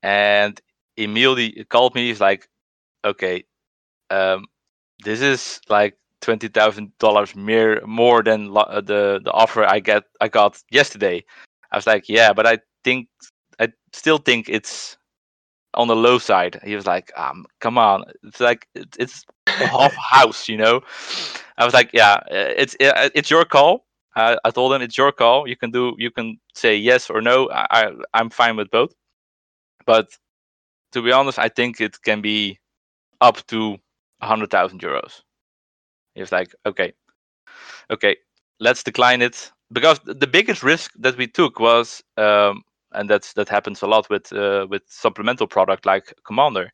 and 0.02 0.60
Emil 0.98 1.36
called 1.68 1.94
me. 1.94 2.08
He's 2.08 2.20
like, 2.20 2.48
okay, 3.04 3.44
um, 4.10 4.46
this 5.04 5.20
is 5.22 5.60
like 5.68 5.96
twenty 6.20 6.48
thousand 6.48 6.96
dollars 6.98 7.36
more 7.36 7.80
more 7.86 8.22
than 8.22 8.48
lo- 8.50 8.62
uh, 8.62 8.80
the 8.80 9.20
the 9.24 9.32
offer 9.32 9.64
I 9.64 9.80
get 9.80 10.04
I 10.20 10.28
got 10.28 10.62
yesterday. 10.70 11.24
I 11.72 11.76
was 11.76 11.86
like, 11.86 12.08
yeah, 12.08 12.32
but 12.32 12.46
I 12.46 12.58
think 12.84 13.08
I 13.60 13.68
still 13.92 14.18
think 14.18 14.48
it's 14.48 14.96
on 15.74 15.88
the 15.88 15.96
low 15.96 16.18
side. 16.18 16.60
He 16.64 16.74
was 16.76 16.86
like, 16.86 17.12
um, 17.16 17.46
come 17.60 17.78
on, 17.78 18.04
it's 18.24 18.40
like 18.40 18.66
it's, 18.74 18.96
it's 18.98 19.24
half 19.60 19.94
house, 20.10 20.48
you 20.48 20.56
know. 20.56 20.82
I 21.58 21.64
was 21.64 21.74
like, 21.74 21.90
yeah, 21.92 22.14
uh, 22.14 22.54
it's 22.56 22.74
uh, 22.80 23.10
it's 23.14 23.30
your 23.30 23.44
call. 23.44 23.86
I, 24.16 24.36
I 24.44 24.50
told 24.50 24.74
him 24.74 24.82
it's 24.82 24.98
your 24.98 25.12
call. 25.12 25.48
You 25.48 25.56
can 25.56 25.70
do 25.70 25.94
you 25.98 26.10
can 26.10 26.38
say 26.54 26.76
yes 26.76 27.10
or 27.10 27.20
no. 27.22 27.48
I, 27.50 27.66
I 27.70 27.92
I'm 28.14 28.30
fine 28.30 28.56
with 28.56 28.70
both. 28.70 28.92
But 29.86 30.08
to 30.92 31.02
be 31.02 31.12
honest, 31.12 31.38
I 31.38 31.48
think 31.48 31.80
it 31.80 32.02
can 32.02 32.22
be 32.22 32.58
up 33.22 33.46
to 33.46 33.78
100,000 34.18 34.80
euros. 34.80 35.22
It's 36.14 36.32
like, 36.32 36.54
okay, 36.66 36.92
okay, 37.90 38.16
let's 38.60 38.82
decline 38.82 39.22
it 39.22 39.50
because 39.72 39.98
the 40.04 40.26
biggest 40.26 40.62
risk 40.62 40.92
that 40.98 41.16
we 41.16 41.26
took 41.26 41.58
was, 41.58 42.02
um, 42.18 42.62
and 42.92 43.08
that's 43.08 43.32
that 43.32 43.48
happens 43.48 43.80
a 43.80 43.86
lot 43.86 44.10
with 44.10 44.30
uh, 44.34 44.66
with 44.68 44.82
supplemental 44.86 45.46
product 45.46 45.86
like 45.86 46.12
Commander, 46.26 46.70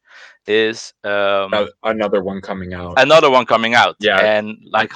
is 0.49 0.93
um, 1.05 1.69
another 1.85 2.25
one 2.25 2.41
coming 2.41 2.75
out. 2.75 2.95
Another 2.97 3.31
one 3.31 3.47
coming 3.47 3.75
out. 3.75 3.95
Yeah, 4.01 4.19
and 4.19 4.57
like 4.73 4.93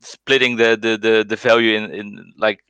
splitting 0.00 0.56
the 0.56 0.78
the 0.80 0.96
the, 0.96 1.24
the 1.28 1.36
value 1.36 1.76
in 1.76 1.90
in 1.92 2.32
like 2.38 2.60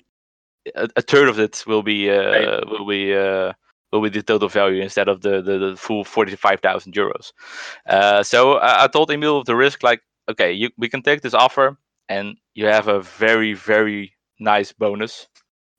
a, 0.74 0.88
a 0.96 1.02
third 1.02 1.28
of 1.28 1.38
it 1.38 1.62
will 1.66 1.82
be 1.82 2.10
uh, 2.10 2.30
right. 2.30 2.66
will 2.66 2.86
be 2.86 3.14
uh, 3.14 3.52
with 4.00 4.14
the 4.14 4.22
total 4.22 4.48
value 4.48 4.82
instead 4.82 5.08
of 5.08 5.20
the 5.20 5.42
the, 5.42 5.58
the 5.58 5.76
full 5.76 6.04
forty 6.04 6.36
five 6.36 6.60
thousand 6.60 6.94
euros. 6.94 7.32
Uh, 7.86 8.22
so 8.22 8.54
I, 8.54 8.84
I, 8.84 8.86
told 8.88 9.10
Emil 9.10 9.38
of 9.38 9.46
the 9.46 9.56
risk, 9.56 9.82
like, 9.82 10.00
okay, 10.30 10.52
you, 10.52 10.70
we 10.78 10.88
can 10.88 11.02
take 11.02 11.22
this 11.22 11.34
offer, 11.34 11.76
and 12.08 12.36
you 12.54 12.66
have 12.66 12.88
a 12.88 13.00
very 13.02 13.54
very 13.54 14.14
nice 14.38 14.72
bonus. 14.72 15.28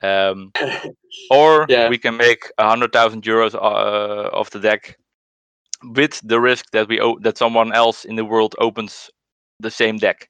Um, 0.01 0.51
or 1.31 1.65
yeah. 1.69 1.89
we 1.89 1.97
can 1.97 2.17
make 2.17 2.51
a 2.57 2.67
hundred 2.67 2.91
thousand 2.91 3.23
euros 3.23 3.55
uh, 3.55 4.29
of 4.33 4.49
the 4.51 4.59
deck 4.59 4.97
with 5.83 6.21
the 6.23 6.39
risk 6.39 6.65
that 6.71 6.87
we 6.87 6.99
o- 6.99 7.19
that 7.19 7.37
someone 7.37 7.73
else 7.73 8.05
in 8.05 8.15
the 8.15 8.25
world 8.25 8.55
opens 8.59 9.09
the 9.59 9.71
same 9.71 9.97
deck. 9.97 10.29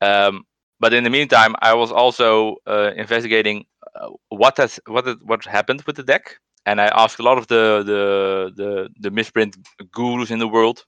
Um, 0.00 0.44
but 0.80 0.92
in 0.92 1.04
the 1.04 1.10
meantime, 1.10 1.54
I 1.62 1.74
was 1.74 1.92
also 1.92 2.56
uh, 2.66 2.90
investigating 2.96 3.66
uh, 3.94 4.10
what 4.30 4.56
has 4.56 4.80
what 4.86 5.06
what 5.22 5.44
happened 5.44 5.82
with 5.86 5.96
the 5.96 6.02
deck 6.02 6.38
and 6.66 6.80
I 6.80 6.86
asked 6.86 7.18
a 7.18 7.22
lot 7.22 7.38
of 7.38 7.46
the 7.48 7.82
the 7.84 8.52
the, 8.54 8.88
the 9.00 9.10
misprint 9.10 9.56
gurus 9.90 10.30
in 10.30 10.38
the 10.38 10.48
world, 10.48 10.84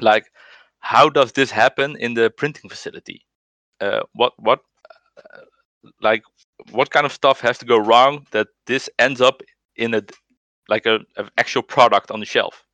like, 0.00 0.32
how 0.80 1.08
does 1.08 1.32
this 1.32 1.50
happen 1.50 1.96
in 1.96 2.14
the 2.14 2.30
printing 2.30 2.70
facility? 2.70 3.24
Uh, 3.80 4.00
what 4.12 4.32
what 4.38 4.60
uh, 5.18 5.40
like 6.00 6.22
what 6.72 6.90
kind 6.90 7.06
of 7.06 7.12
stuff 7.12 7.40
has 7.40 7.58
to 7.58 7.66
go 7.66 7.78
wrong 7.78 8.26
that 8.30 8.48
this 8.66 8.90
ends 8.98 9.20
up 9.20 9.42
in 9.76 9.94
a 9.94 10.02
like 10.68 10.86
a, 10.86 11.00
a 11.16 11.28
actual 11.38 11.62
product 11.62 12.10
on 12.10 12.20
the 12.20 12.26
shelf? 12.26 12.64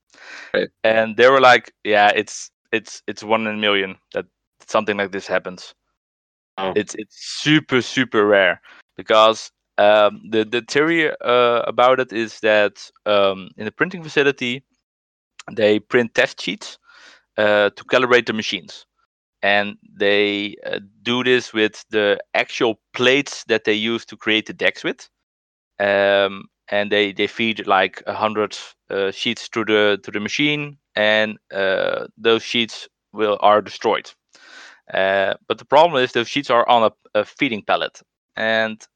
Right. 0.53 0.69
And 0.83 1.17
they 1.17 1.29
were 1.29 1.41
like, 1.41 1.73
yeah, 1.85 2.11
it's 2.15 2.51
it's 2.73 3.03
it's 3.07 3.23
one 3.23 3.47
in 3.47 3.55
a 3.55 3.59
million 3.59 3.97
that 4.12 4.27
something 4.67 4.97
like 4.97 5.12
this 5.12 5.27
happens. 5.27 5.75
Oh. 6.59 6.73
It's 6.77 6.95
it's 6.97 7.17
super 7.43 7.83
super 7.83 8.27
rare 8.27 8.61
because 8.97 9.51
um, 9.79 10.22
the 10.31 10.45
the 10.45 10.62
theory 10.62 11.11
uh, 11.11 11.62
about 11.66 12.01
it 12.01 12.12
is 12.12 12.41
that 12.41 12.91
um, 13.07 13.51
in 13.57 13.64
the 13.64 13.72
printing 13.72 14.03
facility, 14.03 14.64
they 15.53 15.81
print 15.81 16.14
test 16.14 16.41
sheets 16.41 16.79
uh, 17.37 17.70
to 17.70 17.85
calibrate 17.85 18.27
the 18.27 18.33
machines, 18.33 18.87
and 19.43 19.77
they 19.99 20.57
uh, 20.66 20.81
do 21.03 21.25
this 21.25 21.53
with 21.53 21.85
the 21.91 22.18
actual 22.35 22.81
plates 22.95 23.45
that 23.49 23.64
they 23.64 23.75
use 23.75 24.05
to 24.07 24.16
create 24.16 24.47
the 24.47 24.53
decks 24.53 24.85
with. 24.85 25.09
Um, 25.81 26.45
and 26.68 26.91
they, 26.91 27.12
they 27.12 27.27
feed 27.27 27.66
like 27.66 28.03
a 28.07 28.14
hundred 28.14 28.57
uh, 28.91 29.11
sheets 29.11 29.49
to 29.51 29.64
the 29.64 29.99
to 30.03 30.11
the 30.11 30.20
machine, 30.20 30.79
and 30.97 31.39
uh, 31.53 32.07
those 32.16 32.43
sheets 32.43 32.89
will 33.12 33.39
are 33.41 33.61
destroyed. 33.61 34.11
Uh, 34.93 35.35
but 35.49 35.59
the 35.59 35.64
problem 35.64 36.03
is 36.03 36.12
those 36.12 36.29
sheets 36.29 36.51
are 36.51 36.68
on 36.68 36.85
a, 36.85 37.20
a 37.20 37.25
feeding 37.25 37.62
pallet, 37.62 38.01
and 38.37 38.87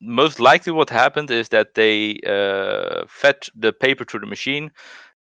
most 0.00 0.40
likely 0.40 0.72
what 0.72 0.90
happened 0.90 1.30
is 1.30 1.48
that 1.50 1.74
they 1.74 2.18
uh, 2.26 3.04
fed 3.08 3.36
the 3.54 3.72
paper 3.72 4.04
to 4.06 4.18
the 4.18 4.26
machine, 4.26 4.70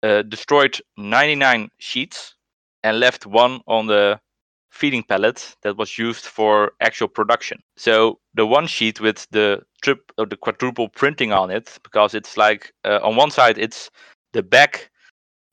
uh, 0.02 0.22
destroyed 0.22 0.80
99 0.96 1.68
sheets, 1.78 2.34
and 2.82 3.00
left 3.00 3.26
one 3.26 3.60
on 3.66 3.86
the 3.86 4.20
feeding 4.70 5.02
pallet 5.02 5.54
that 5.62 5.76
was 5.76 5.98
used 5.98 6.24
for 6.24 6.72
actual 6.80 7.08
production. 7.08 7.62
So 7.76 8.18
the 8.34 8.46
one 8.46 8.66
sheet 8.66 9.00
with 9.00 9.26
the 9.30 9.62
trip 9.82 10.12
or 10.18 10.26
the 10.26 10.36
quadruple 10.36 10.88
printing 10.88 11.32
on 11.32 11.50
it, 11.50 11.78
because 11.84 12.14
it's 12.14 12.36
like 12.36 12.72
uh, 12.84 12.98
on 13.02 13.16
one 13.16 13.30
side 13.30 13.56
it's 13.56 13.90
the 14.32 14.42
back 14.42 14.90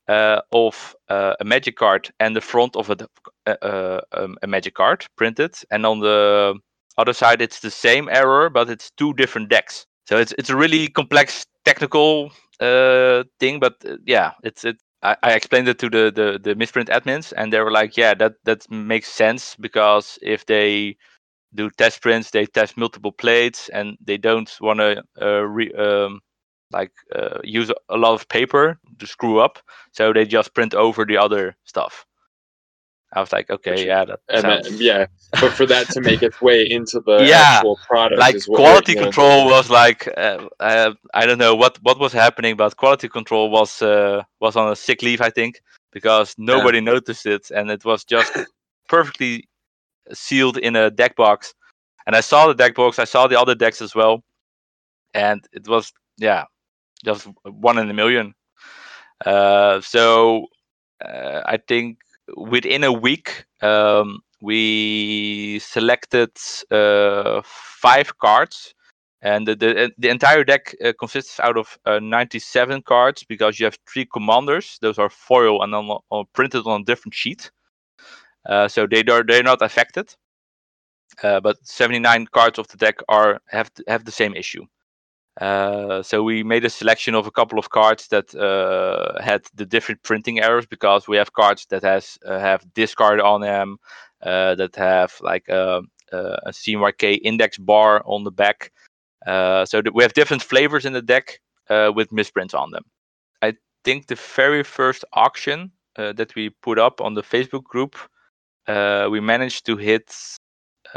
uh, 0.08 0.42
of 0.52 0.96
uh, 1.10 1.36
a 1.40 1.46
magic 1.46 1.76
card 1.78 2.10
and 2.20 2.36
the 2.36 2.42
front 2.42 2.76
of 2.76 2.90
a, 2.90 3.08
uh, 3.46 3.56
uh, 3.62 4.02
um, 4.14 4.38
a 4.42 4.48
magic 4.48 4.74
card 4.74 5.06
printed, 5.16 5.56
and 5.70 5.86
on 5.86 6.00
the 6.00 6.56
other 6.98 7.14
side 7.14 7.42
it's 7.42 7.60
the 7.60 7.72
same 7.72 8.10
error, 8.10 8.50
but 8.50 8.70
it's 8.70 8.92
two 8.92 9.14
different 9.14 9.50
decks. 9.50 9.86
So 10.08 10.18
it's 10.18 10.34
it's 10.38 10.50
a 10.50 10.56
really 10.56 10.88
complex 10.88 11.46
technical 11.66 12.32
uh, 12.60 13.24
thing, 13.40 13.60
but 13.60 13.76
yeah, 14.06 14.32
it's 14.44 14.66
it. 14.66 14.78
I, 15.04 15.16
I 15.24 15.34
explained 15.34 15.68
it 15.68 15.80
to 15.80 15.90
the, 15.90 16.12
the 16.14 16.40
the 16.42 16.56
misprint 16.56 16.90
admins, 16.90 17.34
and 17.36 17.52
they 17.54 17.60
were 17.60 17.72
like, 17.72 17.98
"Yeah, 17.98 18.14
that 18.16 18.34
that 18.46 18.70
makes 18.72 19.08
sense 19.10 19.56
because 19.60 20.20
if 20.22 20.46
they 20.46 20.98
do 21.56 21.70
test 21.72 22.02
prints, 22.02 22.32
they 22.32 22.46
test 22.46 22.78
multiple 22.78 23.12
plates, 23.12 23.70
and 23.70 23.98
they 24.02 24.18
don't 24.18 24.52
want 24.62 24.80
to 24.80 25.04
uh, 25.22 25.42
re, 25.42 25.72
um, 25.74 26.22
like 26.72 26.92
uh, 27.16 27.40
use 27.44 27.72
a 27.90 27.98
lot 27.98 28.14
of 28.14 28.28
paper 28.30 28.80
to 29.00 29.08
screw 29.08 29.40
up, 29.40 29.60
so 29.94 30.14
they 30.14 30.26
just 30.26 30.54
print 30.54 30.74
over 30.76 31.06
the 31.06 31.18
other 31.18 31.56
stuff." 31.66 32.06
I 33.14 33.20
was 33.20 33.34
like, 33.34 33.50
okay, 33.50 33.86
yeah, 33.86 34.06
that 34.06 34.20
and 34.30 34.42
sounds... 34.42 34.70
then, 34.70 34.78
yeah, 34.80 35.06
but 35.34 35.52
for 35.52 35.66
that 35.66 35.90
to 35.90 36.02
make 36.02 36.24
its 36.24 36.42
way 36.42 36.66
into 36.70 37.02
the 37.02 37.18
Yeah, 37.28 37.58
actual 37.58 37.78
product, 37.86 38.20
like 38.20 38.46
quality 38.46 38.96
control 38.96 39.50
was 39.50 39.70
like 39.70 40.08
uh, 40.18 40.48
uh, 40.60 40.94
I 41.14 41.26
don't 41.26 41.38
know 41.38 41.56
what 41.56 41.78
what 41.84 42.00
was 42.00 42.14
happening, 42.14 42.56
but 42.56 42.78
quality 42.78 43.10
control 43.10 43.50
was 43.50 43.82
uh, 43.82 44.24
was 44.40 44.56
on 44.56 44.72
a 44.72 44.76
sick 44.76 45.02
leave, 45.02 45.20
I 45.20 45.30
think, 45.30 45.62
because 45.92 46.34
nobody 46.38 46.80
noticed 46.80 47.26
it, 47.26 47.52
and 47.52 47.70
it 47.70 47.84
was 47.84 48.06
just 48.06 48.32
perfectly 48.88 49.50
sealed 50.14 50.58
in 50.58 50.76
a 50.76 50.90
deck 50.90 51.16
box. 51.16 51.54
And 52.08 52.16
I 52.16 52.22
saw 52.22 52.48
the 52.48 52.56
deck 52.56 52.76
box, 52.76 52.98
I 52.98 53.04
saw 53.06 53.28
the 53.28 53.40
other 53.40 53.56
decks 53.56 53.82
as 53.82 53.94
well, 53.94 54.24
and 55.14 55.46
it 55.52 55.68
was 55.68 55.92
yeah, 56.18 56.46
just 57.04 57.28
one 57.44 57.78
in 57.78 57.90
a 57.90 57.94
million. 57.94 58.34
Uh, 59.26 59.82
so 59.82 60.48
uh, 61.04 61.42
I 61.46 61.58
think 61.68 61.98
within 62.38 62.84
a 62.84 62.92
week, 62.92 63.46
um, 63.62 64.22
we 64.42 65.60
selected 65.60 66.32
uh, 66.72 67.42
five 67.46 68.18
cards, 68.20 68.74
and 69.22 69.48
the 69.48 69.56
the, 69.56 69.92
the 69.98 70.10
entire 70.10 70.44
deck 70.44 70.76
uh, 70.84 70.94
consists 71.00 71.40
out 71.40 71.58
of 71.58 71.78
uh, 71.86 72.00
97 72.00 72.82
cards 72.84 73.24
because 73.24 73.60
you 73.60 73.66
have 73.66 73.78
three 73.92 74.06
commanders. 74.06 74.78
Those 74.82 74.98
are 75.00 75.10
foil 75.10 75.62
and 75.64 75.74
on, 75.76 76.00
on 76.10 76.26
printed 76.34 76.66
on 76.66 76.82
a 76.82 76.84
different 76.84 77.14
sheet, 77.14 77.52
uh, 78.48 78.68
so 78.68 78.88
they 78.88 79.04
are 79.04 79.24
they're 79.24 79.44
not 79.44 79.62
affected. 79.62 80.16
Uh, 81.24 81.40
but 81.42 81.58
79 81.68 82.28
cards 82.32 82.58
of 82.58 82.68
the 82.70 82.78
deck 82.78 82.96
are 83.10 83.42
have 83.50 83.70
have 83.88 84.06
the 84.06 84.12
same 84.12 84.34
issue. 84.36 84.66
Uh, 85.40 86.04
so 86.04 86.22
we 86.24 86.44
made 86.44 86.66
a 86.66 86.70
selection 86.70 87.16
of 87.16 87.26
a 87.26 87.32
couple 87.32 87.58
of 87.58 87.70
cards 87.70 88.08
that 88.10 88.36
uh, 88.36 89.22
had 89.22 89.42
the 89.56 89.66
different 89.66 90.04
printing 90.04 90.42
errors 90.42 90.66
because 90.66 91.08
we 91.08 91.16
have 91.16 91.32
cards 91.34 91.66
that 91.68 91.82
has 91.84 92.18
uh, 92.26 92.38
have 92.38 92.66
discard 92.74 93.22
on 93.22 93.42
them, 93.42 93.78
uh, 94.24 94.56
that 94.56 94.76
have 94.76 95.14
like 95.22 95.48
a, 95.48 95.82
a 96.12 96.52
CMYK 96.52 97.20
index 97.24 97.58
bar 97.58 98.04
on 98.06 98.26
the 98.26 98.32
back. 98.32 98.74
Uh, 99.26 99.66
so 99.66 99.82
we 99.94 100.04
have 100.04 100.14
different 100.14 100.44
flavors 100.44 100.84
in 100.84 100.94
the 100.94 101.02
deck 101.02 101.40
uh, 101.70 101.92
with 101.96 102.12
misprints 102.12 102.54
on 102.54 102.72
them. 102.72 102.84
I 103.42 103.54
think 103.86 104.08
the 104.08 104.16
very 104.16 104.64
first 104.64 105.06
auction 105.14 105.72
that 105.96 106.34
we 106.36 106.50
put 106.50 106.80
up 106.80 107.00
on 107.00 107.14
the 107.14 107.22
Facebook 107.22 107.64
group, 107.64 107.96
we 108.68 109.20
managed 109.20 109.66
to 109.68 109.78
hit, 109.78 110.14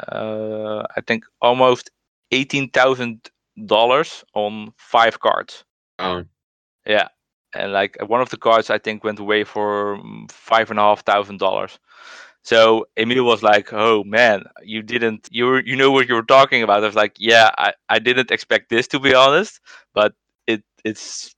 I 0.08 1.00
think, 1.06 1.24
almost 1.40 1.90
eighteen 2.32 2.70
thousand 2.70 3.30
dollars 3.66 4.24
on 4.34 4.72
five 4.76 5.20
cards. 5.20 5.64
Oh, 5.98 6.24
Yeah, 6.86 7.08
and 7.54 7.72
like 7.72 7.96
one 8.06 8.20
of 8.20 8.30
the 8.30 8.36
cards 8.36 8.70
I 8.70 8.78
think 8.78 9.04
went 9.04 9.18
away 9.20 9.44
for 9.44 9.98
mm, 9.98 10.30
five 10.30 10.70
and 10.70 10.78
a 10.78 10.82
half 10.82 11.04
thousand 11.04 11.38
dollars. 11.38 11.78
So 12.42 12.86
Emil 12.96 13.24
was 13.24 13.42
like, 13.42 13.72
"Oh 13.72 14.04
man, 14.04 14.44
you 14.62 14.82
didn't 14.82 15.28
you 15.30 15.46
were, 15.46 15.60
you 15.64 15.76
know 15.76 15.90
what 15.90 16.08
you 16.08 16.14
were 16.14 16.22
talking 16.24 16.62
about." 16.62 16.82
I 16.82 16.86
was 16.86 16.94
like, 16.96 17.14
"Yeah, 17.18 17.50
I, 17.58 17.72
I 17.88 17.98
didn't 17.98 18.30
expect 18.30 18.68
this 18.70 18.86
to 18.88 19.00
be 19.00 19.14
honest, 19.14 19.60
but 19.94 20.14
it 20.46 20.62
it's 20.84 21.34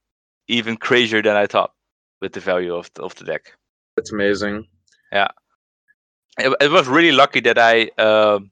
even 0.49 0.77
crazier 0.77 1.23
than 1.23 1.37
I 1.37 1.47
thought 1.47 1.73
with 2.21 2.33
the 2.33 2.41
value 2.41 2.75
of 2.75 2.91
the, 2.95 3.03
of 3.03 3.15
the 3.17 3.25
deck." 3.25 3.53
that's 3.97 4.13
amazing. 4.13 4.67
Yeah, 5.13 5.29
It, 6.39 6.55
it 6.61 6.71
was 6.71 6.87
really 6.89 7.13
lucky 7.13 7.41
that 7.41 7.59
I 7.59 7.89
um 7.99 8.51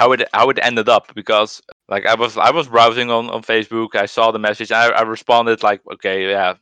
how 0.00 0.12
it 0.12 0.26
how 0.32 0.48
it 0.48 0.58
ended 0.62 0.88
up 0.88 1.14
because 1.14 1.60
like 1.88 2.06
I 2.06 2.14
was 2.14 2.36
I 2.38 2.50
was 2.50 2.68
browsing 2.68 3.10
on 3.10 3.28
on 3.28 3.42
Facebook. 3.42 3.94
I 3.94 4.06
saw 4.06 4.30
the 4.30 4.38
message. 4.38 4.72
I, 4.72 4.88
I 4.88 5.02
responded 5.02 5.62
like, 5.62 5.82
okay, 5.92 6.30
yeah, 6.30 6.54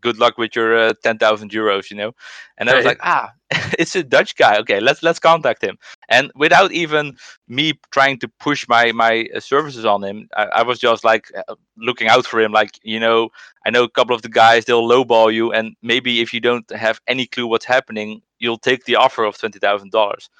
good 0.00 0.18
luck 0.18 0.38
with 0.38 0.56
your 0.56 0.70
uh, 0.78 0.94
ten 1.02 1.18
thousand 1.18 1.50
euros, 1.50 1.90
you 1.90 1.96
know. 1.98 2.12
And 2.56 2.70
I 2.70 2.76
was 2.76 2.86
like, 2.86 3.00
ah, 3.02 3.30
it's 3.78 3.94
a 3.94 4.02
Dutch 4.02 4.36
guy. 4.36 4.58
Okay, 4.60 4.80
let's 4.80 5.02
let's 5.02 5.18
contact 5.18 5.62
him. 5.62 5.76
And 6.08 6.32
without 6.34 6.72
even 6.72 7.16
me 7.46 7.74
trying 7.90 8.18
to 8.20 8.28
push 8.40 8.66
my 8.68 8.92
my 8.92 9.28
uh, 9.36 9.40
services 9.40 9.84
on 9.84 10.02
him, 10.02 10.28
I, 10.34 10.44
I 10.60 10.62
was 10.62 10.78
just 10.78 11.04
like 11.04 11.30
uh, 11.36 11.56
looking 11.76 12.08
out 12.08 12.24
for 12.24 12.40
him. 12.40 12.52
Like 12.52 12.78
you 12.82 13.00
know, 13.00 13.28
I 13.66 13.70
know 13.70 13.84
a 13.84 13.90
couple 13.90 14.16
of 14.16 14.22
the 14.22 14.30
guys. 14.30 14.64
They'll 14.64 14.88
lowball 14.88 15.32
you, 15.32 15.52
and 15.52 15.76
maybe 15.82 16.22
if 16.22 16.32
you 16.32 16.40
don't 16.40 16.68
have 16.70 17.02
any 17.06 17.26
clue 17.26 17.46
what's 17.46 17.66
happening, 17.66 18.22
you'll 18.38 18.64
take 18.68 18.84
the 18.84 18.96
offer 18.96 19.24
of 19.24 19.36
twenty 19.36 19.58
thousand 19.58 19.92
dollars. 19.92 20.30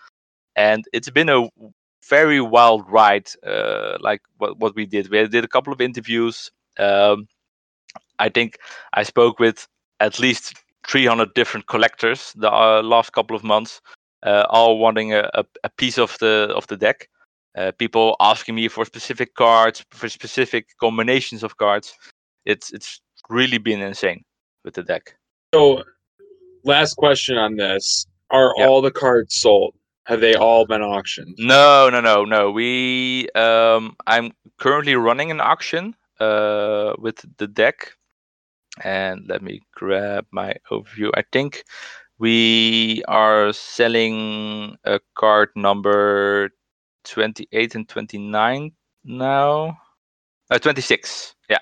And 0.57 0.85
it's 0.93 1.11
been 1.11 1.29
a 1.29 1.49
very 2.09 2.41
wild 2.41 2.91
ride 2.91 3.29
uh, 3.47 3.97
like 4.01 4.23
what, 4.39 4.59
what 4.59 4.75
we 4.75 4.87
did. 4.87 5.11
We 5.11 5.27
did 5.29 5.45
a 5.45 5.49
couple 5.49 5.73
of 5.73 5.81
interviews. 5.81 6.51
Um, 6.79 7.29
i 8.21 8.29
think 8.29 8.59
i 8.93 9.03
spoke 9.03 9.41
with 9.41 9.67
at 10.01 10.21
least 10.21 10.55
300 10.87 11.35
different 11.35 11.67
collectors 11.67 12.33
the 12.37 12.53
uh, 12.53 12.83
last 12.83 13.13
couple 13.13 13.35
of 13.35 13.43
months 13.43 13.81
uh, 14.25 14.45
all 14.51 14.79
wanting 14.79 15.13
a, 15.15 15.31
a, 15.65 15.69
piece 15.71 15.99
of 15.99 16.17
the 16.19 16.53
of 16.57 16.67
the 16.67 16.77
deck. 16.77 17.09
Uh, 17.57 17.73
people 17.79 18.17
asking 18.21 18.55
me 18.55 18.69
for 18.69 18.85
specific 18.85 19.35
cards 19.35 19.85
for 19.91 20.09
specific 20.09 20.69
combinations 20.81 21.43
of 21.43 21.57
cards. 21.57 21.95
It's 22.45 22.73
it's 22.73 23.01
really 23.29 23.59
been 23.59 23.81
insane 23.81 24.25
with 24.65 24.75
the 24.75 24.83
deck. 24.83 25.15
So, 25.55 25.83
last 26.65 26.95
question 26.97 27.37
on 27.37 27.57
this: 27.57 28.07
Are 28.31 28.53
Yeah. 28.57 28.67
all 28.67 28.83
the 28.83 28.91
cards 28.91 29.35
sold? 29.35 29.75
Have 30.09 30.21
they 30.21 30.35
all 30.35 30.67
been 30.67 30.83
auctioned? 30.83 31.37
No, 31.39 31.89
no, 31.91 32.01
no, 32.01 32.25
no. 32.25 32.51
We 32.51 33.29
um 33.35 33.97
I'm 34.07 34.33
currently 34.59 34.97
running 34.97 35.31
an 35.31 35.41
auction 35.41 35.95
uh 36.21 36.95
with 36.99 37.25
the 37.39 37.47
deck. 37.47 37.93
And 38.85 39.27
let 39.29 39.43
me 39.43 39.63
grab 39.75 40.27
my 40.33 40.55
overview. 40.71 41.11
I 41.15 41.23
think 41.33 41.65
we 42.19 43.03
are 43.09 43.53
selling 43.53 44.77
a 44.85 45.01
card 45.17 45.51
number 45.57 46.51
28 47.05 47.75
and 47.77 47.89
29 47.89 48.73
now. 49.05 49.79
Uh, 50.51 50.59
26. 50.59 51.35
Yeah. 51.51 51.59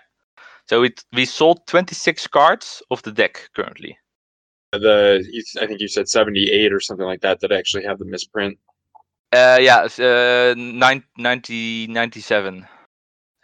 So 0.68 0.84
it 0.84 1.04
we 1.12 1.24
sold 1.26 1.66
26 1.66 2.26
cards 2.28 2.82
of 2.90 3.02
the 3.02 3.12
deck 3.12 3.50
currently. 3.54 3.98
The 4.78 5.24
I 5.60 5.66
think 5.66 5.80
you 5.80 5.88
said 5.88 6.08
seventy-eight 6.08 6.72
or 6.72 6.80
something 6.80 7.06
like 7.06 7.20
that 7.22 7.40
that 7.40 7.52
actually 7.52 7.84
have 7.84 7.98
the 7.98 8.04
misprint. 8.04 8.58
Uh 9.32 9.58
yeah, 9.60 9.88
uh 9.98 10.54
nine, 10.56 11.02
90 11.18 11.86
97. 11.88 12.66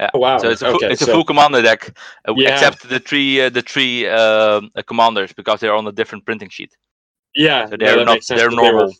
Yeah. 0.00 0.10
Oh, 0.14 0.18
wow. 0.18 0.38
So 0.38 0.48
it's 0.50 0.62
a 0.62 0.66
full, 0.66 0.76
okay, 0.76 0.90
it's 0.92 1.02
a 1.02 1.06
full 1.06 1.24
commander 1.24 1.62
deck, 1.62 1.96
uh, 2.28 2.34
Yeah. 2.36 2.52
except 2.54 2.88
the 2.88 2.98
three 2.98 3.40
uh, 3.40 3.50
the 3.50 3.62
three 3.62 4.08
um, 4.08 4.70
uh, 4.74 4.82
commanders 4.82 5.32
because 5.32 5.60
they're 5.60 5.74
on 5.74 5.86
a 5.86 5.92
different 5.92 6.24
printing 6.24 6.48
sheet. 6.48 6.72
Yeah, 7.34 7.66
So 7.66 7.76
they're 7.76 7.96
that 7.96 8.04
not 8.04 8.06
they're 8.06 8.16
'cause 8.16 8.26
they 8.28 8.44
were- 8.44 8.50
normal. 8.50 8.94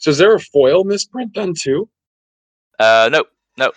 So 0.00 0.10
is 0.10 0.18
there 0.18 0.34
a 0.34 0.40
foil 0.40 0.84
misprint 0.84 1.34
then 1.34 1.54
too? 1.54 1.88
Uh, 2.78 3.08
no, 3.12 3.24
no, 3.58 3.72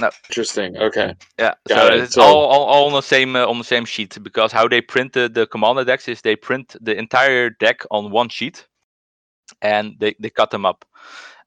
Interesting. 0.00 0.76
Okay. 0.76 1.14
yeah. 1.38 1.54
Got 1.68 1.88
so 1.88 1.94
it. 1.94 2.00
it's 2.00 2.14
So- 2.14 2.22
all, 2.22 2.46
all 2.46 2.64
all 2.64 2.86
on 2.86 2.92
the 2.92 3.00
same 3.00 3.36
uh, 3.36 3.46
on 3.46 3.58
the 3.58 3.64
same 3.64 3.84
sheet 3.84 4.18
because 4.22 4.52
how 4.52 4.66
they 4.68 4.80
print 4.80 5.12
the, 5.12 5.28
the 5.28 5.46
commander 5.46 5.84
decks 5.84 6.08
is 6.08 6.20
they 6.20 6.36
print 6.36 6.76
the 6.80 6.96
entire 6.96 7.50
deck 7.50 7.84
on 7.90 8.10
one 8.10 8.28
sheet, 8.28 8.66
and 9.62 9.94
they 10.00 10.14
they 10.18 10.30
cut 10.30 10.50
them 10.50 10.66
up. 10.66 10.84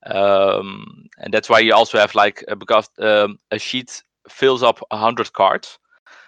Um, 0.06 1.08
and 1.18 1.34
that's 1.34 1.50
why 1.50 1.60
you 1.60 1.74
also 1.74 1.98
have 1.98 2.16
like 2.16 2.44
uh, 2.48 2.56
because 2.56 2.90
um, 3.00 3.40
a 3.52 3.60
sheet 3.60 4.02
fills 4.30 4.64
up 4.64 4.80
hundred 4.92 5.34
cards. 5.34 5.78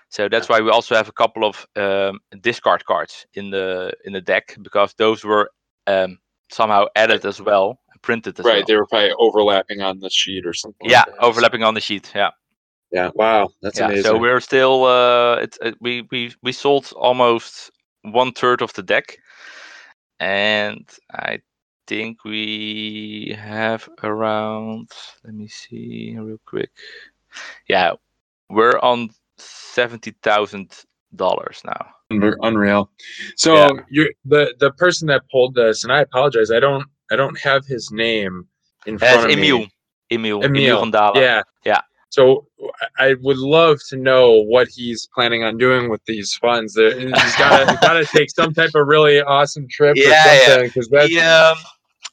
So 0.10 0.28
that's 0.28 0.50
why 0.50 0.60
we 0.60 0.72
also 0.72 0.96
have 0.96 1.08
a 1.08 1.14
couple 1.14 1.46
of 1.46 1.68
um, 1.76 2.20
discard 2.42 2.84
cards 2.86 3.26
in 3.36 3.52
the 3.52 3.94
in 4.06 4.14
the 4.14 4.22
deck 4.22 4.58
because 4.62 4.94
those 4.98 5.24
were 5.24 5.52
um, 5.88 6.18
somehow 6.52 6.88
added 6.96 7.26
as 7.26 7.40
well 7.40 7.80
printed 8.02 8.40
as 8.40 8.46
right. 8.46 8.58
well. 8.58 8.64
They 8.68 8.76
were 8.76 8.86
probably 8.86 9.14
overlapping 9.18 9.82
on 9.82 10.00
the 10.00 10.10
sheet 10.10 10.46
or 10.46 10.54
something. 10.54 10.90
Yeah, 10.90 11.06
that. 11.06 11.20
overlapping 11.20 11.64
on 11.64 11.74
the 11.74 11.82
sheet. 11.82 12.12
Yeah. 12.16 12.32
Yeah. 12.92 13.12
Wow. 13.14 13.50
That's 13.62 13.80
yeah. 13.80 13.86
amazing. 13.86 14.04
So 14.04 14.18
we're 14.18 14.40
still 14.40 14.86
uh, 14.86 15.36
it's 15.36 15.58
uh, 15.62 15.72
we 15.80 16.08
we 16.12 16.34
we 16.42 16.52
sold 16.52 16.92
almost 16.96 17.72
one 18.04 18.32
third 18.32 18.62
of 18.62 18.74
the 18.74 18.84
deck, 18.84 19.18
and 20.20 20.88
I 21.12 21.40
think 21.88 22.24
we 22.24 23.36
have 23.38 23.90
around. 24.04 24.90
Let 25.24 25.34
me 25.34 25.48
see 25.48 26.16
real 26.20 26.40
quick. 26.46 26.72
Yeah, 27.68 27.94
we're 28.50 28.80
on 28.80 29.10
seventy 29.38 30.12
thousand 30.24 30.84
dollars 31.16 31.62
now. 31.66 31.86
Unreal. 32.12 32.90
So 33.36 33.56
Yeah. 33.56 33.72
you're 33.90 34.10
the 34.26 34.56
the 34.60 34.72
person 34.72 35.08
that 35.08 35.22
pulled 35.32 35.56
this, 35.56 35.84
and 35.84 35.94
I 35.94 36.02
apologize. 36.02 36.52
I 36.52 36.60
don't 36.60 36.86
I 37.12 37.16
don't 37.16 37.38
have 37.40 37.66
his 37.66 37.92
name 37.92 38.48
in 38.86 38.98
front 38.98 39.22
That's 39.22 39.26
of 39.26 39.32
Emil. 39.32 39.60
me. 39.60 39.72
Emil. 40.12 40.44
Emil, 40.44 40.46
Emil 40.46 40.80
van 40.82 40.92
Dalen. 40.92 41.16
Yeah. 41.16 41.42
Yeah. 41.66 41.82
So 42.10 42.48
I 42.98 43.14
would 43.22 43.38
love 43.38 43.78
to 43.90 43.96
know 43.98 44.32
what 44.32 44.68
he's 44.68 45.08
planning 45.14 45.44
on 45.44 45.58
doing 45.58 45.90
with 45.90 46.04
these 46.06 46.34
funds. 46.36 46.74
There- 46.74 46.98
He's 47.00 47.36
got 47.36 47.80
to 47.82 48.06
take 48.12 48.32
some 48.32 48.52
type 48.54 48.72
of 48.74 48.88
really 48.88 49.22
awesome 49.22 49.68
trip 49.70 49.96
Yeah, 49.96 50.06
or 50.06 50.10
yeah. 50.34 50.46
something 50.48 50.68
because 50.70 50.88
that's 50.90 51.08
he, 51.10 51.20
um, 51.20 51.58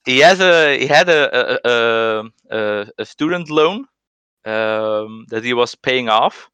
he 0.04 0.18
has 0.18 0.40
a 0.40 0.78
he 0.78 0.86
had 0.86 1.08
a 1.08 1.22
a, 1.40 1.70
a, 1.70 2.30
a, 2.58 2.86
a 2.98 3.04
student 3.06 3.48
loan 3.50 3.86
um, 4.44 5.24
that 5.30 5.42
he 5.44 5.54
was 5.54 5.74
paying 5.74 6.08
off 6.10 6.50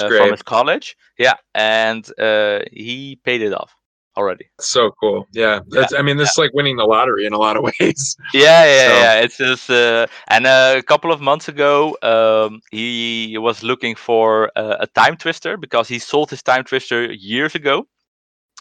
uh, 0.00 0.08
from 0.08 0.32
his 0.32 0.42
college. 0.42 0.96
Yeah, 1.18 1.34
and 1.54 2.04
uh, 2.18 2.60
he 2.72 3.16
paid 3.24 3.42
it 3.42 3.54
off 3.54 3.72
already. 4.16 4.46
so 4.60 4.90
cool. 5.00 5.26
Yeah. 5.32 5.60
That's 5.68 5.94
I 5.94 6.02
mean 6.02 6.16
this 6.16 6.30
is 6.30 6.38
like 6.38 6.52
winning 6.54 6.76
the 6.76 6.84
lottery 6.84 7.24
in 7.26 7.32
a 7.32 7.38
lot 7.38 7.56
of 7.56 7.62
ways. 7.80 8.16
Yeah, 8.34 8.64
yeah, 8.64 8.88
So- 8.88 8.94
yeah. 9.02 9.20
It's 9.24 9.36
just 9.38 9.70
uh, 9.70 10.06
and 10.28 10.46
uh, 10.46 10.74
a 10.76 10.82
couple 10.82 11.10
of 11.12 11.20
months 11.20 11.48
ago, 11.48 11.96
um, 12.02 12.60
he 12.70 13.36
was 13.38 13.62
looking 13.62 13.94
for 13.96 14.50
uh, 14.56 14.76
a 14.80 14.86
Timetwister 14.86 15.56
because 15.60 15.88
he 15.88 15.98
sold 15.98 16.30
his 16.30 16.42
Timetwister 16.42 17.14
years 17.18 17.54
ago, 17.54 17.86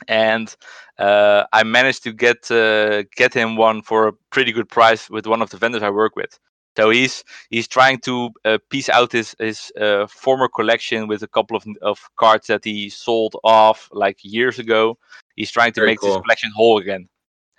and 0.08 0.56
uh, 0.98 1.44
I 1.54 1.64
managed 1.64 2.04
to 2.04 2.14
get 2.14 2.50
uh, 2.52 3.04
get 3.16 3.34
him 3.34 3.56
one 3.58 3.82
for 3.82 4.08
a 4.08 4.14
pretty 4.32 4.52
good 4.52 4.70
price 4.70 5.10
with 5.10 5.26
one 5.28 5.42
of 5.42 5.50
the 5.50 5.58
vendors 5.58 5.84
I 5.84 5.90
work 5.90 6.16
with. 6.16 6.40
So 6.78 6.90
he's 6.90 7.24
he's 7.50 7.68
trying 7.68 8.00
to 8.02 8.30
uh, 8.46 8.58
piece 8.70 8.90
out 8.90 9.12
his 9.12 9.36
his 9.40 9.72
uh, 9.80 10.08
former 10.08 10.48
collection 10.48 11.08
with 11.08 11.22
a 11.22 11.28
couple 11.28 11.58
of 11.58 11.66
of 11.82 12.00
cards 12.16 12.48
that 12.48 12.64
he 12.64 12.90
sold 12.90 13.36
off 13.44 13.90
like 13.92 14.18
years 14.24 14.58
ago. 14.60 14.98
He's 15.36 15.52
trying 15.52 15.74
to 15.74 15.82
Very 15.82 15.92
make 15.92 16.00
cool. 16.00 16.14
this 16.14 16.22
collection 16.22 16.52
whole 16.56 16.78
again. 16.78 17.10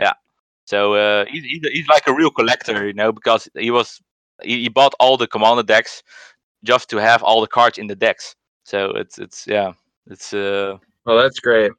Yeah. 0.00 0.14
So 0.64 0.94
uh, 0.94 1.26
he's, 1.28 1.44
he's 1.44 1.60
he's 1.72 1.88
like 1.88 2.06
a 2.06 2.14
real 2.14 2.30
collector, 2.30 2.86
you 2.86 2.94
know, 2.94 3.12
because 3.12 3.48
he 3.58 3.70
was 3.70 4.00
he, 4.42 4.62
he 4.62 4.68
bought 4.68 4.94
all 4.98 5.16
the 5.18 5.26
commander 5.26 5.62
decks 5.62 6.02
just 6.64 6.88
to 6.90 6.96
have 6.96 7.22
all 7.22 7.40
the 7.40 7.46
cards 7.48 7.78
in 7.78 7.88
the 7.88 7.96
decks. 7.96 8.34
So 8.64 8.92
it's 8.92 9.18
it's 9.18 9.46
yeah, 9.46 9.72
it's 10.06 10.32
uh 10.32 10.78
Well, 11.04 11.18
that's 11.18 11.40
great. 11.40 11.72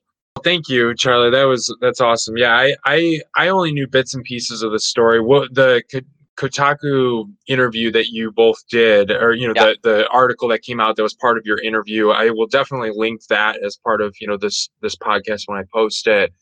Thank 0.43 0.67
you, 0.69 0.93
Charly. 0.93 1.31
That 1.31 1.45
was 1.45 1.75
that's 1.81 2.01
awesome. 2.01 2.37
Yeah, 2.37 2.53
I 2.55 2.75
I 2.85 3.21
I 3.35 3.47
only 3.47 3.71
knew 3.71 3.87
bits 3.87 4.13
and 4.13 4.23
pieces 4.23 4.61
of 4.61 4.71
the 4.71 4.79
story. 4.79 5.21
What 5.21 5.53
the 5.53 5.81
Ko- 5.91 6.01
Kotaku 6.37 7.25
interview 7.47 7.91
that 7.91 8.07
you 8.07 8.31
both 8.31 8.57
did, 8.69 9.11
or 9.11 9.33
you 9.33 9.47
know 9.47 9.53
Yeah. 9.55 9.73
the 9.83 9.89
the 9.89 10.07
article 10.09 10.47
that 10.49 10.61
came 10.63 10.79
out 10.79 10.95
that 10.95 11.03
was 11.03 11.13
part 11.13 11.37
of 11.37 11.45
your 11.45 11.59
interview. 11.61 12.09
I 12.09 12.31
will 12.31 12.47
definitely 12.47 12.91
link 12.95 13.21
that 13.29 13.57
as 13.63 13.77
part 13.77 14.01
of 14.01 14.15
you 14.19 14.27
know 14.27 14.37
this 14.37 14.69
this 14.81 14.95
podcast 14.95 15.43
when 15.45 15.59
I 15.59 15.63
post 15.73 16.07
it. 16.07 16.33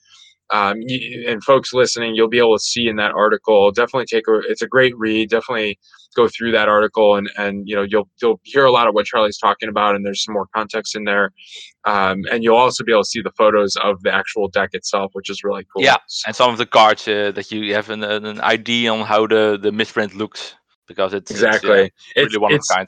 Um, 0.52 0.80
y- 0.82 1.24
and 1.28 1.44
folks 1.44 1.74
listening, 1.74 2.16
you'll 2.16 2.28
be 2.28 2.40
able 2.40 2.58
to 2.58 2.64
see 2.64 2.88
in 2.88 2.98
that 2.98 3.12
article. 3.12 3.72
Definitely 3.72 4.06
take 4.06 4.28
a. 4.28 4.40
It's 4.50 4.62
a 4.62 4.68
great 4.68 4.98
read. 4.98 5.30
Definitely 5.30 5.80
go 6.16 6.28
through 6.28 6.52
that 6.52 6.68
article 6.68 7.16
and 7.16 7.30
and 7.38 7.68
you 7.68 7.76
know 7.76 7.84
you'll 7.84 8.10
you'll 8.22 8.40
hear 8.44 8.66
a 8.66 8.72
lot 8.72 8.88
of 8.88 8.94
what 8.94 9.06
Charly's 9.06 9.38
talking 9.38 9.70
about, 9.70 9.96
and 9.96 10.06
there's 10.06 10.24
some 10.24 10.34
more 10.34 10.48
context 10.54 10.96
in 10.96 11.06
there. 11.06 11.32
Um, 11.86 12.24
and 12.32 12.44
you'll 12.44 12.58
also 12.58 12.84
be 12.84 12.92
able 12.92 13.04
to 13.04 13.10
see 13.10 13.22
the 13.22 13.32
photos 13.32 13.76
of 13.78 14.02
the 14.04 14.14
actual 14.14 14.48
deck 14.50 14.72
itself, 14.74 15.12
which 15.14 15.30
is 15.30 15.44
really 15.44 15.66
cool. 15.74 15.84
Yeah, 15.84 15.98
and 16.28 16.36
some 16.36 16.52
of 16.52 16.58
the 16.58 16.66
cards 16.66 17.08
uh, 17.08 17.32
that 17.32 17.52
you 17.52 17.74
have 17.74 17.90
an, 17.90 18.04
an 18.04 18.42
idea 18.42 18.94
on 18.94 19.06
how 19.06 19.28
the 19.28 19.58
the 19.62 19.72
misprint 19.72 20.16
looks 20.16 20.56
because 20.88 21.14
it's 21.14 21.32
it's, 21.32 21.42
yeah, 21.42 21.48
exactly. 21.48 21.92
really 22.16 22.38
one 22.38 22.52
of 22.52 22.58
it's, 22.58 22.70
a 22.70 22.74
kind. 22.74 22.88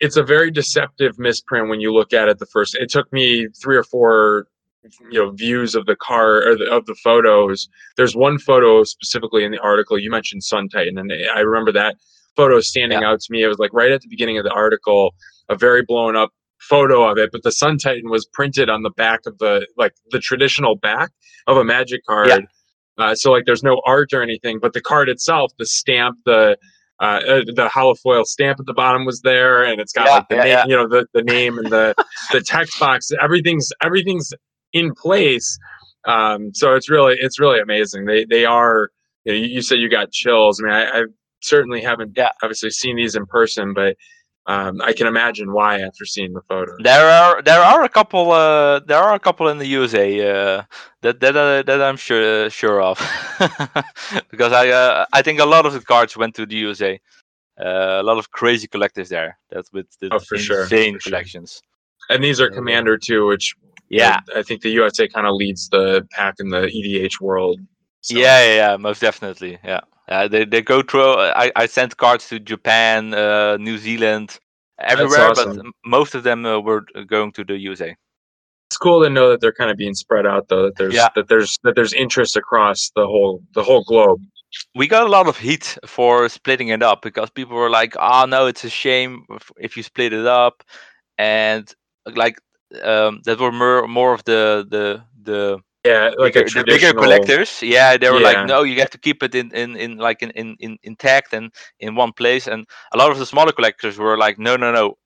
it's 0.00 0.16
a 0.16 0.22
very 0.22 0.50
deceptive 0.50 1.18
misprint 1.18 1.68
when 1.68 1.80
you 1.80 1.92
look 1.92 2.12
at 2.12 2.28
it 2.28 2.38
the 2.38 2.46
first 2.46 2.74
it 2.74 2.88
took 2.88 3.12
me 3.12 3.46
three 3.62 3.76
or 3.76 3.84
four 3.84 4.46
you 5.10 5.18
know 5.22 5.30
views 5.30 5.74
of 5.74 5.86
the 5.86 5.96
car 5.96 6.46
or 6.48 6.56
the, 6.56 6.70
of 6.70 6.86
the 6.86 6.94
photos. 6.96 7.68
There's 7.96 8.16
one 8.16 8.38
photo 8.38 8.84
specifically 8.84 9.44
in 9.44 9.52
the 9.52 9.60
article 9.60 9.98
you 9.98 10.10
mentioned 10.10 10.44
sun 10.44 10.68
titan 10.68 10.98
and 10.98 11.12
i 11.34 11.40
remember 11.40 11.72
that 11.72 11.96
photo 12.36 12.60
standing 12.60 13.02
out 13.04 13.20
to 13.20 13.32
me. 13.32 13.42
It 13.42 13.48
was 13.48 13.58
like 13.58 13.72
right 13.72 13.92
at 13.92 14.00
the 14.02 14.08
beginning 14.08 14.38
of 14.38 14.44
the 14.44 14.52
article 14.52 15.14
a 15.48 15.56
very 15.56 15.82
blown 15.82 16.16
up 16.16 16.30
photo 16.58 17.04
of 17.10 17.18
it 17.18 17.30
but 17.32 17.42
the 17.42 17.52
sun 17.52 17.76
titan 17.78 18.08
was 18.10 18.26
printed 18.32 18.70
on 18.70 18.82
the 18.82 18.90
back 18.90 19.20
of 19.26 19.36
the 19.38 19.66
like 19.76 19.94
the 20.10 20.18
traditional 20.20 20.76
back 20.76 21.10
of 21.46 21.56
a 21.56 21.64
magic 21.64 22.02
card. 22.06 22.46
Uh, 22.98 23.14
so 23.14 23.32
like 23.32 23.44
there's 23.44 23.62
no 23.62 23.80
art 23.86 24.12
or 24.12 24.22
anything 24.22 24.58
but 24.60 24.72
the 24.72 24.80
card 24.80 25.08
itself 25.08 25.52
the 25.58 25.66
stamp 25.66 26.16
the 26.26 26.56
uh, 27.00 27.20
uh, 27.28 27.40
the 27.46 27.68
holofoil 27.74 28.24
stamp 28.24 28.60
at 28.60 28.66
the 28.66 28.72
bottom 28.72 29.04
was 29.04 29.20
there, 29.22 29.64
and 29.64 29.80
it's 29.80 29.92
got 29.92 30.06
Yeah, 30.06 30.10
like 30.12 30.28
the 30.28 30.36
yeah, 30.36 30.42
name, 30.44 30.52
yeah. 30.52 30.64
you 30.68 30.76
know, 30.76 30.88
the, 30.88 31.06
the 31.12 31.22
name 31.22 31.58
and 31.58 31.66
the 31.70 31.94
the 32.32 32.40
text 32.40 32.78
box. 32.78 33.10
Everything's 33.20 33.72
everything's 33.82 34.32
in 34.74 34.92
place. 34.94 35.58
Um, 36.06 36.52
so 36.52 36.74
it's 36.74 36.90
really 36.90 37.16
it's 37.18 37.40
really 37.40 37.60
amazing. 37.60 38.04
They 38.04 38.26
they 38.26 38.44
are. 38.44 38.90
You, 39.24 39.32
know, 39.32 39.38
you, 39.38 39.46
you 39.46 39.62
said 39.62 39.78
you 39.78 39.88
got 39.88 40.12
chills. 40.12 40.60
I 40.60 40.64
mean, 40.64 40.72
I, 40.74 40.84
I 41.00 41.04
certainly 41.40 41.80
haven't 41.80 42.12
Yeah. 42.14 42.30
obviously 42.42 42.68
seen 42.70 42.96
these 42.96 43.16
in 43.16 43.24
person, 43.24 43.72
but 43.72 43.96
um, 44.46 44.82
I 44.82 44.92
can 44.92 45.06
imagine 45.06 45.50
why 45.54 45.80
after 45.80 46.04
seeing 46.04 46.34
the 46.34 46.42
photos. 46.42 46.76
There 46.82 47.08
are 47.08 47.40
there 47.40 47.62
are 47.62 47.82
a 47.84 47.88
couple 47.88 48.32
uh, 48.32 48.80
there 48.80 48.98
are 48.98 49.14
a 49.14 49.18
couple 49.18 49.48
in 49.48 49.56
the 49.58 49.66
USA 49.68 50.06
uh, 50.30 50.62
that 51.00 51.20
that 51.20 51.34
uh, 51.36 51.62
that 51.62 51.80
I'm 51.80 51.96
sure 51.96 52.50
sure 52.50 52.82
of 52.82 52.98
because 54.30 54.52
I 54.52 54.68
uh, 54.68 55.06
I 55.14 55.22
think 55.22 55.40
a 55.40 55.46
lot 55.46 55.64
of 55.64 55.72
the 55.72 55.80
cards 55.80 56.16
went 56.16 56.34
to 56.34 56.44
the 56.44 56.56
USA. 56.56 57.00
Uh, 57.58 58.00
a 58.00 58.02
lot 58.02 58.18
of 58.18 58.30
crazy 58.32 58.66
collectors 58.66 59.08
there. 59.08 59.38
That's 59.48 59.72
with 59.72 59.86
the 60.00 60.08
Oh, 60.12 60.18
for 60.18 60.36
sure, 60.36 60.64
insane 60.64 60.94
for 60.94 61.00
sure. 61.00 61.10
collections. 61.12 61.62
And 62.10 62.22
these 62.22 62.40
are 62.40 62.50
Commander 62.50 62.98
too, 62.98 63.26
which 63.26 63.54
Yeah, 63.88 64.20
I 64.34 64.42
think 64.42 64.62
the 64.62 64.70
USA 64.70 65.06
kind 65.08 65.26
of 65.26 65.34
leads 65.34 65.68
the 65.68 66.06
pack 66.12 66.34
in 66.40 66.48
the 66.50 66.62
EDH 66.66 67.20
world. 67.20 67.60
So- 68.00 68.16
yeah, 68.18 68.44
yeah, 68.46 68.54
yeah, 68.56 68.76
most 68.76 69.00
definitely. 69.00 69.58
Yeah, 69.64 69.80
uh, 70.08 70.28
they 70.28 70.44
they 70.44 70.62
go 70.62 70.82
through. 70.82 71.14
I 71.18 71.52
I 71.56 71.66
sent 71.66 71.96
cards 71.96 72.28
to 72.28 72.38
Japan, 72.40 73.14
uh, 73.14 73.56
New 73.58 73.78
Zealand, 73.78 74.38
everywhere, 74.78 75.28
but 75.34 75.46
awesome. 75.48 75.58
m- 75.66 75.72
most 75.84 76.14
of 76.14 76.22
them 76.22 76.44
uh, 76.44 76.58
were 76.60 76.84
going 77.06 77.32
to 77.32 77.44
the 77.44 77.56
USA. 77.58 77.94
it's 78.70 78.78
cool 78.78 79.02
to 79.04 79.10
know 79.10 79.28
that 79.30 79.40
they're 79.40 79.52
kind 79.60 79.70
of 79.70 79.76
being 79.76 79.94
spread 79.94 80.26
out 80.26 80.48
though 80.48 80.64
that 80.66 80.76
there's 80.76 80.94
Yeah. 80.94 81.08
that 81.14 81.28
there's 81.28 81.58
that 81.64 81.74
there's 81.76 81.92
interest 81.92 82.36
across 82.36 82.90
the 82.96 83.06
whole 83.06 83.40
the 83.54 83.62
whole 83.62 83.84
globe 83.84 84.20
we 84.74 84.86
got 84.86 85.06
a 85.06 85.10
lot 85.10 85.26
of 85.28 85.36
heat 85.38 85.76
for 85.86 86.28
splitting 86.28 86.68
it 86.68 86.82
up 86.82 87.02
because 87.02 87.28
people 87.30 87.56
were 87.56 87.70
like, 87.80 87.94
"Oh 87.98 88.24
no, 88.34 88.46
it's 88.46 88.64
a 88.64 88.70
shame 88.70 89.12
if 89.66 89.76
you 89.76 89.82
split 89.82 90.12
it 90.12 90.26
up," 90.26 90.62
and 91.18 91.64
like 92.22 92.36
um, 92.82 93.20
that 93.24 93.38
were 93.38 93.52
more 93.52 93.86
more 93.86 94.12
of 94.14 94.24
the 94.24 94.66
the 94.68 95.02
the 95.22 95.58
yeah 95.84 96.10
like 96.16 96.34
bigger, 96.34 96.48
the 96.50 96.64
bigger 96.64 96.92
collectors. 96.92 97.62
Yeah, 97.62 97.96
they 97.96 98.10
were 98.10 98.20
Yeah. 98.20 98.28
like, 98.30 98.42
"No, 98.44 98.62
you 98.62 98.78
have 98.80 98.90
to 98.90 98.98
keep 98.98 99.22
it 99.22 99.34
in 99.34 99.50
in, 99.54 99.76
in 99.76 99.98
like 99.98 100.22
in, 100.22 100.30
in 100.32 100.56
in 100.60 100.78
intact 100.82 101.32
and 101.32 101.52
in 101.80 101.94
one 101.94 102.12
place." 102.12 102.46
And 102.46 102.66
a 102.92 102.98
lot 102.98 103.10
of 103.10 103.18
the 103.18 103.26
smaller 103.26 103.52
collectors 103.52 103.98
were 103.98 104.16
like, 104.16 104.38
"No, 104.38 104.56
no, 104.56 104.72
no." 104.72 104.96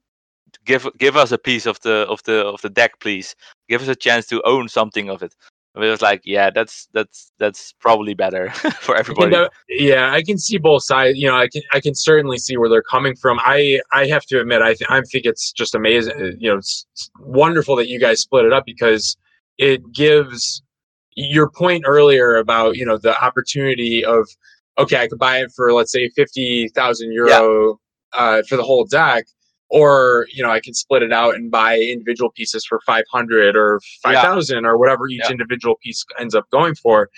Give 0.65 0.87
give 0.99 1.17
us 1.17 1.33
a 1.33 1.39
piece 1.39 1.67
of 1.67 1.79
the 1.81 2.07
of 2.09 2.23
the 2.25 2.47
of 2.47 2.61
the 2.63 2.71
deck, 2.71 3.01
please. 3.01 3.35
Give 3.69 3.83
us 3.83 3.89
a 3.89 3.97
chance 3.97 4.27
to 4.29 4.43
own 4.45 4.69
something 4.69 5.11
of 5.11 5.23
it. 5.23 5.35
It 5.79 5.91
was 5.91 6.03
like, 6.03 6.23
yeah, 6.25 6.51
that's 6.51 6.89
that's 6.93 7.33
that's 7.39 7.73
probably 7.81 8.15
better 8.15 8.51
for 8.81 8.97
I 8.97 9.01
everybody. 9.01 9.31
can, 9.31 9.49
yeah 9.69 10.13
i 10.13 10.23
can 10.23 10.39
see 10.39 10.59
both 10.59 10.83
sides 10.83 11.19
you 11.19 11.27
know 11.29 11.37
i 11.37 11.49
can 11.49 11.63
i 11.73 11.81
can 11.81 11.95
certainly 11.95 12.39
see 12.39 12.57
where 12.57 12.69
they're 12.69 12.83
coming 12.83 13.15
from 13.17 13.39
i 13.45 13.81
i 13.93 14.07
have 14.07 14.25
to 14.27 14.41
admit 14.41 14.63
i, 14.63 14.75
th- 14.75 14.91
I 14.91 15.01
think 15.03 15.25
it's 15.25 15.53
just 15.53 15.75
amazing 15.75 16.15
uh, 16.21 16.31
you 16.39 16.51
know 16.51 16.59
it's, 16.59 16.87
it's 16.93 17.11
wonderful 17.21 17.77
that 17.77 17.89
you 17.89 18.01
guys 18.01 18.21
split 18.21 18.45
it 18.45 18.53
up 18.53 18.65
because 18.67 19.17
it 19.59 19.81
gives 19.93 20.63
your 21.15 21.51
point 21.51 21.85
earlier 21.87 22.37
about 22.37 22.77
you 22.77 22.85
know 22.87 22.99
the 22.99 23.21
opportunity 23.23 24.05
of 24.05 24.29
okay 24.79 25.03
i 25.03 25.09
could 25.09 25.19
buy 25.19 25.39
it 25.39 25.53
for 25.55 25.73
let's 25.73 25.93
say 25.93 26.09
50000 26.17 27.13
euro 27.13 27.79
uh, 28.15 28.43
for 28.49 28.57
the 28.57 28.63
whole 28.63 28.85
deck 28.87 29.27
or 29.71 30.27
you 30.33 30.43
know 30.43 30.51
i 30.51 30.61
can 30.61 30.75
split 30.75 31.03
it 31.03 31.13
out 31.13 31.35
and 31.35 31.51
buy 31.51 31.79
individual 31.79 32.31
pieces 32.31 32.65
for 32.65 32.81
500 32.87 33.57
or 33.57 33.81
5000 34.03 34.65
or 34.65 34.79
whatever 34.79 35.09
each 35.09 35.21
Yeah. 35.25 35.31
individual 35.33 35.77
piece 35.83 36.05
ends 36.19 36.35
up 36.35 36.49
going 36.51 36.75
for 36.75 37.11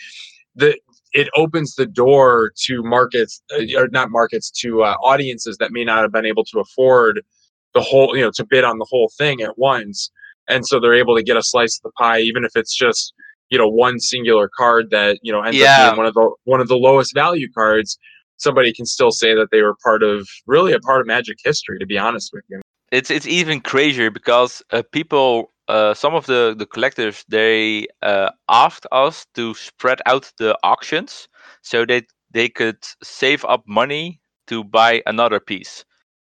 the 0.55 0.77
it 1.13 1.29
opens 1.35 1.75
the 1.75 1.87
door 1.87 2.53
to 2.65 2.83
markets 2.83 3.43
uh, 3.53 3.79
or 3.81 3.89
not 3.89 4.11
markets 4.11 4.51
to 4.63 4.83
uh, 4.83 4.95
audiences 5.03 5.57
that 5.59 5.73
may 5.73 5.85
not 5.85 6.03
have 6.03 6.13
been 6.13 6.27
able 6.27 6.45
to 6.45 6.61
afford 6.61 7.23
the 7.75 7.81
whole 7.81 8.17
you 8.17 8.23
know 8.23 8.31
to 8.35 8.45
bid 8.49 8.65
on 8.65 8.79
the 8.79 8.87
whole 8.89 9.11
thing 9.17 9.41
at 9.43 9.59
once. 9.59 10.11
And 10.49 10.67
so 10.67 10.81
they're 10.81 10.95
able 10.95 11.17
to 11.17 11.23
get 11.23 11.37
a 11.37 11.43
slice 11.43 11.79
of 11.79 11.83
the 11.83 11.93
pie 11.93 12.21
even 12.21 12.45
if 12.45 12.53
it's 12.57 12.75
just 12.77 13.13
you 13.49 13.59
know 13.59 13.69
one 13.69 13.99
singular 14.01 14.49
card 14.57 14.91
that 14.91 15.19
you 15.23 15.33
know 15.33 15.41
ends 15.43 15.59
up 15.61 15.77
being 15.85 15.97
one 15.97 16.07
of 16.07 16.15
the 16.15 16.31
one 16.45 16.61
of 16.61 16.69
the 16.69 16.77
lowest 16.77 17.13
value 17.15 17.49
cards 17.53 17.99
somebody 18.41 18.73
can 18.73 18.87
still 18.87 19.11
say 19.11 19.35
that 19.35 19.49
they 19.51 19.63
were 19.63 19.77
part 19.83 20.03
of 20.03 20.29
really 20.47 20.73
a 20.73 20.81
part 20.81 21.01
of 21.01 21.07
magic 21.07 21.39
history 21.45 21.79
to 21.79 21.87
be 21.87 21.99
honest 21.99 22.31
with 22.33 22.45
you. 22.49 22.61
It's 22.91 23.11
it's 23.11 23.27
even 23.27 23.61
crazier 23.61 24.11
because 24.11 24.63
uh, 24.73 24.83
people 24.91 25.53
uh, 25.69 25.95
some 25.95 26.15
of 26.15 26.27
the 26.27 26.55
the 26.59 26.67
collectors 26.67 27.25
they 27.29 27.87
uh, 28.03 28.31
asked 28.49 28.87
us 28.91 29.27
to 29.35 29.55
spread 29.55 30.01
out 30.07 30.33
the 30.39 30.59
auctions 30.65 31.29
so 31.63 31.87
that 31.87 32.05
they 32.33 32.49
could 32.49 32.79
save 33.03 33.45
up 33.45 33.63
money 33.67 34.21
to 34.49 34.65
buy 34.65 35.03
another 35.07 35.39
piece. 35.39 35.85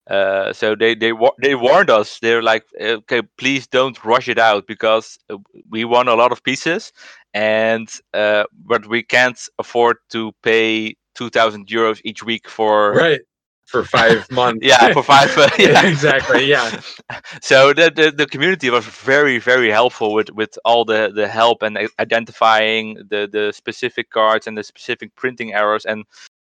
Uh, 0.10 0.52
so 0.52 0.76
they 0.76 0.96
they 0.96 1.14
they 1.42 1.56
warned 1.56 1.90
us. 1.90 2.20
They're 2.20 2.42
like 2.42 2.66
okay 2.82 3.22
please 3.38 3.68
don't 3.68 4.04
rush 4.04 4.28
it 4.28 4.40
out 4.40 4.68
because 4.68 5.18
uh, 5.30 5.38
we 5.70 5.86
want 5.86 6.10
a 6.10 6.16
lot 6.16 6.32
of 6.32 6.44
pieces 6.44 6.92
and 7.34 7.90
uh, 8.14 8.44
but 8.66 8.88
we 8.88 9.04
can't 9.04 9.40
afford 9.60 9.98
to 10.10 10.34
pay 10.44 10.96
2000 11.20 11.68
euros 11.68 12.00
each 12.06 12.24
week 12.24 12.50
for 12.50 12.94
right. 12.94 13.22
For 13.68 13.84
five 13.84 14.26
months. 14.42 14.66
Yeah 14.66 14.94
for 14.94 15.04
five 15.04 15.38
uh, 15.38 15.50
yeah. 15.60 15.86
Exactly 15.86 16.46
yeah. 16.46 16.82
So 17.50 17.74
the, 17.74 17.92
the 18.00 18.12
the 18.22 18.26
community 18.26 18.70
was 18.72 18.86
very 18.86 19.38
very 19.40 19.70
helpful 19.70 20.14
with 20.18 20.30
with 20.32 20.58
all 20.66 20.86
the 20.86 21.12
the 21.20 21.28
help 21.28 21.62
and 21.62 21.78
identifying 22.00 22.96
the 23.12 23.22
the 23.36 23.52
specific 23.62 24.10
cards 24.10 24.48
and 24.48 24.58
the 24.58 24.64
specific 24.64 25.10
printing 25.22 25.54
errors 25.54 25.86
and 25.86 26.06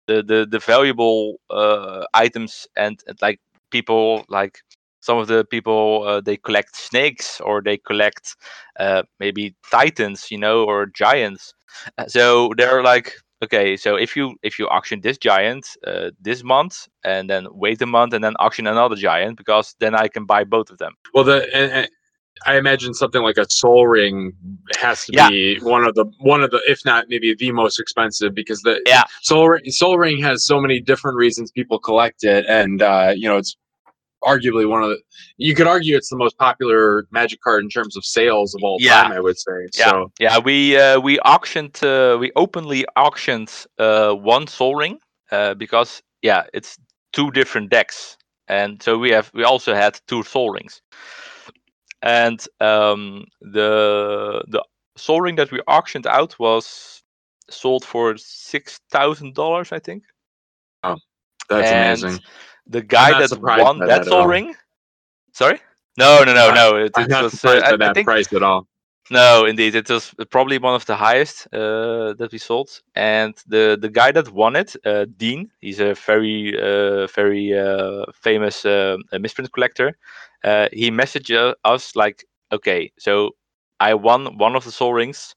the 0.09 0.23
the, 0.31 0.47
the 0.51 0.59
valuable 0.59 1.41
uh, 1.51 2.05
items 2.15 2.67
and, 2.77 2.97
and 3.07 3.17
like 3.23 3.41
people 3.71 4.25
like 4.29 4.59
some 5.01 5.19
of 5.19 5.27
the 5.29 5.45
people 5.45 6.05
uh, 6.09 6.21
they 6.21 6.37
collect 6.37 6.77
snakes 6.77 7.41
or 7.41 7.61
they 7.63 7.77
collect 7.79 8.37
uh, 8.81 9.03
maybe 9.21 9.55
titans 9.71 10.31
you 10.31 10.39
know 10.39 10.65
or 10.65 10.87
giants. 10.87 11.55
Uh, 11.99 12.07
so 12.07 12.53
they're 12.57 12.83
like 12.83 13.15
okay 13.43 13.77
so 13.77 13.97
if 13.97 14.17
you 14.17 14.35
if 14.43 14.59
you 14.59 14.69
auction 14.69 15.01
this 15.01 15.19
giant 15.19 15.67
uh, 15.87 16.11
this 16.21 16.45
month 16.45 16.89
and 17.05 17.29
then 17.29 17.47
wait 17.51 17.81
a 17.83 17.87
month 17.87 18.13
and 18.15 18.23
then 18.23 18.35
auction 18.39 18.67
another 18.67 18.97
giant 18.97 19.37
because 19.37 19.75
then 19.81 19.95
i 19.95 20.09
can 20.09 20.25
buy 20.25 20.45
both 20.45 20.71
of 20.71 20.79
them 20.79 20.93
well 21.15 21.25
the 21.25 21.43
and, 21.55 21.73
and 21.73 21.89
i 22.47 22.57
imagine 22.57 22.95
something 22.95 23.23
like 23.23 23.37
a 23.37 23.47
Sol 23.51 23.87
Ring 23.87 24.33
has 24.81 25.05
to 25.07 25.13
Yeah. 25.13 25.29
be 25.29 25.59
one 25.61 25.85
of 25.85 25.95
the 25.95 26.07
one 26.19 26.43
of 26.43 26.51
the 26.51 26.61
if 26.67 26.81
not 26.85 27.07
maybe 27.09 27.35
the 27.35 27.53
most 27.53 27.79
expensive 27.79 28.35
because 28.35 28.63
the 28.63 28.81
Yeah. 28.87 29.05
Sol 29.23 29.49
Ring 29.49 29.63
Sol 29.69 29.99
Ring 29.99 30.21
has 30.23 30.47
so 30.47 30.61
many 30.61 30.81
different 30.81 31.17
reasons 31.17 31.51
people 31.51 31.79
collect 31.79 32.25
it 32.25 32.45
and 32.49 32.83
uh 32.83 33.13
you 33.15 33.29
know 33.29 33.37
it's 33.37 33.57
arguably 34.25 34.69
one 34.69 34.83
of 34.83 34.91
the 34.91 34.99
you 35.37 35.55
could 35.55 35.67
argue 35.67 35.97
it's 35.97 36.11
the 36.11 36.17
most 36.17 36.37
popular 36.39 37.07
magic 37.11 37.41
card 37.43 37.63
in 37.63 37.69
terms 37.69 37.97
of 37.97 38.05
sales 38.05 38.55
of 38.55 38.63
all 38.63 38.79
Yeah. 38.81 39.03
time 39.03 39.13
i 39.13 39.21
would 39.21 39.39
say 39.39 39.69
Yeah. 39.75 39.91
so. 39.91 40.13
Yeah 40.21 40.39
we 40.39 40.77
uh, 40.77 41.01
we 41.01 41.19
auctioned 41.21 41.83
uh, 41.83 42.17
we 42.21 42.31
openly 42.37 42.85
auctioned 42.97 43.51
uh, 43.79 44.13
one 44.13 44.47
Sol 44.47 44.75
Ring 44.77 44.99
uh, 45.31 45.55
because 45.55 46.03
yeah 46.23 46.45
it's 46.53 46.79
two 47.13 47.31
different 47.31 47.71
decks. 47.71 48.17
And 48.49 48.83
so 48.83 48.99
we 48.99 49.11
have 49.11 49.31
we 49.35 49.45
also 49.45 49.75
had 49.75 50.01
two 50.07 50.23
Sol 50.23 50.51
Rings. 50.51 50.83
And 52.03 52.41
um 52.61 53.25
the 53.41 54.43
the 54.49 54.63
Sol 54.97 55.21
Ring 55.21 55.37
that 55.37 55.51
we 55.53 55.61
auctioned 55.67 56.07
out 56.07 56.39
was 56.39 57.03
sold 57.51 57.85
for 57.85 58.17
six 58.17 58.79
thousand 58.91 59.35
dollars 59.35 59.73
i 59.73 59.79
think. 59.79 60.05
Oh 60.85 60.97
that's 61.49 61.71
and 61.71 61.73
amazing 61.73 62.21
the 62.67 62.83
guy 62.83 63.15
that 63.15 63.37
won 63.39 63.85
that 63.87 64.05
Sol 64.05 64.27
Ring 64.27 64.55
sorry 65.33 65.61
no 65.99 66.23
no 66.25 66.33
no 66.35 66.51
no 66.51 66.77
it, 66.77 66.97
i'm 66.97 67.09
it 67.09 67.11
not 67.11 67.21
was 67.21 67.45
uh, 67.45 67.51
surprised 67.51 67.69
by 67.69 67.77
I 67.83 67.89
that 67.89 67.97
think 67.97 68.09
price 68.09 68.33
at 68.35 68.43
all 68.43 68.67
No, 69.11 69.45
indeed, 69.45 69.75
it 69.75 69.89
was 69.89 70.15
probably 70.31 70.59
one 70.59 70.75
of 70.75 70.87
the 70.87 70.97
highest 70.97 71.47
uh, 71.53 72.15
that 72.15 72.31
we 72.33 72.39
sold. 72.39 72.71
And 72.95 73.35
the 73.47 73.77
the 73.81 73.89
guy 73.91 74.13
that 74.13 74.33
won 74.33 74.57
it, 74.57 74.77
uh, 74.85 75.07
Dean, 75.17 75.51
he's 75.61 75.81
a 75.81 75.95
very 75.95 76.55
uh, 76.59 77.07
very 77.09 77.53
uh, 77.57 78.05
famous 78.15 78.65
uh, 78.65 78.97
misprint 79.19 79.53
collector. 79.53 79.97
Uh, 80.45 80.69
he 80.73 80.91
messaged 80.91 81.35
uh, 81.37 81.55
us 81.65 81.95
like, 81.97 82.25
"Okay, 82.53 82.93
so 82.99 83.31
I 83.81 83.95
won 83.95 84.39
one 84.39 84.57
of 84.57 84.65
the 84.65 84.73
Sol 84.73 84.93
Rings. 84.95 85.35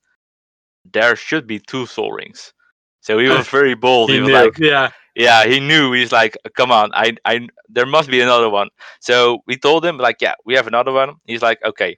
There 0.85 1.15
should 1.15 1.45
be 1.47 1.59
two 1.59 1.85
Sol 1.85 2.11
Rings." 2.11 2.53
So 3.01 3.17
he 3.19 3.29
was 3.29 3.47
very 3.57 3.75
bold. 3.75 4.11
He, 4.11 4.15
He 4.15 4.21
was 4.21 4.31
knew. 4.31 4.33
like, 4.33 4.57
yeah 4.59 4.89
yeah 5.15 5.45
he 5.45 5.59
knew 5.59 5.91
he's 5.93 6.11
like 6.11 6.37
come 6.57 6.71
on 6.71 6.91
i 6.93 7.15
i 7.25 7.47
there 7.69 7.85
must 7.85 8.09
be 8.09 8.21
another 8.21 8.49
one. 8.49 8.69
So 9.01 9.39
we 9.47 9.57
told 9.57 9.85
him 9.85 9.97
like 9.97 10.17
yeah 10.21 10.35
we 10.45 10.55
have 10.55 10.67
another 10.67 10.91
one. 10.91 11.15
He's 11.25 11.41
like 11.41 11.59
okay 11.65 11.97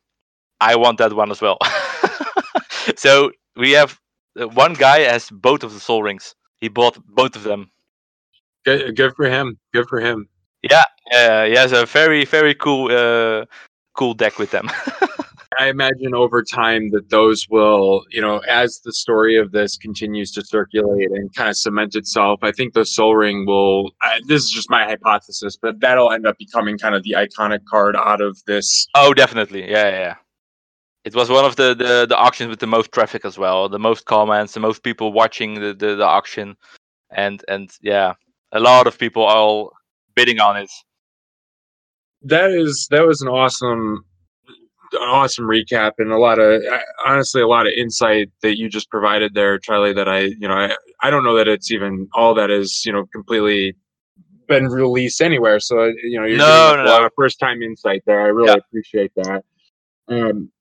i 0.62 0.76
want 0.76 0.98
that 1.00 1.14
one 1.14 1.32
as 1.32 1.42
well. 1.42 1.58
So 2.98 3.32
we 3.56 3.72
have 3.72 4.00
uh, 4.40 4.48
one 4.50 4.74
guy 4.74 5.00
has 5.02 5.30
both 5.30 5.64
of 5.64 5.74
the 5.74 5.80
Sol 5.80 6.04
Rings. 6.04 6.36
He 6.62 6.68
bought 6.70 6.98
both 7.08 7.36
of 7.36 7.44
them. 7.44 7.72
Good, 8.66 8.96
good 8.96 9.14
for 9.16 9.30
him 9.30 9.58
good 9.74 9.88
for 9.88 10.00
him. 10.00 10.28
Yeah 10.64 10.86
uh, 11.14 11.46
he 11.46 11.56
has 11.56 11.72
a 11.72 11.86
very 11.86 12.26
very 12.26 12.56
cool 12.56 12.92
uh 12.92 13.46
cool 13.96 14.14
deck 14.14 14.38
with 14.40 14.52
them 14.52 14.70
I 15.60 15.70
imagine 15.70 16.14
over 16.14 16.44
time 16.44 16.92
that 16.92 17.10
those 17.10 17.48
will, 17.50 18.04
you 18.12 18.22
know, 18.22 18.40
as 18.40 18.80
the 18.84 18.94
story 18.94 19.38
of 19.38 19.52
this 19.52 19.78
continues 19.78 20.32
to 20.34 20.44
circulate 20.44 21.10
and 21.12 21.34
kind 21.36 21.50
of 21.50 21.58
cement 21.58 21.96
itself, 21.96 22.40
I 22.44 22.52
think 22.52 22.74
the 22.74 22.86
Sol 22.86 23.16
Ring 23.16 23.46
will. 23.46 23.92
I, 24.02 24.20
this 24.28 24.44
is 24.44 24.52
just 24.52 24.70
my 24.70 24.84
hypothesis, 24.84 25.58
but 25.62 25.80
that'll 25.80 26.12
end 26.12 26.28
up 26.28 26.38
becoming 26.38 26.78
kind 26.78 26.96
of 26.96 27.04
the 27.04 27.16
iconic 27.18 27.60
card 27.70 27.96
out 27.96 28.22
of 28.22 28.38
this. 28.46 28.88
oh 28.96 29.14
definitely 29.14 29.62
yeah 29.62 29.90
yeah, 29.90 30.00
yeah 30.00 30.16
it 31.06 31.16
was 31.16 31.30
one 31.30 31.46
of 31.46 31.56
the, 31.56 31.74
the 31.74 32.06
the 32.08 32.18
auctions 32.18 32.50
with 32.50 32.60
the 32.60 32.68
most 32.68 32.92
traffic 32.92 33.24
as 33.26 33.38
well 33.38 33.70
the 33.70 33.80
most 33.80 34.06
comments 34.06 34.54
the 34.54 34.60
most 34.60 34.84
people 34.84 35.14
watching 35.14 35.56
the 35.56 35.74
the, 35.74 35.96
the 35.96 36.04
auction 36.06 36.56
and 37.12 37.44
and 37.48 37.72
yeah 37.82 38.14
a 38.52 38.60
lot 38.60 38.88
of 38.88 38.98
people 38.98 39.24
all 39.24 39.72
bidding 40.16 40.40
on 40.40 40.58
it 40.58 40.70
That 42.24 42.52
is 42.52 42.88
that 42.92 43.06
was 43.06 43.22
an 43.22 43.28
awesome, 43.28 44.04
an 44.94 45.08
awesome 45.08 45.46
recap 45.46 45.94
and 45.98 46.12
a 46.12 46.18
lot 46.18 46.40
of 46.40 46.62
honestly 47.06 47.42
a 47.42 47.48
lot 47.48 47.68
of 47.68 47.74
insight 47.74 48.30
that 48.42 48.58
you 48.58 48.70
just 48.70 48.90
provided 48.90 49.34
there, 49.34 49.60
Charly. 49.60 49.94
That 49.96 50.08
I, 50.08 50.22
you 50.40 50.48
know, 50.48 50.54
I 50.56 50.76
I 51.02 51.10
don't 51.10 51.24
know 51.24 51.36
that 51.36 51.48
it's 51.48 51.72
even 51.72 52.08
all 52.14 52.34
that 52.36 52.50
is 52.50 52.84
you 52.86 52.92
know 52.94 53.06
completely 53.12 53.76
been 54.48 54.68
released 54.68 55.22
anywhere. 55.22 55.60
So 55.60 55.92
you 56.04 56.20
know, 56.20 56.26
you're 56.26 56.38
No, 56.38 56.76
no, 56.76 56.84
a 56.84 56.90
lot 56.90 57.02
no. 57.02 57.06
of 57.08 57.12
first 57.18 57.40
time 57.40 57.62
insight 57.62 58.04
there. 58.06 58.22
I 58.22 58.28
really 58.28 58.48
Yeah. 58.50 58.56
appreciate 58.56 59.12
that. 59.16 59.44
Um, 60.08 60.52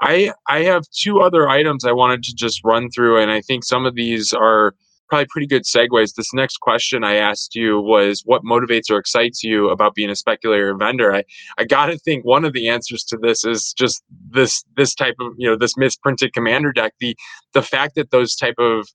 I 0.00 0.32
I 0.48 0.60
have 0.64 0.84
two 0.90 1.20
other 1.20 1.48
items 1.48 1.84
I 1.84 1.92
wanted 1.92 2.22
to 2.24 2.34
just 2.34 2.62
run 2.64 2.90
through, 2.90 3.20
and 3.20 3.30
I 3.30 3.40
think 3.40 3.64
some 3.64 3.86
of 3.86 3.94
these 3.94 4.32
are 4.32 4.74
probably 5.08 5.26
pretty 5.30 5.46
good 5.46 5.62
segues. 5.64 6.14
This 6.14 6.32
next 6.34 6.58
question 6.60 7.04
I 7.04 7.14
asked 7.16 7.54
you 7.54 7.80
was 7.80 8.22
what 8.24 8.42
motivates 8.44 8.90
or 8.90 8.98
excites 8.98 9.42
you 9.42 9.68
about 9.70 9.94
being 9.94 10.10
a 10.10 10.16
speculator 10.16 10.70
and 10.70 10.78
vendor. 10.78 11.14
I 11.14 11.24
I 11.58 11.64
got 11.64 11.86
to 11.86 11.98
think 11.98 12.24
one 12.24 12.44
of 12.44 12.52
the 12.52 12.68
answers 12.68 13.04
to 13.04 13.18
this 13.20 13.44
is 13.44 13.72
just 13.76 14.02
this 14.30 14.62
this 14.76 14.94
type 14.94 15.16
of 15.20 15.32
you 15.38 15.48
know 15.48 15.56
this 15.56 15.76
misprinted 15.76 16.32
commander 16.34 16.72
deck. 16.72 16.94
The 17.00 17.16
the 17.54 17.62
fact 17.62 17.94
that 17.96 18.10
those 18.10 18.34
type 18.36 18.58
of 18.58 18.86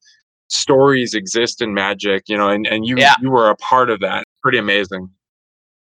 stories 0.50 1.14
exist 1.14 1.62
in 1.62 1.74
Magic, 1.74 2.24
you 2.28 2.38
know, 2.38 2.50
and 2.50 2.68
and 2.68 2.86
you 2.86 2.98
Yeah. 2.98 3.16
you 3.22 3.32
were 3.32 3.50
a 3.50 3.56
part 3.58 3.90
of 3.90 4.00
that. 4.02 4.26
Pretty 4.44 4.58
amazing. 4.58 5.10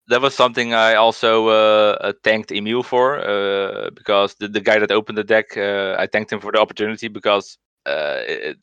that 0.07 0.21
was 0.21 0.35
something 0.35 0.73
I 0.73 0.95
also 0.95 1.47
uh, 1.47 1.97
uh, 2.01 2.13
thanked 2.23 2.51
Emil 2.51 2.83
for 2.83 3.19
uh, 3.19 3.89
because 3.91 4.35
the, 4.35 4.47
the 4.49 4.59
guy 4.61 4.77
that 4.79 4.91
opened 4.91 5.17
the 5.17 5.23
deck, 5.23 5.55
uh, 5.57 5.95
I 5.97 6.07
thanked 6.07 6.31
him 6.33 6.41
for 6.41 6.51
the 6.51 6.59
opportunity 6.59 7.07
because 7.07 7.57
uh, 7.85 8.19
it, 8.27 8.57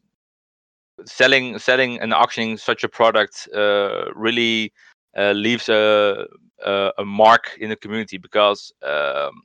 selling 1.06 1.58
selling 1.58 2.00
and 2.00 2.12
auctioning 2.12 2.56
such 2.56 2.84
a 2.84 2.88
product 2.88 3.48
uh, 3.54 4.12
really 4.14 4.72
uh, 5.16 5.32
leaves 5.32 5.68
a, 5.68 6.26
a 6.64 6.92
a 6.98 7.04
mark 7.04 7.56
in 7.60 7.70
the 7.70 7.76
community 7.76 8.18
because 8.18 8.72
um, 8.82 9.42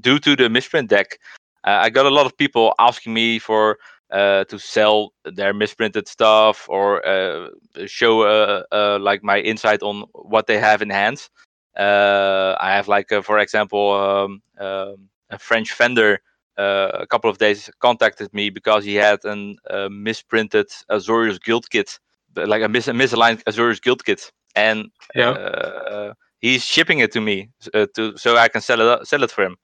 due 0.00 0.18
to 0.18 0.36
the 0.36 0.48
misprint 0.48 0.88
deck, 0.90 1.18
uh, 1.64 1.78
I 1.82 1.90
got 1.90 2.06
a 2.06 2.10
lot 2.10 2.26
of 2.26 2.36
people 2.36 2.74
asking 2.78 3.14
me 3.14 3.38
for 3.38 3.78
uh, 4.12 4.44
to 4.44 4.58
sell 4.58 5.12
their 5.24 5.52
misprinted 5.52 6.06
stuff 6.08 6.66
or 6.68 7.04
uh, 7.06 7.48
show 7.86 8.22
uh, 8.22 8.98
like 9.00 9.22
my 9.22 9.40
insight 9.40 9.82
on 9.82 10.04
what 10.12 10.46
they 10.46 10.58
have 10.58 10.80
in 10.82 10.90
hand. 10.90 11.28
I 11.76 12.56
have 12.60 12.88
like, 12.88 13.08
for 13.22 13.38
example, 13.38 13.92
um, 13.92 14.42
um, 14.58 15.08
a 15.30 15.38
French 15.38 15.74
vendor 15.74 16.20
a 16.58 17.06
couple 17.08 17.30
of 17.30 17.38
days 17.38 17.70
contacted 17.80 18.32
me 18.32 18.50
because 18.50 18.84
he 18.84 18.94
had 18.94 19.24
an 19.24 19.56
uh, 19.70 19.88
misprinted 19.90 20.66
Azorius 20.90 21.40
Guild 21.42 21.68
kit, 21.70 21.98
like 22.34 22.62
a, 22.62 22.68
mis- 22.68 22.88
a 22.88 22.92
misaligned 22.92 23.42
Azorius 23.44 23.80
Guild 23.80 24.04
kit, 24.04 24.32
and 24.54 24.90
Yeah. 25.14 25.30
uh, 25.32 26.14
he's 26.40 26.64
shipping 26.64 27.00
it 27.00 27.12
to 27.12 27.20
me 27.20 27.50
uh, 27.74 27.86
to 27.94 28.16
so 28.16 28.36
I 28.36 28.48
can 28.48 28.60
sell 28.60 28.80
it 28.80 29.06
sell 29.06 29.22
it 29.22 29.30
for 29.30 29.44
him 29.44 29.56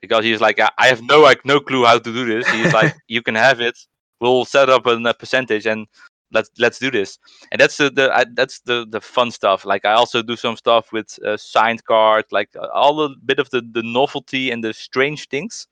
because 0.00 0.24
he's 0.24 0.40
like 0.40 0.58
I 0.78 0.86
have 0.86 1.02
no 1.02 1.20
like 1.20 1.44
no 1.44 1.60
clue 1.60 1.84
how 1.84 1.98
to 1.98 2.12
do 2.12 2.24
this. 2.26 2.50
He's 2.50 2.72
like 2.72 2.92
you 3.08 3.22
can 3.22 3.34
have 3.34 3.60
it. 3.60 3.78
We'll 4.20 4.44
set 4.44 4.68
up 4.70 4.86
a, 4.86 4.96
a 4.96 5.14
percentage 5.14 5.66
and 5.66 5.86
let's 6.32 6.50
let's 6.58 6.78
do 6.78 6.90
this. 6.90 7.18
And 7.50 7.60
that's 7.60 7.76
the, 7.76 7.90
the 7.90 8.14
I, 8.14 8.24
that's 8.34 8.60
the 8.60 8.86
the 8.88 9.00
fun 9.00 9.30
stuff. 9.30 9.64
Like 9.64 9.84
I 9.84 9.92
also 9.92 10.22
do 10.22 10.36
some 10.36 10.56
stuff 10.56 10.92
with 10.92 11.18
uh, 11.24 11.36
signed 11.36 11.84
card, 11.84 12.24
like 12.30 12.50
uh, 12.56 12.66
all 12.72 13.00
a 13.02 13.10
bit 13.24 13.38
of 13.38 13.50
the 13.50 13.60
the 13.60 13.82
novelty 13.82 14.50
and 14.50 14.62
the 14.64 14.72
strange 14.72 15.28
things 15.28 15.66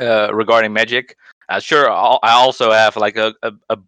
uh, 0.00 0.30
regarding 0.32 0.72
Magic. 0.72 1.16
Uh, 1.48 1.60
sure, 1.60 1.90
I'll, 1.90 2.18
I 2.22 2.32
also 2.32 2.70
have 2.70 2.96
like 2.96 3.16
a, 3.16 3.34
a, 3.42 3.52
a 3.68 3.78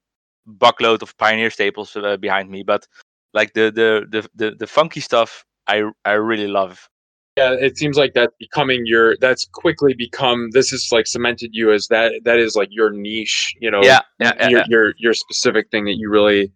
buckload 0.59 1.03
of 1.03 1.17
Pioneer 1.19 1.51
staples 1.51 1.97
uh, 1.97 2.17
behind 2.17 2.51
me, 2.51 2.63
but 2.63 2.87
like 3.33 3.53
the, 3.55 3.71
the 3.71 4.07
the 4.11 4.29
the 4.35 4.57
the 4.57 4.67
funky 4.67 5.01
stuff, 5.01 5.45
I 5.67 5.91
I 6.05 6.13
really 6.13 6.49
love. 6.49 6.89
Yeah, 7.37 7.53
it 7.53 7.77
seems 7.77 7.97
like 7.97 8.15
that's 8.15 8.35
becoming 8.39 8.87
your. 8.87 9.17
That's 9.21 9.45
quickly 9.45 9.93
become. 9.93 10.51
This 10.53 10.73
is 10.73 10.91
like 10.93 11.07
cemented 11.07 11.51
you 11.53 11.73
as 11.73 11.89
that. 11.89 12.13
That 12.25 12.39
is 12.39 12.55
like 12.55 12.69
your 12.71 12.91
niche. 12.91 13.55
You 13.61 13.71
know. 13.71 13.83
Yeah, 13.83 14.01
yeah, 14.21 14.33
yeah, 14.39 14.49
your 14.49 14.59
yeah. 14.59 14.65
your 14.69 14.95
your 14.99 15.15
specific 15.15 15.69
thing 15.71 15.85
that 15.87 15.97
you 15.97 16.11
really 16.11 16.53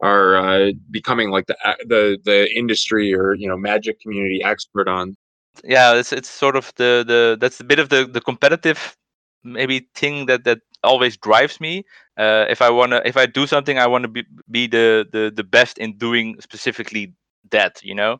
are 0.00 0.36
uh, 0.36 0.72
becoming 0.90 1.30
like 1.30 1.46
the 1.46 1.56
the 1.86 2.18
the 2.24 2.52
industry 2.56 3.12
or 3.12 3.34
you 3.34 3.48
know 3.48 3.56
magic 3.56 4.00
community 4.00 4.42
expert 4.44 4.88
on. 4.88 5.16
Yeah 5.64 5.94
it's 5.94 6.12
it's 6.12 6.28
sort 6.28 6.56
of 6.56 6.72
the 6.76 7.04
the 7.06 7.36
that's 7.40 7.60
a 7.60 7.64
bit 7.64 7.78
of 7.78 7.88
the 7.88 8.06
the 8.06 8.20
competitive 8.20 8.96
maybe 9.44 9.88
thing 9.94 10.26
that 10.26 10.44
that 10.44 10.60
always 10.84 11.16
drives 11.16 11.60
me 11.60 11.84
uh 12.18 12.46
if 12.48 12.62
i 12.62 12.70
want 12.70 12.92
to 12.92 13.06
if 13.06 13.16
i 13.16 13.26
do 13.26 13.46
something 13.46 13.78
i 13.78 13.86
want 13.86 14.02
to 14.02 14.08
be 14.08 14.24
be 14.50 14.66
the 14.66 15.06
the 15.12 15.32
the 15.34 15.44
best 15.44 15.78
in 15.78 15.96
doing 15.98 16.36
specifically 16.40 17.12
that 17.50 17.80
you 17.82 17.94
know 17.94 18.16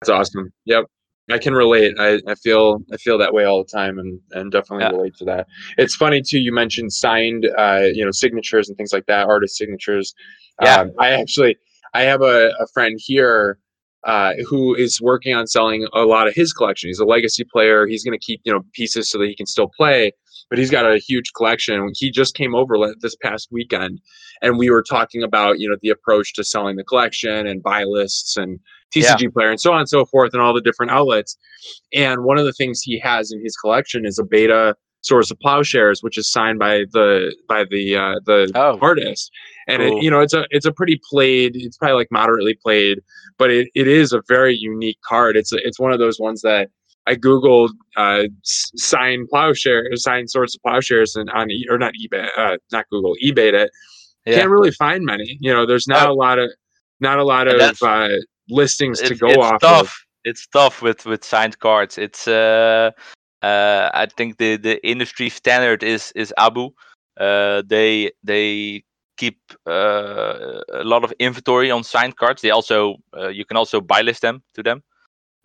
That's 0.00 0.10
awesome. 0.10 0.52
Yep. 0.66 0.86
I 1.30 1.38
can 1.38 1.54
relate. 1.54 1.94
I, 1.98 2.20
I 2.26 2.34
feel 2.34 2.80
I 2.92 2.98
feel 2.98 3.16
that 3.18 3.32
way 3.32 3.44
all 3.44 3.64
the 3.64 3.70
time 3.70 3.98
and, 3.98 4.20
and 4.32 4.52
definitely 4.52 4.84
Yeah. 4.84 4.90
relate 4.90 5.14
to 5.16 5.24
that. 5.26 5.46
It's 5.78 5.94
funny 5.96 6.20
too, 6.20 6.38
you 6.38 6.52
mentioned 6.52 6.92
signed 6.92 7.48
uh, 7.56 7.86
you 7.92 8.04
know, 8.04 8.10
signatures 8.10 8.68
and 8.68 8.76
things 8.76 8.92
like 8.92 9.06
that, 9.06 9.26
artist 9.26 9.56
signatures. 9.56 10.14
Yeah. 10.60 10.80
Um, 10.80 10.92
I 10.98 11.10
actually 11.10 11.56
I 11.94 12.02
have 12.02 12.20
a, 12.20 12.50
a 12.60 12.66
friend 12.74 12.98
here 13.02 13.58
uh, 14.06 14.34
who 14.48 14.74
is 14.74 15.00
working 15.00 15.34
on 15.34 15.46
selling 15.46 15.86
a 15.94 16.02
lot 16.02 16.28
of 16.28 16.34
his 16.34 16.52
collection. 16.52 16.88
He's 16.88 16.98
a 16.98 17.04
legacy 17.04 17.44
player. 17.44 17.86
He's 17.86 18.04
gonna 18.04 18.18
keep, 18.18 18.40
you 18.44 18.52
know, 18.52 18.60
pieces 18.72 19.10
so 19.10 19.18
that 19.18 19.28
he 19.28 19.34
can 19.34 19.46
still 19.46 19.70
play, 19.76 20.12
but 20.50 20.58
he's 20.58 20.70
got 20.70 20.90
a 20.90 20.98
huge 20.98 21.32
collection. 21.34 21.90
He 21.94 22.10
just 22.10 22.34
came 22.34 22.54
over 22.54 22.76
this 23.00 23.16
past 23.16 23.48
weekend 23.50 24.00
and 24.42 24.58
we 24.58 24.70
were 24.70 24.82
talking 24.82 25.22
about, 25.22 25.58
you 25.58 25.68
know, 25.68 25.76
the 25.80 25.90
approach 25.90 26.34
to 26.34 26.44
selling 26.44 26.76
the 26.76 26.84
collection 26.84 27.46
and 27.46 27.62
buy 27.62 27.84
lists 27.84 28.36
and 28.36 28.60
TCG 28.94 29.32
player 29.32 29.50
and 29.50 29.60
so 29.60 29.72
on 29.72 29.80
and 29.80 29.88
so 29.88 30.04
forth 30.04 30.34
and 30.34 30.42
all 30.42 30.54
the 30.54 30.60
different 30.60 30.92
outlets. 30.92 31.36
And 31.92 32.24
one 32.24 32.38
of 32.38 32.44
the 32.44 32.52
things 32.52 32.82
he 32.82 32.98
has 33.00 33.32
in 33.32 33.42
his 33.42 33.56
collection 33.56 34.04
is 34.06 34.18
a 34.18 34.24
beta 34.24 34.76
swords 35.04 35.30
of 35.30 35.38
plowshares, 35.40 36.02
which 36.02 36.18
is 36.18 36.30
signed 36.30 36.58
by 36.58 36.84
the 36.92 37.34
by 37.48 37.64
the 37.70 37.96
uh, 37.96 38.14
the 38.26 38.50
Oh. 38.54 38.78
artist. 38.80 39.30
And 39.68 39.82
Cool. 39.82 39.98
it, 39.98 40.02
you 40.04 40.10
know, 40.10 40.20
it's 40.20 40.34
a 40.34 40.44
it's 40.50 40.66
a 40.66 40.72
pretty 40.72 41.00
played. 41.10 41.52
It's 41.56 41.76
probably 41.78 41.94
like 41.96 42.08
moderately 42.10 42.54
played, 42.62 43.00
but 43.38 43.50
it, 43.50 43.68
it 43.74 43.86
is 43.88 44.12
a 44.12 44.22
very 44.28 44.54
unique 44.56 44.98
card. 45.02 45.36
It's 45.36 45.52
a, 45.52 45.56
it's 45.66 45.78
one 45.80 45.92
of 45.92 45.98
those 45.98 46.18
ones 46.20 46.42
that 46.42 46.68
I 47.06 47.14
googled 47.16 47.70
uh, 47.96 48.24
sign 48.42 49.26
plowshare, 49.30 49.84
sign 49.96 50.26
swords 50.28 50.54
of 50.54 50.62
plowshares, 50.62 51.16
and 51.16 51.30
on 51.30 51.50
e- 51.50 51.66
or 51.70 51.78
not 51.78 51.92
eBay, 52.02 52.28
uh, 52.36 52.56
not 52.72 52.86
Google, 52.90 53.14
eBay 53.24 53.52
it. 53.52 53.70
yeah 54.26 54.34
Can't 54.36 54.50
really 54.50 54.70
find 54.72 55.04
many. 55.04 55.36
You 55.40 55.52
know, 55.52 55.66
there's 55.66 55.86
not 55.88 56.08
Oh. 56.08 56.12
a 56.12 56.14
lot 56.14 56.38
of 56.38 56.50
not 57.00 57.18
a 57.18 57.24
lot 57.24 57.46
of 57.48 57.76
uh, 57.82 58.08
listings 58.48 59.00
to 59.02 59.14
go 59.14 59.28
it's 59.28 59.38
off 59.38 59.60
tough 59.60 59.80
of. 59.82 59.94
it's 60.24 60.46
tough 60.46 60.80
with 60.82 61.04
with 61.06 61.24
signed 61.24 61.58
cards 61.58 61.98
it's 61.98 62.28
uh 62.28 62.90
uh 63.44 63.90
i 63.94 64.06
think 64.16 64.38
the 64.38 64.56
the 64.56 64.74
industry 64.88 65.28
standard 65.30 65.82
is 65.82 66.12
is 66.16 66.32
abu. 66.38 66.70
Uh 67.20 67.62
they 67.66 68.12
they 68.24 68.84
keep 69.16 69.38
uh, 69.66 70.60
a 70.72 70.84
lot 70.84 71.04
of 71.04 71.12
inventory 71.18 71.70
on 71.70 71.84
signed 71.84 72.16
cards. 72.16 72.42
They 72.42 72.50
also 72.50 72.96
uh, 73.16 73.28
you 73.28 73.44
can 73.44 73.56
also 73.56 73.80
buy 73.80 74.02
list 74.02 74.22
them 74.22 74.42
to 74.54 74.62
them. 74.62 74.82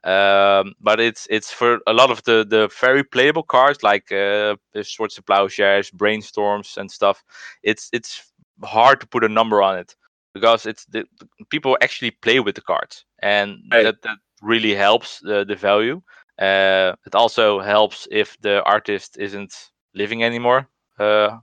Um 0.03 0.73
but 0.79 0.99
it's 0.99 1.27
it's 1.29 1.51
for 1.51 1.79
a 1.87 1.93
lot 1.93 2.09
of 2.11 2.23
the 2.23 2.45
the 2.47 2.69
very 2.81 3.03
playable 3.03 3.43
cards 3.43 3.83
like 3.83 4.11
uh 4.11 4.55
the 4.73 4.83
swords 4.83 5.17
of 5.17 5.25
plowshares 5.25 5.91
brainstorms 5.91 6.77
and 6.77 6.91
stuff. 6.91 7.23
It's 7.63 7.89
it's 7.93 8.31
hard 8.63 9.01
to 9.01 9.07
put 9.07 9.23
a 9.23 9.29
number 9.29 9.61
on 9.61 9.77
it 9.77 9.95
because 10.33 10.65
it's 10.65 10.85
the, 10.85 11.05
the 11.19 11.27
people 11.49 11.77
actually 11.81 12.11
play 12.11 12.39
with 12.39 12.55
the 12.55 12.61
cards 12.61 13.05
and 13.21 13.57
Right. 13.71 13.81
that 13.81 14.01
that 14.03 14.17
really 14.41 14.75
helps 14.75 15.19
the, 15.19 15.45
the 15.45 15.55
value 15.55 16.01
uh 16.39 16.95
it 17.05 17.15
also 17.15 17.59
helps 17.59 18.07
if 18.11 18.37
the 18.41 18.63
artist 18.63 19.17
isn't 19.19 19.53
living 19.93 20.23
anymore. 20.23 20.67
Uh 20.99 21.37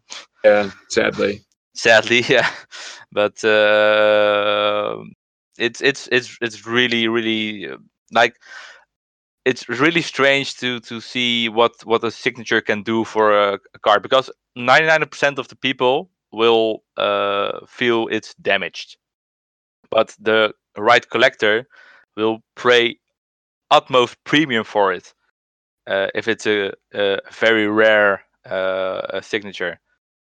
Yeah, 0.45 0.71
sadly. 0.89 1.45
sadly 1.75 2.23
yeah. 2.29 2.49
But 3.13 3.43
uh 3.45 4.99
it's 5.59 5.81
it's 5.81 6.09
it's 6.13 6.37
it's 6.41 6.67
really 6.67 7.09
really 7.09 7.69
uh, 7.71 7.77
like 8.13 8.37
it's 9.45 9.69
really 9.69 10.03
strange 10.03 10.57
to 10.57 10.81
to 10.81 11.01
see 11.01 11.49
what 11.49 11.73
what 11.85 12.05
a 12.05 12.11
signature 12.11 12.61
can 12.61 12.83
do 12.83 13.05
for 13.05 13.33
a, 13.33 13.55
a 13.75 13.79
card 13.81 14.03
because 14.03 14.31
99% 14.57 15.39
of 15.39 15.49
the 15.49 15.57
people 15.57 16.11
will 16.33 16.83
uh 16.97 17.61
feel 17.67 18.09
it's 18.11 18.35
damaged. 18.35 18.97
But 19.91 20.17
the 20.21 20.53
right 20.77 21.09
collector 21.09 21.67
will 22.17 22.41
pay 22.57 22.99
utmost 23.71 24.17
premium 24.25 24.65
for 24.65 24.93
it 24.93 25.13
uh, 25.87 26.09
if 26.15 26.29
it's 26.29 26.47
a, 26.47 26.73
a 26.95 27.19
very 27.33 27.69
rare 27.69 28.23
uh, 28.45 29.21
signature 29.21 29.79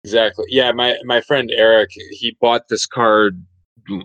Exactly. 0.07 0.45
Yeah, 0.47 0.71
my 0.71 0.95
my 1.03 1.19
friend 1.19 1.51
Eric, 1.53 1.89
he 2.11 2.37
bought 2.39 2.69
this 2.69 2.85
card. 2.85 3.43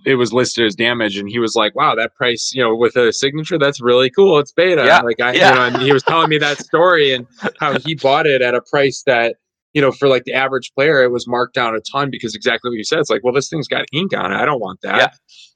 It 0.04 0.16
was 0.16 0.32
listed 0.32 0.66
as 0.66 0.74
damage, 0.74 1.16
and 1.16 1.28
he 1.28 1.38
was 1.38 1.54
like, 1.54 1.76
"Wow, 1.76 1.94
that 1.94 2.14
price, 2.16 2.52
you 2.52 2.60
know, 2.60 2.74
with 2.74 2.96
a 2.96 3.12
signature, 3.12 3.56
that's 3.56 3.80
really 3.80 4.10
cool. 4.10 4.40
It's 4.40 4.50
beta." 4.50 4.84
Yeah, 4.84 5.00
Like 5.00 5.20
I, 5.20 5.32
yeah. 5.32 5.48
you 5.50 5.54
know, 5.54 5.64
and 5.66 5.76
he 5.82 5.92
was 5.92 6.02
telling 6.02 6.28
me 6.28 6.38
that 6.38 6.58
story 6.58 7.14
and 7.14 7.24
how 7.60 7.78
he 7.78 7.94
bought 7.94 8.26
it 8.26 8.42
at 8.42 8.52
a 8.52 8.60
price 8.62 9.04
that, 9.06 9.36
you 9.74 9.80
know, 9.80 9.90
for 9.92 10.08
like 10.08 10.24
the 10.24 10.34
average 10.34 10.72
player, 10.74 11.02
it 11.02 11.10
was 11.10 11.26
marked 11.26 11.54
down 11.54 11.74
a 11.74 11.80
ton 11.80 12.10
because 12.10 12.34
exactly 12.34 12.70
what 12.70 12.76
you 12.76 12.84
said. 12.84 12.98
It's 12.98 13.10
like, 13.10 13.22
well, 13.24 13.32
this 13.32 13.48
thing's 13.48 13.68
got 13.68 13.86
ink 13.92 14.14
on 14.16 14.32
it. 14.32 14.36
I 14.36 14.44
don't 14.44 14.60
want 14.60 14.80
that. 14.82 14.96
Yeah. 14.96 15.08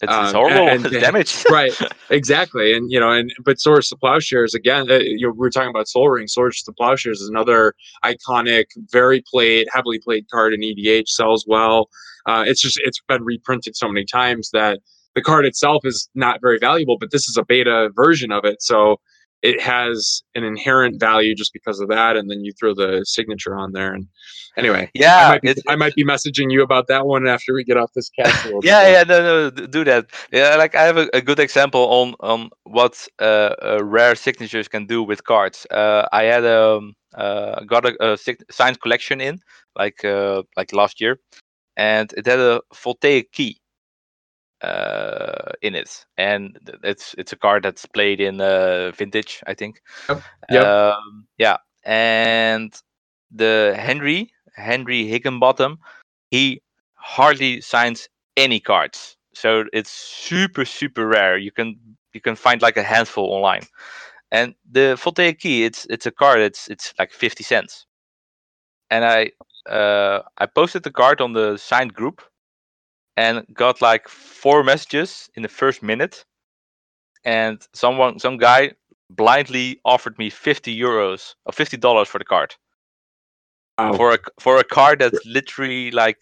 it's, 0.02 0.12
Um, 0.12 0.24
it's 0.24 0.32
horrible 0.32 0.68
and- 0.68 0.84
it's 0.86 0.94
and- 0.94 1.02
damaged 1.02 1.46
right 1.50 1.72
exactly 2.10 2.74
and 2.74 2.90
you 2.90 3.00
know 3.00 3.10
and 3.10 3.32
but 3.44 3.58
swords 3.60 3.88
to 3.88 3.96
plowshares 3.96 4.54
again 4.54 4.90
uh, 4.90 4.98
you 4.98 5.26
know 5.26 5.32
we 5.36 5.46
are 5.46 5.50
talking 5.50 5.70
about 5.70 5.88
Sol 5.88 6.08
Ring 6.08 6.26
swords 6.28 6.62
to 6.62 6.72
plowshares 6.72 7.20
is 7.20 7.28
another 7.28 7.74
iconic 8.04 8.66
very 8.92 9.22
played 9.30 9.66
heavily 9.72 9.98
played 9.98 10.24
card 10.30 10.54
in 10.54 10.62
edh 10.62 11.08
sells 11.08 11.44
well 11.48 11.88
uh, 12.26 12.44
it's 12.46 12.60
just 12.60 12.78
it's 12.84 13.00
been 13.08 13.24
reprinted 13.24 13.74
so 13.76 13.88
many 13.88 14.04
times 14.04 14.50
that 14.52 14.78
the 15.14 15.22
card 15.22 15.44
itself 15.46 15.84
is 15.84 16.08
not 16.14 16.40
very 16.40 16.58
valuable 16.58 16.96
but 16.98 17.10
this 17.10 17.28
is 17.28 17.36
a 17.36 17.44
beta 17.44 17.90
version 17.96 18.30
of 18.30 18.44
it 18.44 18.62
so 18.62 19.00
it 19.42 19.60
has 19.60 20.22
an 20.34 20.44
inherent 20.44 20.98
value 20.98 21.34
just 21.34 21.52
because 21.52 21.80
of 21.80 21.88
that 21.88 22.16
and 22.16 22.30
then 22.30 22.44
you 22.44 22.52
throw 22.58 22.74
the 22.74 23.04
signature 23.04 23.56
on 23.56 23.72
there 23.72 23.92
and 23.92 24.06
anyway 24.56 24.90
I 25.16 25.24
yeah 25.24 25.28
might, 25.28 25.42
be, 25.42 25.54
I 25.68 25.76
might 25.76 25.94
be 25.94 26.04
messaging 26.04 26.50
you 26.50 26.62
about 26.62 26.86
that 26.88 27.06
one 27.06 27.26
after 27.26 27.54
we 27.54 27.64
get 27.64 27.76
off 27.76 27.92
this 27.94 28.10
cast 28.10 28.44
a 28.44 28.48
little 28.48 28.62
bit. 28.62 28.68
yeah 28.68 28.88
yeah 28.88 29.02
no 29.04 29.20
no 29.22 29.50
do 29.50 29.84
that. 29.84 30.06
Yeah 30.32 30.56
like 30.56 30.74
i 30.74 30.82
have 30.82 30.96
a, 30.96 31.08
a 31.14 31.20
good 31.20 31.38
example 31.38 31.80
on 31.80 32.14
on 32.20 32.50
what 32.64 33.06
uh, 33.20 33.54
uh, 33.62 33.80
rare 33.82 34.14
signatures 34.14 34.68
can 34.68 34.86
do 34.86 35.02
with 35.02 35.24
cards. 35.24 35.66
Uh 35.70 36.06
i 36.12 36.24
had 36.24 36.44
um 36.44 36.94
uh 37.14 37.60
got 37.64 37.84
a, 37.86 38.12
a 38.12 38.16
sig- 38.16 38.44
signed 38.50 38.80
collection 38.80 39.20
in 39.20 39.38
like 39.76 40.04
uh 40.04 40.42
like 40.56 40.72
last 40.72 41.00
year 41.00 41.18
and 41.76 42.12
it 42.16 42.26
had 42.26 42.38
a 42.38 42.60
voltaic 42.74 43.32
key 43.32 43.58
uh 44.62 45.52
in 45.62 45.74
it. 45.74 46.06
And 46.16 46.58
it's 46.82 47.14
it's 47.18 47.32
a 47.32 47.36
card 47.36 47.62
that's 47.62 47.86
played 47.86 48.20
in 48.20 48.40
uh 48.40 48.92
vintage 48.92 49.42
i 49.46 49.54
think. 49.54 49.82
Yep, 50.08 50.22
yep. 50.50 50.64
um 50.64 51.26
yeah 51.38 51.58
and 51.84 52.74
the 53.30 53.74
henry 53.78 54.30
henry 54.54 55.06
higginbotham 55.06 55.78
he 56.30 56.62
hardly 56.94 57.60
signs 57.60 58.08
any 58.36 58.60
cards. 58.60 59.16
So 59.34 59.64
it's 59.72 59.90
super 59.90 60.64
super 60.64 61.06
rare. 61.06 61.36
You 61.36 61.52
can 61.52 61.78
you 62.12 62.20
can 62.20 62.36
find 62.36 62.62
like 62.62 62.76
a 62.76 62.82
handful 62.82 63.30
online. 63.30 63.62
And 64.32 64.54
the 64.70 64.96
voltaic 64.96 65.38
key 65.40 65.64
it's 65.64 65.86
it's 65.86 66.06
a 66.06 66.10
card 66.10 66.40
it's 66.40 66.68
it's 66.68 66.94
like 66.98 67.12
50 67.12 67.44
cents. 67.44 67.86
And 68.90 69.04
i 69.04 69.30
uh 69.70 70.22
i 70.38 70.46
posted 70.46 70.82
the 70.82 70.90
card 70.90 71.20
on 71.20 71.32
the 71.32 71.56
signed 71.56 71.94
group 71.94 72.22
and 73.16 73.46
got 73.52 73.80
like 73.80 74.08
four 74.08 74.62
messages 74.62 75.30
in 75.34 75.42
the 75.42 75.48
first 75.48 75.82
minute. 75.82 76.24
And 77.24 77.66
someone 77.72 78.18
some 78.18 78.36
guy 78.36 78.72
blindly 79.10 79.80
offered 79.84 80.18
me 80.18 80.30
50 80.30 80.76
euros 80.78 81.34
or 81.44 81.52
50 81.52 81.76
dollars 81.76 82.08
for 82.08 82.18
the 82.18 82.24
card. 82.24 82.54
Wow. 83.78 83.92
for 83.92 84.14
a 84.14 84.18
for 84.40 84.58
a 84.58 84.64
card 84.64 85.00
that's 85.00 85.24
literally 85.26 85.90
like 85.90 86.18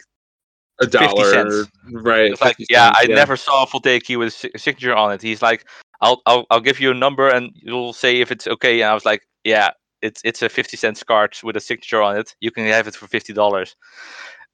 a 0.80 0.90
50 0.90 1.24
cents. 1.24 1.70
right 1.92 2.32
it's 2.32 2.40
like 2.40 2.57
50 2.57 2.66
yeah 2.68 2.92
cents, 2.92 2.99
i 3.01 3.14
never 3.14 3.36
saw 3.36 3.62
a 3.62 3.66
voltaic 3.66 4.03
key 4.03 4.16
with 4.16 4.45
a 4.55 4.59
signature 4.59 4.95
on 4.95 5.12
it. 5.12 5.22
He's 5.22 5.40
like 5.40 5.64
I'll, 6.01 6.20
I'll 6.26 6.47
i'll 6.51 6.61
give 6.61 6.80
you 6.80 6.90
a 6.90 6.95
number 6.95 7.28
and 7.28 7.53
you'll 7.55 7.92
say 7.92 8.20
if 8.20 8.32
it's 8.32 8.49
okay. 8.49 8.80
And 8.80 8.90
i 8.90 8.95
was 8.95 9.05
like 9.05 9.22
yeah 9.45 9.70
it's 10.03 10.20
it's 10.24 10.42
a 10.42 10.49
50 10.49 10.76
cents 10.76 11.03
card 11.03 11.36
with 11.45 11.57
a 11.57 11.61
signature 11.61 12.03
on 12.03 12.16
it. 12.16 12.34
You 12.40 12.51
can 12.51 12.66
have 12.66 12.88
it 12.88 12.97
for 12.97 13.07
50 13.07 13.32
dollars. 13.32 13.76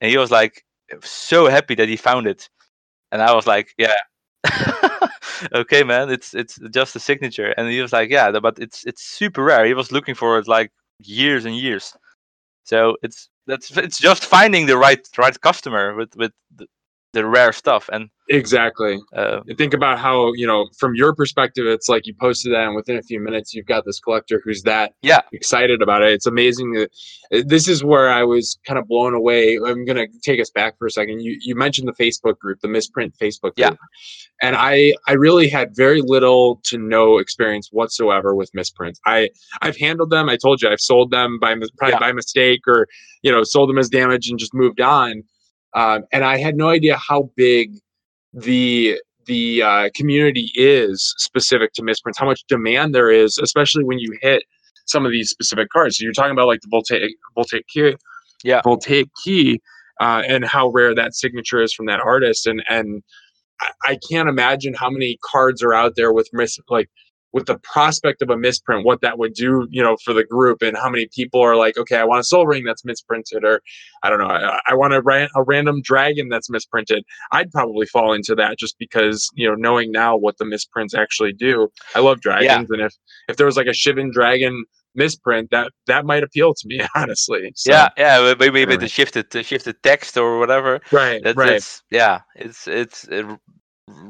And 0.01 0.11
he 0.11 0.19
was 0.19 0.31
like 0.31 0.65
so 1.03 1.49
happy 1.49 1.75
that 1.77 1.89
he 1.89 1.97
found 1.97 2.27
it. 2.27 2.49
And 3.13 3.23
i 3.23 3.35
was 3.35 3.47
like 3.47 3.75
yeah. 3.79 3.97
Okay 5.55 5.83
man 5.85 6.11
it's 6.11 6.35
it's 6.35 6.59
just 6.73 6.97
a 6.97 7.01
signature. 7.01 7.55
And 7.57 7.69
he 7.71 7.81
was 7.81 7.93
like 7.93 8.11
yeah 8.11 8.31
but 8.41 8.59
it's 8.59 8.85
it's 8.87 9.03
super 9.03 9.45
rare. 9.45 9.65
He 9.67 9.75
was 9.75 9.93
looking 9.93 10.15
for 10.15 10.39
it 10.39 10.49
like 10.49 10.71
years 11.01 11.45
and 11.45 11.57
years. 11.57 11.95
So 12.65 12.97
it's 13.03 13.29
that's 13.47 13.77
it's 13.77 13.99
just 13.99 14.25
finding 14.27 14.67
the 14.67 14.77
right 14.79 15.07
right 15.19 15.41
customer 15.41 15.95
with 15.95 16.15
with 16.17 16.33
the, 17.13 17.27
rare 17.27 17.53
stuff 17.53 17.89
and 17.93 18.09
exactly. 18.29 18.99
uh, 19.17 19.41
and 19.47 19.59
think 19.59 19.75
about 19.75 19.99
how 19.99 20.33
you 20.35 20.47
know 20.47 20.69
from 20.79 20.95
your 20.95 21.15
perspective 21.15 21.67
it's 21.67 21.89
like 21.89 22.07
you 22.07 22.15
posted 22.21 22.53
that 22.53 22.67
and 22.67 22.77
within 22.77 22.97
a 22.97 23.03
few 23.03 23.21
minutes 23.21 23.53
you've 23.53 23.67
got 23.67 23.85
this 23.85 23.99
collector 24.01 24.41
who's 24.45 24.63
that 24.63 24.93
Yeah. 25.03 25.21
excited 25.33 25.83
about 25.83 26.03
it. 26.03 26.13
It's 26.13 26.27
amazing 26.27 26.73
that 26.73 26.91
uh, 27.35 27.43
this 27.47 27.69
is 27.69 27.83
where 27.85 28.09
i 28.11 28.23
was 28.23 28.59
kind 28.67 28.79
of 28.79 28.87
blown 28.89 29.15
away. 29.15 29.57
I'm 29.57 29.85
going 29.85 29.97
to 29.97 30.07
take 30.23 30.41
us 30.41 30.51
back 30.51 30.79
for 30.79 30.87
a 30.87 30.91
second. 30.91 31.21
You 31.21 31.37
you 31.41 31.55
mentioned 31.55 31.89
the 31.89 31.93
facebook 32.05 32.39
group 32.39 32.61
the 32.61 32.69
misprint 32.69 33.15
facebook 33.21 33.55
group. 33.55 33.57
Yeah. 33.57 33.75
and 34.43 34.57
i 34.57 34.93
i 35.09 35.13
really 35.13 35.49
had 35.49 35.75
very 35.75 36.01
little 36.03 36.61
to 36.65 36.79
no 36.79 37.19
experience 37.19 37.69
whatsoever 37.73 38.35
with 38.35 38.51
misprints. 38.55 39.01
I 39.07 39.31
i've 39.63 39.77
handled 39.77 40.11
them. 40.11 40.29
I 40.29 40.37
told 40.37 40.63
you 40.63 40.69
i've 40.69 40.81
sold 40.81 41.11
them 41.11 41.39
by 41.41 41.55
probably 41.79 41.95
Yeah. 41.95 41.99
by 41.99 42.13
mistake 42.13 42.61
or 42.69 42.87
you 43.23 43.31
know 43.33 43.43
sold 43.43 43.69
them 43.69 43.79
as 43.79 43.89
damage 43.89 44.29
and 44.31 44.39
just 44.39 44.55
moved 44.55 44.81
on 44.81 45.23
um, 45.75 46.05
and 46.13 46.25
i 46.25 46.37
had 46.37 46.57
no 46.57 46.69
idea 46.69 46.97
how 46.97 47.31
big 47.37 47.73
the 48.33 49.01
the 49.27 49.63
uh, 49.63 49.91
community 49.95 50.51
is 50.55 51.15
specific 51.19 51.73
to 51.75 51.83
misprints, 51.85 52.19
how 52.19 52.27
much 52.27 52.43
demand 52.49 52.95
there 52.95 53.11
is, 53.11 53.39
especially 53.39 53.85
when 53.85 53.99
you 53.99 54.17
hit 54.21 54.43
some 54.87 55.07
of 55.07 55.13
these 55.13 55.31
specific 55.31 55.69
cards. 55.71 55.97
So 55.99 56.05
you're 56.05 56.13
talking 56.13 56.33
about 56.33 56.49
like 56.49 56.61
the 56.63 56.69
voltaic 56.69 57.13
voltaic 57.35 57.67
key, 57.69 57.95
Yeah. 58.43 58.61
voltaic 58.65 59.09
key, 59.23 59.61
uh, 60.01 60.23
and 60.27 60.45
how 60.45 60.69
rare 60.69 60.95
that 60.95 61.15
signature 61.15 61.63
is 61.63 61.73
from 61.73 61.87
that 61.87 62.01
artist, 62.01 62.47
and 62.47 62.63
and 62.69 63.03
I, 63.61 63.71
I 63.85 63.99
can't 64.11 64.29
imagine 64.29 64.75
how 64.75 64.91
many 64.91 65.19
cards 65.25 65.63
are 65.63 65.75
out 65.75 65.95
there 65.97 66.13
with 66.13 66.29
mis 66.33 66.59
like 66.69 66.89
with 67.33 67.47
the 67.47 67.59
prospect 67.59 68.23
of 68.23 68.31
a 68.31 68.37
misprint, 68.37 68.85
what 68.85 69.01
that 69.03 69.19
would 69.19 69.35
do, 69.35 69.67
you 69.71 69.83
know, 69.83 69.97
for 70.05 70.13
the 70.13 70.25
group, 70.25 70.63
and 70.63 70.77
how 70.77 70.91
many 70.91 71.09
people 71.15 71.41
are 71.41 71.57
like, 71.57 71.77
okay, 71.79 71.97
I 71.97 72.05
want 72.05 72.21
a 72.21 72.25
Sol 72.25 72.47
Ring 72.47 72.65
that's 72.65 72.85
misprinted, 72.85 73.45
or 73.45 73.61
I 74.03 74.11
don't 74.11 74.19
know, 74.19 74.27
I, 74.27 74.59
I 74.69 74.75
want 74.75 74.95
a, 74.95 75.03
ran- 75.03 75.29
a 75.37 75.43
random 75.43 75.81
dragon 75.83 76.29
that's 76.29 76.51
misprinted. 76.51 77.05
I'd 77.33 77.51
probably 77.53 77.87
fall 77.87 78.13
into 78.13 78.35
that 78.37 78.59
just 78.59 78.79
because 78.79 79.29
you 79.35 79.49
know 79.49 79.55
knowing 79.55 79.93
now 79.93 80.17
what 80.17 80.39
the 80.39 80.45
misprints 80.45 80.95
actually 80.95 81.33
do. 81.33 81.69
I 81.95 82.01
love 82.01 82.21
dragons, 82.21 82.71
and 82.71 82.83
if 82.83 82.95
if 83.29 83.37
there 83.37 83.47
was 83.47 83.57
like 83.57 83.67
a 83.67 83.71
Shivan 83.71 84.13
dragon 84.13 84.65
misprint, 84.95 85.51
that 85.51 85.71
that 85.87 86.05
might 86.05 86.23
appeal 86.23 86.55
to 86.55 86.67
me 86.67 86.81
honestly. 86.95 87.53
So, 87.55 87.73
yeah 87.73 87.89
yeah 87.97 88.35
maybe 88.39 88.51
maybe 88.51 88.77
the 88.77 88.89
shifted 88.89 89.31
the 89.31 89.43
shifted 89.43 89.83
text 89.83 90.17
or 90.17 90.39
whatever 90.39 90.81
right, 90.91 91.23
that, 91.23 91.37
right, 91.37 91.83
yeah 91.91 92.21
it's 92.35 92.67
it's 92.67 93.09
r- 93.09 93.39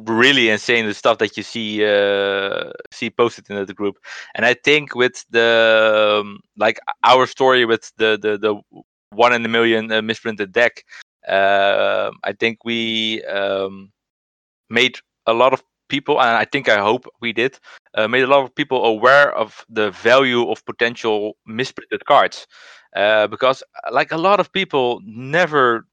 really 0.06 0.48
insane 0.50 0.86
the 0.86 0.94
stuff 0.94 1.18
that 1.18 1.36
you 1.36 1.42
see 1.42 1.84
uh 1.84 2.70
see 2.92 3.10
posted 3.10 3.48
in 3.50 3.64
the 3.66 3.74
group. 3.74 3.96
And 4.34 4.44
i 4.46 4.54
think 4.54 4.94
with 4.94 5.24
the 5.30 6.20
um, 6.20 6.40
like 6.56 6.78
our 7.04 7.26
story 7.26 7.64
with 7.64 7.92
the 7.96 8.18
the 8.20 8.38
the 8.38 8.82
one 9.12 9.32
in 9.32 9.44
a 9.44 9.48
million 9.48 9.90
uh, 9.92 10.02
misprinted 10.02 10.52
deck 10.52 10.84
uh, 11.28 12.10
i 12.24 12.32
think 12.32 12.64
we 12.64 13.22
um 13.24 13.90
made 14.68 14.98
a 15.26 15.32
lot 15.32 15.52
of 15.52 15.62
people 15.88 16.20
and 16.20 16.36
i 16.36 16.44
think 16.44 16.68
i 16.68 16.78
hope 16.78 17.06
we 17.20 17.32
did 17.32 17.58
uh, 17.94 18.08
made 18.08 18.22
a 18.22 18.26
lot 18.26 18.44
of 18.44 18.54
people 18.54 18.84
aware 18.84 19.32
of 19.36 19.64
the 19.68 19.90
value 19.90 20.48
of 20.50 20.64
potential 20.64 21.36
misprinted 21.46 22.04
cards. 22.06 22.46
Uh, 22.96 23.26
because 23.28 23.62
uh, 23.84 23.92
like 23.92 24.10
a 24.10 24.16
lot 24.16 24.40
of 24.40 24.52
people 24.52 25.00
never 25.04 25.86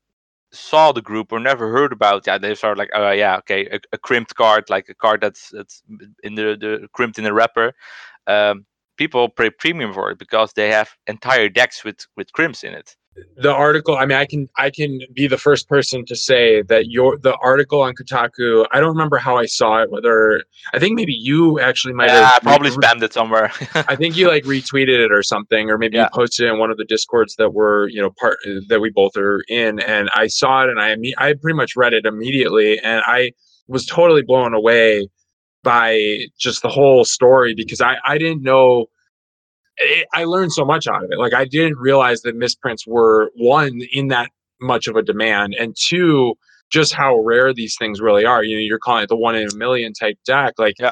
saw 0.52 0.92
the 0.92 1.02
group 1.02 1.32
or 1.32 1.40
never 1.40 1.72
heard 1.72 1.92
about 1.92 2.26
yeah 2.26 2.38
they 2.38 2.56
start 2.56 2.78
like 2.78 2.90
oh 2.94 3.12
yeah 3.12 3.38
okay 3.38 3.68
a, 3.68 3.80
a 3.92 3.98
crimped 3.98 4.34
card 4.36 4.64
like 4.70 4.88
a 4.90 4.96
card 4.96 5.20
that's 5.20 5.50
that's 5.52 5.84
in 6.24 6.36
the, 6.36 6.56
the 6.60 6.88
crimped 6.94 7.18
in 7.18 7.24
the 7.24 7.34
wrapper. 7.34 7.74
Um, 8.28 8.66
people 8.98 9.30
pay 9.30 9.50
premium 9.50 9.94
for 9.94 10.10
it 10.12 10.18
because 10.18 10.54
they 10.54 10.70
have 10.72 10.90
entire 11.08 11.50
decks 11.50 11.84
with 11.84 12.00
with 12.16 12.32
crimps 12.34 12.64
in 12.64 12.74
it 12.74 12.96
the 13.38 13.52
article 13.52 13.96
i 13.98 14.06
mean 14.06 14.18
i 14.18 14.26
can 14.26 14.48
i 14.58 14.70
can 14.70 15.00
be 15.14 15.28
the 15.28 15.38
first 15.38 15.68
person 15.68 16.06
to 16.06 16.16
say 16.16 16.62
that 16.64 16.88
your 16.88 17.18
the 17.20 17.36
article 17.38 17.82
on 17.82 17.94
kotaku 17.94 18.66
i 18.72 18.80
don't 18.80 18.90
remember 18.90 19.18
how 19.18 19.38
i 19.38 19.46
saw 19.46 19.82
it 19.82 19.92
whether 19.92 20.44
i 20.74 20.80
think 20.80 20.96
maybe 20.96 21.14
you 21.14 21.60
actually 21.60 21.94
might 21.94 22.08
yeah, 22.08 22.22
I 22.22 22.26
have 22.26 22.42
probably 22.44 22.70
re- 22.72 22.76
spammed 22.78 23.04
it 23.04 23.14
somewhere 23.14 23.52
i 23.76 23.96
think 23.96 24.18
you 24.18 24.28
like 24.28 24.44
retweeted 24.44 25.04
it 25.04 25.12
or 25.12 25.24
something 25.24 25.70
or 25.70 25.78
maybe 25.78 25.98
Yeah. 25.98 26.04
you 26.04 26.10
posted 26.14 26.48
it 26.48 26.54
in 26.54 26.60
one 26.60 26.72
of 26.72 26.78
the 26.78 26.86
discords 26.86 27.36
that 27.38 27.54
were 27.54 27.88
you 27.90 28.02
know 28.02 28.12
part 28.20 28.38
that 28.70 28.80
we 28.82 28.90
both 28.90 29.16
are 29.18 29.44
in 29.48 29.80
and 29.82 30.10
i 30.16 30.28
saw 30.28 30.64
it 30.64 30.70
and 30.70 30.80
i 30.80 30.96
i 31.18 31.34
pretty 31.34 31.56
much 31.56 31.76
read 31.76 31.94
it 31.94 32.06
immediately 32.06 32.80
and 32.80 33.02
i 33.06 33.32
was 33.68 33.86
totally 33.86 34.22
blown 34.22 34.54
away 34.54 35.08
by 35.64 36.20
just 36.40 36.62
the 36.62 36.70
whole 36.70 37.04
story 37.06 37.54
because 37.56 37.82
i 37.82 37.98
i 38.06 38.18
didn't 38.18 38.42
know 38.44 38.86
it, 39.80 40.08
I 40.14 40.24
learned 40.26 40.52
so 40.54 40.66
much 40.66 40.88
out 40.88 41.04
of 41.04 41.12
it. 41.12 41.18
Like 41.20 41.34
I 41.34 41.46
didn't 41.46 41.78
realize 41.78 42.22
that 42.22 42.36
misprints 42.36 42.86
were 42.88 43.32
one 43.36 43.82
in 43.92 44.08
that 44.10 44.30
much 44.62 44.88
of 44.88 44.96
a 44.96 45.02
demand, 45.04 45.56
and 45.60 45.76
two, 45.80 46.36
just 46.70 46.94
how 46.94 47.18
rare 47.20 47.54
these 47.54 47.76
things 47.78 48.02
really 48.02 48.26
are. 48.26 48.44
You 48.44 48.56
know, 48.56 48.62
you're 48.62 48.80
calling 48.80 49.04
it 49.04 49.10
the 49.10 49.16
one 49.16 49.36
in 49.36 49.48
a 49.52 49.56
million 49.56 49.94
type 49.94 50.18
deck. 50.26 50.56
Like, 50.58 50.76
Yeah. 50.80 50.92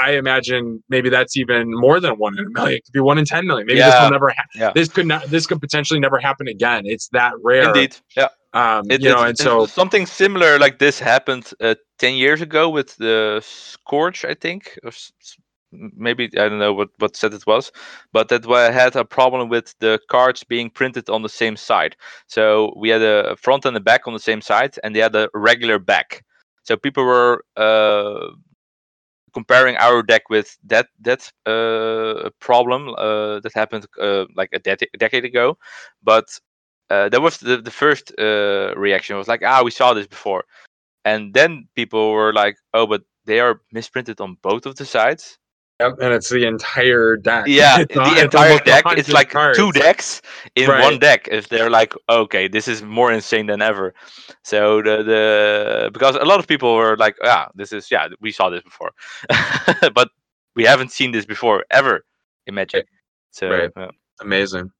I 0.00 0.12
imagine 0.16 0.82
maybe 0.88 1.08
that's 1.08 1.36
even 1.36 1.70
more 1.70 2.00
than 2.00 2.14
one 2.14 2.36
in 2.38 2.46
a 2.46 2.50
million. 2.50 2.76
It 2.78 2.84
could 2.84 2.92
be 2.92 3.00
one 3.00 3.18
in 3.18 3.24
ten 3.24 3.46
million. 3.46 3.66
Maybe 3.66 3.78
this 3.90 3.94
will 4.02 4.10
never. 4.10 4.30
Ha- 4.30 4.44
Yeah. 4.56 4.72
This 4.74 4.88
could 4.88 5.06
not. 5.06 5.24
This 5.26 5.46
could 5.46 5.60
potentially 5.60 6.00
never 6.00 6.18
happen 6.18 6.48
again. 6.48 6.82
It's 6.86 7.08
that 7.12 7.32
rare. 7.42 7.68
indeed 7.68 7.96
yeah 8.16 8.28
Um, 8.52 8.90
It- 8.90 9.00
you 9.02 9.10
know, 9.10 9.22
and 9.22 9.38
so 9.38 9.66
something 9.66 10.06
similar 10.06 10.58
like 10.58 10.78
this 10.80 10.98
happened 10.98 11.52
uh, 11.60 11.74
10 11.98 12.14
years 12.14 12.40
ago 12.40 12.68
with 12.68 12.96
the 12.96 13.40
scorch 13.44 14.24
i 14.24 14.34
think 14.34 14.78
or 14.84 14.88
s- 14.88 15.12
s- 15.20 15.36
m- 15.38 15.43
maybe 15.96 16.24
i 16.38 16.48
don't 16.48 16.58
know 16.58 16.72
what 16.72 16.90
what 16.98 17.16
set 17.16 17.34
it 17.34 17.46
was 17.46 17.72
but 18.12 18.28
that 18.28 18.46
I 18.46 18.70
had 18.70 18.96
a 18.96 19.04
problem 19.04 19.48
with 19.48 19.74
the 19.80 19.98
cards 20.08 20.44
being 20.44 20.70
printed 20.70 21.10
on 21.10 21.22
the 21.22 21.28
same 21.28 21.56
side. 21.56 21.96
So 22.28 22.72
we 22.76 22.88
had 22.90 23.02
a 23.02 23.36
front 23.36 23.64
and 23.66 23.76
a 23.76 23.80
back 23.80 24.06
on 24.06 24.12
the 24.12 24.20
same 24.20 24.40
side 24.40 24.76
and 24.84 24.94
they 24.94 25.00
had 25.00 25.14
a 25.16 25.28
regular 25.34 25.78
back. 25.78 26.24
So 26.64 26.76
people 26.76 27.04
were 27.04 27.44
uh, 27.56 28.28
comparing 29.32 29.76
our 29.76 30.02
deck 30.02 30.28
with 30.30 30.56
that 30.64 30.86
that 31.00 31.30
uh, 31.46 32.30
problem 32.40 32.90
uh, 32.90 33.40
that 33.40 33.52
happened 33.54 33.86
uh, 34.00 34.24
like 34.36 34.50
a, 34.52 34.58
de- 34.58 34.88
decade 34.98 35.24
ago. 35.24 35.58
But 36.02 36.26
uh, 36.90 37.08
that 37.08 37.20
was 37.22 37.38
the, 37.38 37.58
the 37.60 37.70
first 37.70 38.12
uh, 38.18 38.74
reaction. 38.76 39.16
Was 39.16 39.28
like 39.28 39.42
ah 39.44 39.62
we 39.64 39.70
saw 39.70 39.94
this 39.94 40.06
before. 40.06 40.44
And 41.04 41.34
then 41.34 41.68
people 41.76 42.12
were 42.12 42.32
like 42.32 42.56
oh 42.74 42.86
but 42.86 43.02
they 43.26 43.40
are 43.40 43.60
misprinted 43.72 44.20
on 44.20 44.36
both 44.42 44.66
of 44.66 44.76
the 44.76 44.86
sides 44.86 45.38
Yep, 45.84 45.98
and 46.00 46.12
it's 46.14 46.30
the 46.30 46.44
entire 46.46 47.16
deck. 47.16 47.44
yeah 47.46 47.78
It's 47.84 47.94
the 47.94 48.22
entire 48.24 48.58
deck 48.58 48.84
it's 48.96 49.08
100 49.08 49.12
like 49.12 49.30
two 49.54 49.70
decks 49.72 50.22
in 50.56 50.68
one 50.68 50.98
deck 50.98 51.28
if 51.30 51.48
they're 51.48 51.70
like 51.70 51.92
okay 52.08 52.48
this 52.48 52.66
is 52.68 52.82
more 52.82 53.12
insane 53.12 53.46
than 53.46 53.60
ever 53.62 53.94
so 54.42 54.82
the 54.82 55.02
the 55.02 55.90
because 55.92 56.16
a 56.16 56.24
lot 56.24 56.38
of 56.40 56.46
people 56.46 56.74
were 56.74 56.96
like 56.96 57.16
ah 57.24 57.48
this 57.54 57.72
is 57.72 57.90
yeah 57.90 58.08
we 58.20 58.30
saw 58.32 58.48
this 58.50 58.62
before 58.62 58.92
but 59.94 60.08
we 60.56 60.64
haven't 60.64 60.90
seen 60.92 61.10
this 61.12 61.26
before 61.26 61.64
ever 61.70 62.04
in 62.46 62.54
magic 62.54 62.86
so 63.30 63.48
Right. 63.50 63.70
yeah. 63.76 63.90
Amazing. 64.20 64.70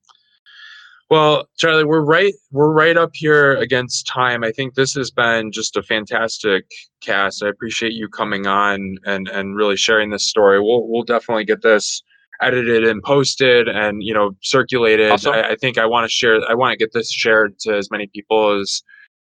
Well, 1.11 1.49
Charly, 1.63 1.85
we're 1.85 2.01
right 2.01 2.33
we're 2.51 2.73
right 2.73 2.97
up 2.97 3.11
here 3.13 3.57
against 3.57 4.07
time. 4.07 4.43
I 4.43 4.53
think 4.53 4.75
this 4.75 4.95
has 4.95 5.11
been 5.11 5.53
just 5.53 5.77
a 5.77 5.83
fantastic 5.83 6.65
cast. 7.03 7.43
I 7.43 7.49
appreciate 7.49 7.93
you 7.93 8.09
coming 8.09 8.47
on 8.47 8.97
and 9.05 9.29
and 9.29 9.55
really 9.55 9.77
sharing 9.77 10.11
this 10.11 10.27
story. 10.27 10.61
We'll 10.61 10.89
we'll 10.89 11.03
definitely 11.03 11.45
get 11.45 11.63
this 11.63 12.03
edited 12.41 12.85
and 12.85 13.03
posted 13.03 13.69
and 13.69 14.03
you 14.03 14.15
know 14.15 14.33
circulated. 14.43 15.13
Awesome. 15.13 15.35
I, 15.35 15.51
I 15.51 15.57
think 15.57 15.77
I 15.79 15.87
want 15.87 16.05
to 16.05 16.11
share 16.11 16.41
I 16.49 16.55
want 16.55 16.73
to 16.73 16.79
get 16.79 16.93
this 16.95 17.13
shared 17.13 17.59
to 17.61 17.77
as 17.77 17.91
many 17.91 18.07
people 18.07 18.59
as 18.59 18.83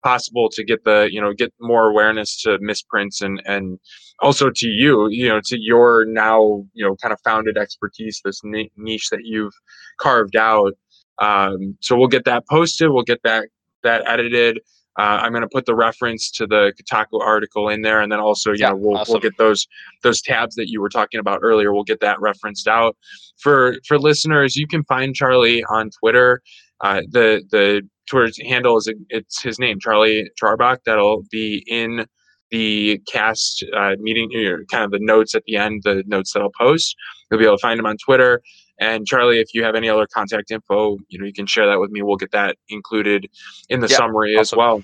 possible 0.06 0.50
to 0.50 0.64
get 0.64 0.84
the 0.86 1.10
you 1.12 1.20
know 1.20 1.34
get 1.34 1.52
more 1.60 1.90
awareness 1.90 2.42
to 2.44 2.58
misprints 2.62 3.22
and 3.22 3.42
and 3.46 3.80
also 4.20 4.50
to 4.52 4.68
you 4.68 5.10
you 5.10 5.28
know 5.28 5.42
to 5.44 5.60
your 5.60 6.06
now 6.06 6.64
you 6.74 6.86
know 6.86 6.96
kind 7.02 7.12
of 7.12 7.20
founded 7.24 7.58
expertise 7.58 8.22
this 8.24 8.42
niche 8.44 9.10
that 9.10 9.22
you've 9.24 9.54
carved 10.00 10.36
out 10.36 10.74
um, 11.20 11.78
so 11.82 11.96
we'll 11.98 12.08
get 12.08 12.26
that 12.26 12.48
posted 12.48 12.90
we'll 12.92 13.04
get 13.04 13.22
that 13.24 13.48
that 13.84 14.08
edited 14.08 14.60
uh, 14.98 15.20
i'm 15.22 15.32
going 15.32 15.42
to 15.42 15.50
put 15.52 15.66
the 15.66 15.76
reference 15.76 16.32
to 16.32 16.46
the 16.48 16.74
kotaku 16.80 17.20
article 17.22 17.70
in 17.70 17.82
there 17.82 18.02
and 18.02 18.12
then 18.12 18.20
also 18.20 18.52
you 18.52 18.58
Yeah, 18.60 18.70
know 18.70 18.76
we'll, 18.78 19.04
we'll 19.08 19.20
get 19.20 19.38
those 19.38 19.68
those 20.04 20.22
tabs 20.22 20.56
that 20.56 20.70
you 20.70 20.82
were 20.82 20.90
talking 20.90 21.20
about 21.20 21.40
earlier 21.42 21.74
we'll 21.74 21.84
get 21.84 22.00
that 22.02 22.20
referenced 22.20 22.68
out 22.68 22.96
for 23.38 23.76
for 23.88 23.98
listeners 24.00 24.56
you 24.56 24.68
can 24.68 24.84
find 24.86 25.16
Charly 25.16 25.64
on 25.70 25.90
twitter 25.90 26.42
uh, 26.82 27.02
the 27.10 27.44
the 27.52 27.82
Twitter 28.10 28.32
handle 28.48 28.78
is 28.78 28.92
it's 29.10 29.42
his 29.42 29.60
name, 29.60 29.80
Charly 29.80 30.28
Traarbach. 30.40 30.80
That'll 30.86 31.24
be 31.32 31.64
in 31.68 32.06
the 32.52 33.02
cast 33.12 33.66
uh, 33.76 33.96
meeting, 34.00 34.30
or 34.36 34.66
kind 34.66 34.84
of 34.84 34.92
the 34.92 35.00
notes 35.00 35.34
at 35.36 35.44
the 35.46 35.56
end, 35.58 35.82
the 35.84 36.04
notes 36.06 36.34
that 36.34 36.42
I'll 36.42 36.52
post. 36.58 36.96
You'll 37.32 37.40
be 37.40 37.46
able 37.46 37.58
to 37.58 37.62
find 37.62 37.80
him 37.80 37.86
on 37.86 37.98
Twitter. 37.98 38.42
And 38.80 39.06
Charly, 39.08 39.42
if 39.42 39.54
you 39.54 39.64
have 39.64 39.76
any 39.76 39.90
other 39.90 40.08
contact 40.14 40.52
info, 40.52 40.98
you 41.08 41.18
know 41.20 41.26
you 41.26 41.34
can 41.34 41.46
share 41.46 41.66
that 41.68 41.80
with 41.80 41.92
me. 41.92 42.02
We'll 42.02 42.18
get 42.18 42.32
that 42.32 42.58
included 42.70 43.30
in 43.70 43.80
the 43.80 43.88
Yeah, 43.88 43.98
summary 43.98 44.38
as 44.38 44.54
well. 44.54 44.84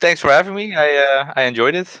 thanks 0.00 0.20
for 0.20 0.28
having 0.30 0.54
me 0.54 0.74
i 0.74 0.96
uh, 0.96 1.32
i 1.36 1.42
enjoyed 1.42 1.74
it 1.74 2.00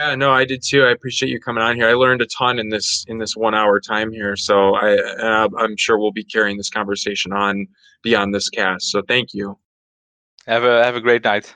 Yeah, 0.00 0.14
no, 0.14 0.30
I 0.30 0.44
did 0.44 0.62
too. 0.62 0.84
I 0.84 0.90
appreciate 0.92 1.28
you 1.28 1.40
coming 1.40 1.62
on 1.62 1.74
here. 1.74 1.88
I 1.88 1.94
learned 1.94 2.22
a 2.22 2.26
ton 2.26 2.58
in 2.60 2.68
this 2.68 3.04
in 3.08 3.18
this 3.18 3.34
one 3.36 3.54
hour 3.54 3.80
time 3.80 4.12
here. 4.12 4.36
So 4.36 4.74
I 4.76 4.96
uh, 4.96 5.48
I'm 5.58 5.76
sure 5.76 5.98
we'll 5.98 6.12
be 6.12 6.22
carrying 6.24 6.56
this 6.56 6.70
conversation 6.70 7.32
on 7.32 7.66
beyond 8.02 8.32
this 8.32 8.48
cast. 8.48 8.90
So 8.92 9.02
thank 9.02 9.34
you. 9.34 9.58
Have 10.46 10.62
a 10.62 10.84
have 10.84 10.94
a 10.94 11.00
great 11.00 11.24
night. 11.24 11.52